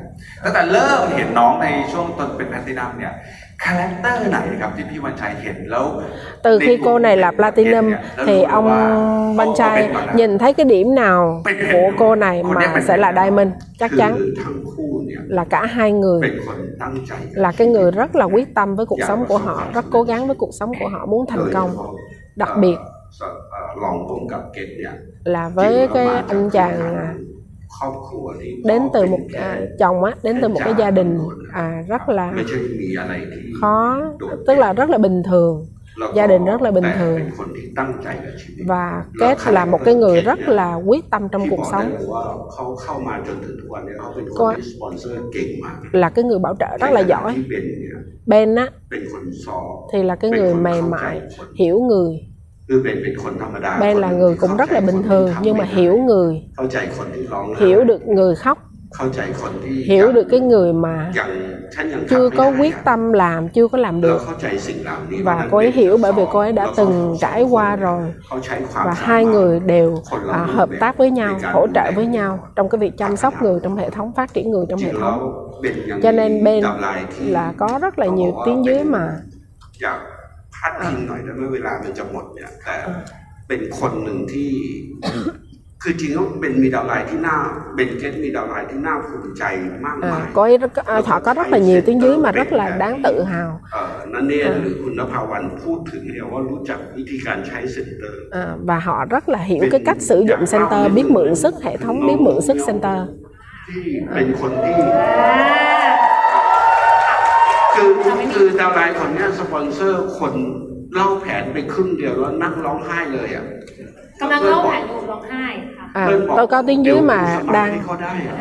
[0.43, 3.13] ตั้งแต่เริ่มเห็นน้องในช่วงต้นเป็นแพลตินัมเนี่ย
[6.42, 7.92] từ khi cô này là platinum
[8.26, 8.66] thì ông
[9.36, 11.42] bên trai nhìn thấy cái điểm nào
[11.72, 13.48] của cô này mà sẽ là diamond?
[13.78, 14.18] Chắc chắn
[15.28, 16.20] là cả hai người
[17.32, 20.26] là cái người rất là quyết tâm với cuộc sống của họ rất cố gắng
[20.26, 21.70] với cuộc sống của họ muốn thành công.
[22.36, 22.76] đặc biệt
[25.24, 26.96] là với cái anh chàng
[28.64, 31.18] đến từ một à, chồng á đến từ một cái gia đình
[31.52, 32.34] à, rất là
[33.60, 34.00] khó
[34.46, 35.66] tức là rất là bình thường.
[36.14, 37.20] Gia đình rất là bình thường.
[38.66, 41.96] và kết là một cái người rất là quyết tâm trong cuộc sống.
[44.36, 44.52] cô
[45.92, 47.34] là cái người bảo trợ rất là giỏi.
[48.26, 48.70] Ben á
[49.92, 51.20] thì là cái người mềm mại
[51.54, 52.31] hiểu người
[53.80, 56.42] ben là người cũng rất là bình thường nhưng mà hiểu người,
[57.58, 58.58] hiểu được người khóc,
[59.84, 61.12] hiểu được cái người mà
[62.10, 64.20] chưa có quyết tâm làm, chưa có làm được.
[65.24, 68.02] Và cô ấy hiểu bởi vì cô ấy đã từng trải qua rồi.
[68.74, 69.96] và hai người đều
[70.32, 73.60] à, hợp tác với nhau, hỗ trợ với nhau trong cái việc chăm sóc người
[73.62, 75.52] trong hệ thống, phát triển người trong hệ thống.
[76.02, 76.64] Cho nên ben
[77.20, 79.08] là có rất là nhiều tiếng dưới mà
[80.69, 82.75] ดพิงหน่อยได้ไหมเวลามันจะหมดเนี่ย แต่
[83.47, 84.51] เป็นคนหนึ่งที่
[85.83, 87.37] คือจริงแล้วเป็นมีดาวไลน์ที่น่า
[87.75, 89.43] เป็นเกตมีดาวไลน์ที่น่าภูมิใจ
[89.85, 92.69] มากมาย à, cô ấy rất, à, họ có rất là nhiều tiếng dưới mà rất là
[92.81, 100.83] đáng tự hào เอ่อนันเนนหรือคุณนภาวันพูดถึงเนี่ยว่ารู้จักวิธีการใช้เซ็นเตอร์ à, và họ rất là hiểu cái cách sử dụng center
[100.95, 102.99] biết mượn sức hệ thống biết mượn sức center
[103.67, 104.77] ที่เป็นคนที่
[107.82, 107.94] คือ
[108.34, 110.32] คือดาวไลน์คนเนี้ยสปอนเซอร์คน
[110.94, 113.44] เล่าแผนไปครึ่งเดียวแล้วนั่งร้องไห้เลยอะ
[114.20, 118.34] กำลังเล่าแผนอยู่ร้องไห้ค่ะ à, เพื่อนบอก tôi có tiếng dưới mà เดี๋ยวสมัคร đang ให้เขาได้อะ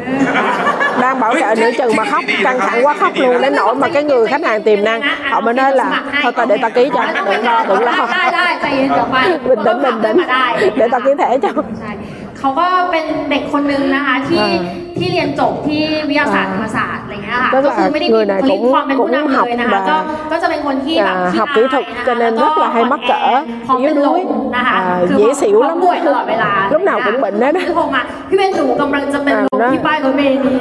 [1.02, 3.88] đang bảo trợ nửa chừng mà khóc căng thẳng quá khóc luôn đến nỗi mà
[3.94, 6.90] cái người khách hàng tiềm năng họ mới nói là thôi tao để tao ký
[6.96, 9.18] cho đừng lo đừng lo ได้ได้ใจเย็นเดี๋ยวไป
[9.50, 10.46] bình tĩnh bình tĩnh มาได้
[10.80, 11.92] để tao ký thẻ cho ใช่
[12.38, 14.60] เขาก็เป็นเด็กคนนึงนะคะที่อ่า
[15.01, 19.97] ที่เรียนจบที่วิทยาศาสตร์ธร อ่าร มศาสตร์อะไรเงี้ยค่ะ ก็คือ ก็คือไม่ได้ người มี này บุคลิก cũng- ความเป็นผู้นำ cũng เลยนะคะ học ก็
[19.97, 23.01] và ก็จะเป็นคนที่แบบ à, ขี้ học kỹ thuật อายนะคะ cho nên แล้ว rất là hay mắc
[23.11, 23.23] cỡ
[23.67, 24.21] พร้อมเป็น yếu ลม đuối
[24.57, 29.59] นะคะ à, คือ dễ xỉu เขา lắm ป่วยตลอดเวลา lúc nào cũng bệnh hết á คือโทรมาพี่เบนหนูกำลังจะเป็นลม
[29.59, 29.69] À, đó.
[29.73, 30.59] ที่ป้ายรถเมล์นี้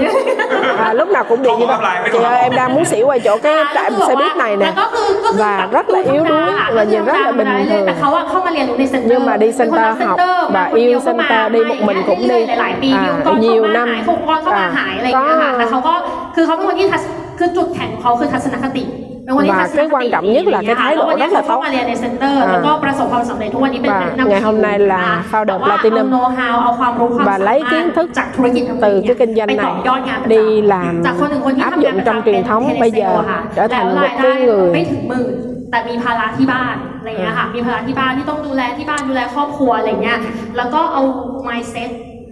[0.85, 2.23] à, lúc nào cũng bị như Không có vậy apply với chị tôi.
[2.31, 5.41] ơi em đang muốn xỉu ở chỗ cái trạm xe buýt này แล้ nè วก็คือก็คือ
[5.41, 9.19] và แบบ rất là yếu đuối ค่ะ và nhìn rất là bình เลย thường แต่เขาอะเข้ามาเรียนรู้ในเซ็นเตอร์
[9.19, 11.79] nhưng mà đi เป็นคนรั center ก học เซ็นเตอร์ và มาคน yêu เดียวก็มา center đi một
[11.87, 13.87] mình cũng đi หลายๆปี à, ดิวก่อน nhiều เข้ามา năm
[14.30, 15.94] หายทุกวันก็มาหายอะไรอย่างเงี้ยค่ะแต่เขาก็
[16.34, 17.02] คือเขาเป็นคนที่ทัศ
[17.38, 18.84] คือจุดแข็งของเขาคือทัศนคติ
[19.24, 21.62] เป็นคนที่ Và ทัศนคติ cái quan trọng nhất là cái thái độ แล้ววันนี้ rất là เขาเข้า tốt
[21.64, 22.46] มาเรียนในเซ็นเตอร์ À.
[22.52, 27.26] แล้วก็ประสบความสำเร็จทุกวันนี้เป็น Và เป็นนำ ngày hôm nay là นะคะ founder แต่ว่า Platinum เอา know how เอาความรู้ความ
[27.28, 30.44] và สามาร lấy ถ kiến thức จากธุรกิจ từ cái kinh doanh ไปต่ này อยอดงานประจำ đi
[30.72, 33.40] làm จากคนหนึ่งคนที่ áp ทำงาน dụng ประ trong จำเป็น truyền thống เทเล bây เซล giờ อะค่ะ
[33.56, 35.32] trở แล้ว thành รา một ยได้ cái người ไม่ถึงหมื่น
[35.70, 40.18] แต่มีภาระที่บ้านอะไรอย่างเงี้ยค่ะมีภาระที่บ้านที่ต้องดูแลที่บ้านดูแลครอบครัวอะไรเงี้ย
[40.56, 41.02] แล้วก็เอา
[41.48, 41.90] mindset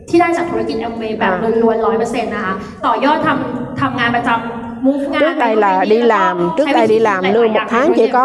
[0.09, 1.49] ที่ได้จากธุรกิจ Amway แบบ À.
[1.63, 2.53] ล้วนๆร้อยเปอร์เซ็นต์นะคะ
[2.85, 7.87] ต่อยอดทำทำงานประจำ move งาน trước đây là đi làm trước đây đi làm lương một tháng
[7.97, 8.23] chỉ có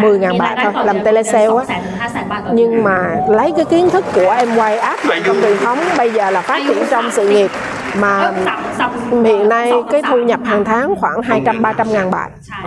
[0.00, 1.64] 10.000 bạc thôi làm telesale á
[2.08, 2.98] 200,000 บาทต่อเดือน nhưng mà
[3.38, 6.40] lấy cái kiến thức của em quay áp dụng trong truyền thống bây giờ là
[6.42, 8.90] phát triển trong sự nghiệp เอ้ mà ยสามสาม
[9.28, 12.58] hiện nay สอง cái สาม thu nhập hàng tháng khoảng 200 300 ngàn bạc ใช่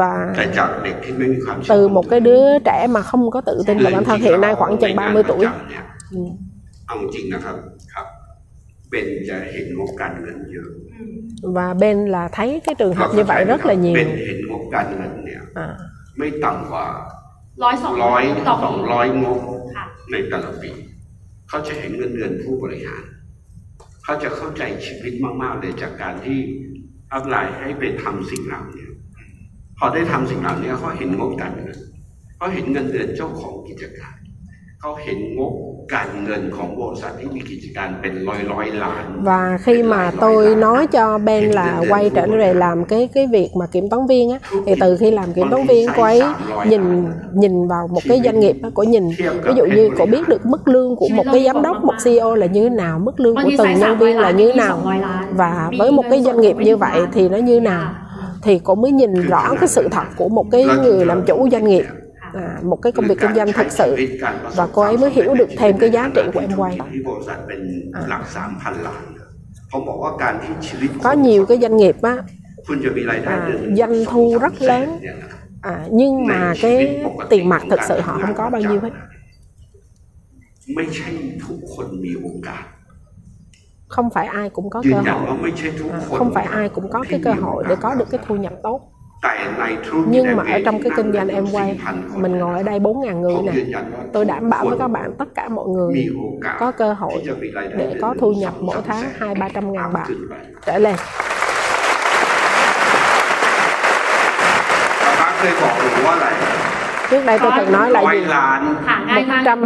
[0.00, 4.16] và แต่จากเด็กที่ไม่มีความเชื่ từ một cái đứa trẻ mà không có tự tin vào bản thân
[4.26, 5.44] hiện nay khoảng chừng 30 tuổi
[6.87, 7.57] เนี่ยเอาจริงนะครับ
[7.93, 8.07] ครับ
[8.89, 10.69] เป็นจะเห็นงบการเงินเยอะ
[11.57, 15.67] và bên là thấy cái trường hợp như vậy rất là เป็น nhiều เห็นงบการเงินเนี่ย à,
[16.17, 16.85] ไม่ต่ำกว่า
[17.63, 19.39] ร้อยสองร้อยต่อสปีองร้อยงบ
[19.75, 20.71] ค่ะ ในแต่ละปี
[21.49, 23.03] เขาจะเห็นเงินเดือนผู้บริหาร
[24.03, 26.39] เขาจะเข้าใจชีวิตมาก ๆ เลยจากการที่
[27.11, 28.87] อัพไลน์ให้ไปทำสิ่งเหล่านี้
[29.77, 31.77] พอได้ทำสิ่งเหล่านี้เขาเห็นงบการเงิน
[32.37, 34.15] เขาเห็นเงินเดือนเจ้าของกิจการ
[34.79, 35.53] เขาเห็นงบ
[35.94, 43.26] การเงินของบริษัทที่มีกิจการเป็นร้อยร้อยๆล้าน và khi mà tôi nói cho bên là quay trở lại làm cái cái
[43.26, 46.22] việc mà kiểm toán viên á thì từ khi làm kiểm toán viên cô ấy
[46.66, 46.82] nhìn
[47.32, 50.46] nhìn vào một cái doanh nghiệp á cô nhìn ví dụ như cô biết được
[50.46, 53.36] mức lương của một cái giám đốc một CEO là như thế nào mức lương
[53.36, 54.82] của từng nhân viên là như thế nào
[55.32, 57.92] và với một cái doanh nghiệp như vậy thì nó như nào
[58.42, 61.64] thì cô mới nhìn rõ cái sự thật của một cái người làm chủ doanh
[61.64, 61.84] nghiệp
[62.37, 63.95] à, một cái công việc kinh doanh thật sự.
[64.55, 66.77] Và cô ấy mới hiểu được thêm cái giá trị của em quay.
[67.93, 68.01] À.
[71.03, 72.17] có nhiều cái doanh nghiệp á
[73.25, 74.99] à, doanh thu rất lớn.
[75.61, 78.89] À, nhưng mà cái tiền mặt thật sự họ không có bao nhiêu hết.
[83.87, 85.03] Không phải ai cũng có cơ hội.
[85.91, 88.53] À, không phải ai cũng có cái cơ hội để có được cái thu nhập
[88.63, 88.91] tốt
[90.07, 91.79] nhưng mà ở trong cái kinh doanh em quay
[92.15, 93.79] mình ngồi ở đây 4.000 người nè.
[94.13, 96.09] Tôi đảm bảo với các bạn tất cả mọi người
[96.59, 97.23] có cơ hội
[97.77, 100.07] để có thu nhập mỗi tháng hai ba trăm ngàn bạc
[100.65, 100.95] trở lên.
[107.09, 108.25] Trước đây tôi từng nói là gì?
[109.15, 109.61] một trăm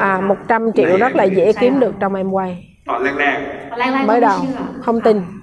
[0.00, 2.66] à một trăm triệu rất là dễ kiếm được trong em quay.
[4.06, 4.40] Mới đầu
[4.82, 5.39] không tin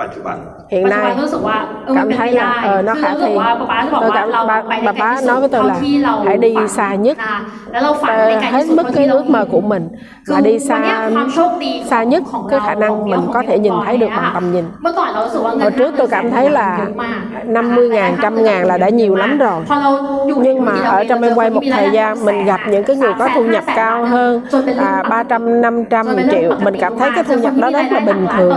[0.00, 0.36] ปัจจุบัน
[0.72, 3.38] hiện ปัจจุบัน nay ก็รู้สึกว่าเออมัน cảm เป็น thấy ไม่ได้ là ờ, nó คือ khả รู้สึก thi
[3.40, 5.70] ว่าป๊าป๊าจะบอก tôi ว่า cảm เรา bà, ไปได้ bà ไกล bá ที่สุด nói với tôi เท่า
[5.70, 7.38] là ที่เรา hãy đi ฝัน xa nhất นะ
[7.72, 9.84] แล้วเราฝันได้ไกล Ờ, ที่ hết สุด mức เท่า cái ที่เรา ước mơ của mình
[10.26, 13.20] คือ và đi วันเนี้ย xa ความโชคดีของ xa nhất ของ cái เรา khả năng ของ mình
[13.24, 15.90] ของ có thể nhìn ของ thấy được เนี่ย bằng tầm nhìn เมื่อก่อนเรารู้สึกว่าเงิ hồi น trước
[15.98, 19.58] tôi cảm thấy เย là อะมาก 50 ngàn, trăm ngàn là đã nhiều lắm rồi
[19.68, 19.90] พอเรา
[20.28, 23.28] อยู่ nhưng mà ở trong em quay một thời gian mình gặp những cái người có
[23.34, 24.32] thu nhập cao hơn
[24.78, 28.52] à, 300, 500 triệu mình cảm thấy cái thu nhập đó rất là bình thường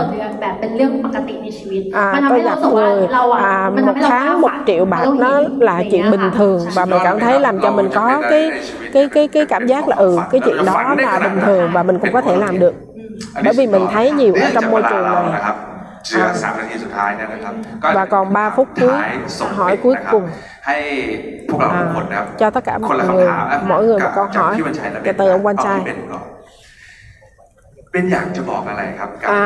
[1.30, 4.52] แบบเป็นเรื่องปกติในชีวิต à, มันทำ tôi ให้เรา gặp รู้สึกว่า người เราอ่ะ à, มันทำ một ให้เรา tháng một
[4.68, 5.32] triệu bạc nó
[5.68, 8.50] là chuyện bình thường và mình cảm thấy làm cho mình có cái
[8.94, 11.98] cái cái cái cảm giác là ừ cái chuyện đó là bình thường và mình
[11.98, 12.74] cũng có thể làm được
[13.34, 15.32] อันนี้ bởi vì mình thấy nhiều ở เนื่อง trong จาก môi เวลา trường เรา này
[15.36, 15.56] นะครับ
[16.06, 20.24] เชื่อสามนาทีสุดท้ายเนี่ยนะครับก็ và còn 3 phút cuối ท้ายส่ง hỏi เด็ก cuối นะครับ cùng
[20.66, 20.76] ให้
[21.48, 24.52] พวกเราทุกคนนะครับ à, cho tất cả คน mọi ละ người คำถามอ่ะ mỗi người một câu จาก hỏi
[24.58, 25.94] พี่บัญชัยและเบ kể น từ ông quan เอา trai ที่
[27.92, 29.42] เป็นก่อนเป็นอยากจะบอกอะไรครับกับ à,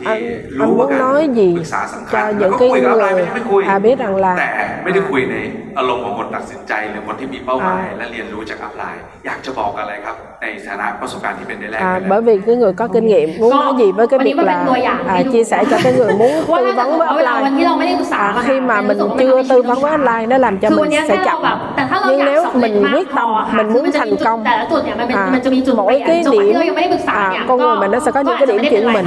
[0.00, 0.20] ที่ anh,
[0.58, 3.26] รู้ anh ว่า muốn การ nói gì ปรึกษาสำคัญ cho แล้ว những ก็ cái คุยกับอะไรไม่ người
[3.26, 4.50] ใช่ไม่คุย à, biết rằng là แต่
[4.82, 5.36] ไม่ได้คุยใน
[5.78, 7.96] อารมณ์ของคนตัดสินใจหรือคนที่มีเป้าหมาย À.
[7.98, 13.60] และเรียนรู้จากอัพไลน์ อยากจะบอกอะไรครับ ในฐานะประสบการณ์ที่เป็นได้แรก À, ไปแล้ว bởi vì cái người có kinh nghiệm muốn Có.
[13.62, 16.12] nói gì với cáiวันนี้ việc มันเป็น là ตัวอย่าง à, ให้ดู chia sẻ cho cái người
[16.20, 19.56] muốn ว่า tư ถ้าเกิด vấn với ว่าเวลาวัน offline ที่เราไม่ได้ปรึกษา à, khi mà mình chưa tư
[19.68, 22.28] vấn với offline nó làm cho คือวั mình นเนี้ย sẽ แค่เรา chậm แบบแต่ถ้าเรา nhưng อยาก
[22.30, 24.38] nếu สำเร็จ mình มาก quyết พอ tâm ค่ะ mình คือ muốn มันจะมี thành จุด công
[24.46, 27.99] แต่ละจุดเนี่ยมันเป็น à, มันจะมีจุด mỗi เปลี่ยน cái จังหวะที่ điểm เรายังไม่ได้ปรึกษา à, เนี่ย con người mình nó
[27.99, 29.05] sẽ có những cái điểm chỉ mình.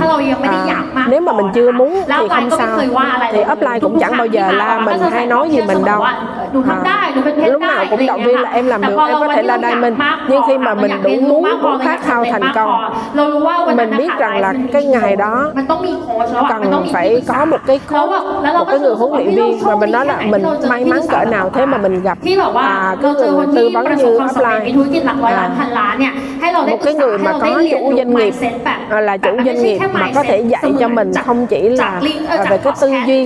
[0.95, 2.79] À, nếu mà mình chưa muốn thì không sao.
[3.33, 6.03] Thì offline cũng chẳng bao giờ la mình hay nói gì mình đâu.
[6.03, 6.23] À,
[7.47, 9.95] lúc nào cũng động viên là em làm được em có thể là diamond.
[10.29, 12.71] Nhưng khi mà mình đủ muốn muốn khát khao thành công
[13.77, 15.53] mình biết rằng là cái ngày đó
[16.49, 17.81] cần phải có một cái
[18.59, 21.51] một cái người huấn luyện viên mà mình nói là mình may mắn cỡ nào
[21.55, 22.19] thế mà mình gặp
[22.55, 24.61] à, cái người tư vấn như offline
[26.41, 28.35] à, một cái người mà có chủ doanh nghiệp
[29.08, 32.58] là chủ doanh nghiệp mà có thể dạy cho mình không chỉ là à, về
[32.64, 33.26] cái tư duy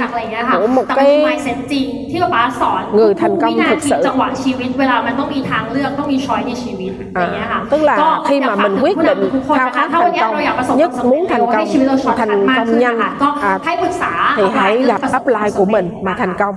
[0.54, 7.82] của một แต่มันคือ cái mindset จริงที่ป๊าป๊าสอน người thành công ทุกๆวินา thực ที sự จังหวะชีวิตเวลามันต้องมีทางเลือกต้องมีช้อยในชีวิตอย่างเงี้ยค่ะ tức
[7.90, 10.12] là ก็ khi mà อยากฝาก mình ถึง quyết ผู้นำ định ทุกคน khao นะคะ khát ถ้าวัน
[10.12, 12.80] thành เนี้ยเราอยากประสบ công ความ nhất สำเร็จ muốn thành ให้ công ชีวิตเราช็อตคัท thành มาก công ขึ้น
[12.84, 16.56] nhanh นะคะก็ à, ให้ปรึกษา thì hãy gặp upline của mình mà thành công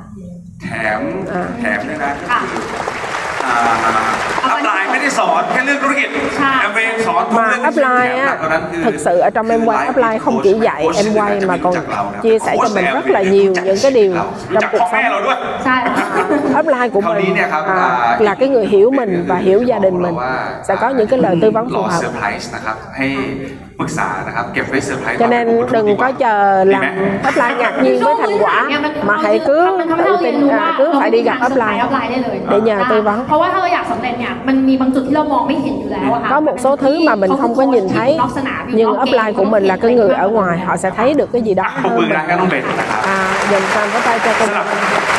[0.63, 0.69] แถ
[0.99, 1.01] ม
[1.33, 2.63] อ่า แถมด้วยนะก็คือ
[3.49, 3.57] อ่า
[4.45, 6.09] อัพไลน์ไม่ได้สอนแค่เรื่องธุรกิจ
[6.39, 10.19] ใช่ แอมเวย์สอนทุก mà เรื่องที่ upline แถมหนั á กกว่านั้นคือ thực sự ở trong em quay upline
[10.25, 11.75] không chỉ dạy em quay mà còn
[12.25, 14.11] chia sẻ cho mình rất là nhiều những cái điều
[14.53, 15.77] รู้ trong จัก cuộc พ่อ แม่ sống เราด้วย ใช่
[16.60, 17.36] upline của mình.
[17.52, 20.16] À, à, là cái người hiểu mình và hiểu gia đình mình.
[20.68, 22.00] sẽ có những cái lời tư vấn phù hợp.
[25.20, 26.84] cho nên đừng có chờ làm
[27.30, 28.70] upline ngạc nhiên với thành quả
[29.04, 31.84] mà hãy cứ tự tin à, cứ phải đi gặp upline
[32.50, 33.26] để nhờ tư vấn.
[36.30, 38.18] Có một số thứ mà mình không có nhìn thấy
[38.68, 41.54] nhưng upline của mình là cái người ở ngoài họ sẽ thấy được cái gì
[41.54, 42.10] đó hơn mình.
[43.04, 43.62] à, dành
[44.06, 45.19] tay cho công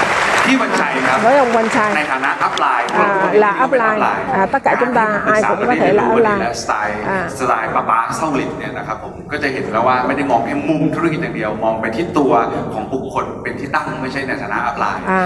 [0.50, 3.08] พี่บัญชัยครับ với ông Quanh ใน Trai ฐานะอัพไลน์ À,
[3.44, 4.00] là upline.
[4.40, 6.40] À, tất cả chúng ta ai cũng có thể là upline.
[6.42, 7.20] และสไตล์ À.
[7.40, 12.32] สไตล์ป้าป้าเศร้าหลินเนี่ยนะครับผมก็จะเห็นแล้วว่าไม่ได้มองแค่มุมธุรกิจอย่างเดียว มองไปที่ตัว
[12.74, 15.22] ของบุคคลเป็นที่ตั้งไม่ใช่ในฐานะอัพไลน์ À,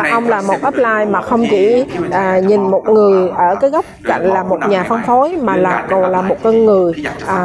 [0.00, 1.64] à, ông là một upline mà không chỉ
[2.12, 5.84] à, nhìn một người ở cái góc cạnh là một nhà phân phối mà là
[5.90, 6.92] còn là một con người
[7.26, 7.38] à,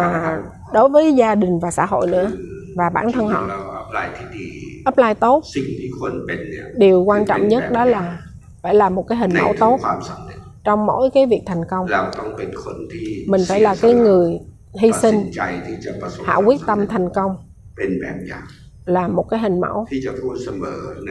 [0.73, 2.27] đối với gia đình và xã hội nữa
[2.77, 4.48] và bản thân họ เราอัพไลน์ที่ดี
[4.85, 5.43] apply tốt.
[6.77, 8.19] Điều quan trọng nhất đó là
[8.62, 9.81] phải làm một cái hình mẫu tốt.
[10.65, 11.86] trong mỗi cái việc thành công.
[13.27, 14.40] Mình phải là cái người
[14.81, 15.31] hy sinh.
[16.24, 17.36] hạ quyết tâm thành công.
[18.85, 19.86] Là một cái hình mẫu.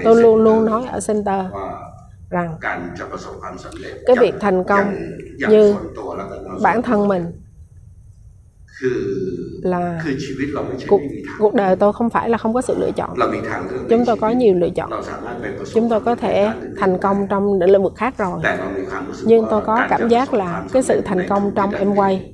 [0.03, 1.45] Tôi luôn luôn nói ở center
[2.29, 2.57] rằng
[4.05, 4.95] cái việc thành công
[5.49, 5.75] như
[6.61, 7.25] bản thân mình
[9.65, 10.03] là
[11.39, 13.09] cuộc, đời tôi không phải là không có sự lựa chọn.
[13.89, 14.91] Chúng tôi có nhiều lựa chọn.
[15.73, 18.41] Chúng tôi có thể thành công trong lĩnh vực khác rồi.
[19.23, 22.33] Nhưng tôi có cảm giác là cái sự thành công trong em quay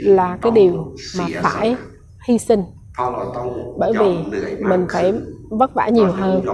[0.00, 1.76] là cái điều mà phải
[2.28, 2.62] hy sinh.
[3.78, 4.16] Bởi vì
[4.60, 5.14] mình phải
[5.50, 6.44] vất vả nhiều hơn.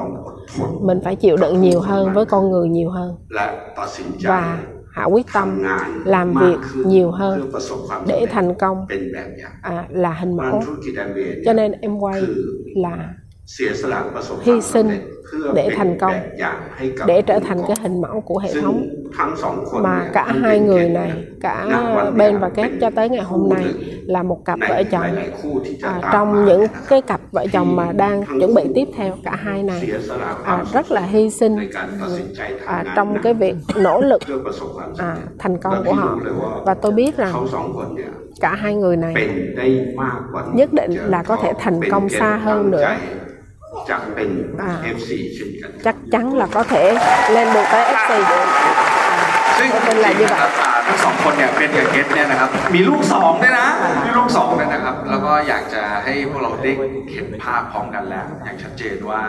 [0.81, 3.17] mình phải chịu đựng nhiều hơn với con người nhiều hơn.
[4.25, 4.59] và
[4.95, 5.63] hảo quyết tâm
[6.05, 6.57] làm việc
[6.87, 7.51] nhiều hơn
[8.07, 8.87] để thành công.
[9.63, 10.63] À, là hình mẫu.
[11.45, 12.23] Cho nên em quay
[12.77, 13.15] là
[14.43, 14.91] hy sinh
[15.55, 16.15] để thành công
[17.07, 18.89] để trở thành cái hình mẫu của hệ thống
[19.73, 21.67] mà cả hai người này cả
[22.17, 23.65] bên và Kép cho tới ngày hôm nay
[24.07, 25.17] là một cặp vợ chồng.
[25.83, 29.63] à, trong những cái cặp vợ chồng mà đang chuẩn bị tiếp theo cả hai
[29.63, 29.91] này
[30.45, 31.57] à, rất là hy sinh.
[32.67, 34.23] À, trong cái việc nỗ lực
[34.99, 36.19] à, thành công của họ.
[36.65, 37.47] và tôi biết rằng
[38.41, 39.15] cả hai người này
[40.55, 42.97] nhất định là có thể thành công xa hơn nữa.
[43.91, 44.31] จะเป็น
[44.63, 46.85] อ่า FC เช่นกัน chắc chắn là có thể
[47.35, 48.47] lên được tới FC được
[49.59, 53.69] ซึ่งก็เป็นอะไรจริ như งๆ vậy นะครับอ่าทั้งสองคนเนี่ยเป็นกับเกตเนี่ยนะครับ มีลูกสองด้วยนะ
[54.07, 56.73] มีลูกสองด้วยนะครับ แล้วก็อยากจะให้พวกเราได้
[57.13, 59.23] เห็นภาพพร้อมกันแล้ว อย่างชัดเจนว่า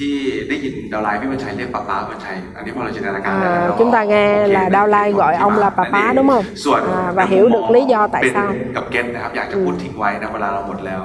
[0.00, 0.14] ที่
[0.48, 4.24] ได้ยินดาวไลน์พี่วันชัยเรียกป้าป้าวันชัยอันนี้พวกเราจินตนาการได้ À, แล้ว chúng ta nghe
[4.56, 6.44] là Đao Lai gọi ông là bà Pá, đúng không?
[6.64, 11.00] ส่วน À, và hiểu được lý do tại เป็น sao กับเกตนะครับ อยากจะพูดทิ้งไว้นะเวลาเราหมดแล้ว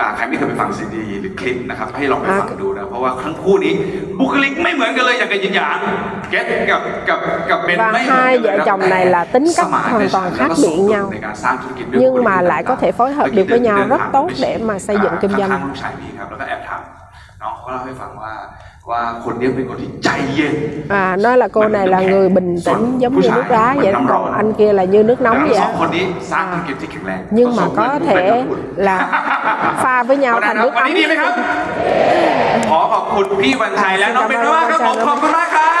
[0.00, 3.72] อ่าใครไม่เคยไปฟังซีดีหรือคลิปนะครับ ให้ลองไปฟังดูนะ เพราะว่าทั้งคู่นี้
[4.20, 5.76] บุคลิกไม่เหมือนกันเลยอย่างกับยินหยาง
[6.30, 7.18] เกตกับกับ
[7.50, 10.26] กับเบน Và ไม่เหมือน hai กันเลย vợ นะ chồng này là tính cách สมาน hoàn ใน toàn
[10.38, 13.28] ฉัน khác และก็ biệt สมดุล nhau ในการสร้างธุรกิจด้วย nhưng บุคลิก mà lại có thể phối hợp
[13.36, 15.50] được với nhau rất tốt để mà xây dựng kinh doanh
[17.68, 18.32] เขาเล่าให้ฟังว่า
[18.90, 20.54] ว่าคนเนี้ยเป็นคนที่ใจเย็น
[21.02, 24.00] À, nói là cô này là người bình tĩnh giống như nước đá vậy đó,
[24.08, 25.78] còn anh kia là như nước แล้ว nóng ทั้ง vậy สอง á.
[25.80, 28.20] คนนี้สร้างธุรกิจที่แข็งแรง nhưng mà có thể
[28.86, 28.96] là
[29.82, 31.32] pha với nhau วันนั้น thành ครับ nước วัน ấm นี้ดีไหมครับ
[32.70, 35.77] ขอขอบคุณพี่วันชัยและน้องเบนมากครับผมขอบคุณมากครับ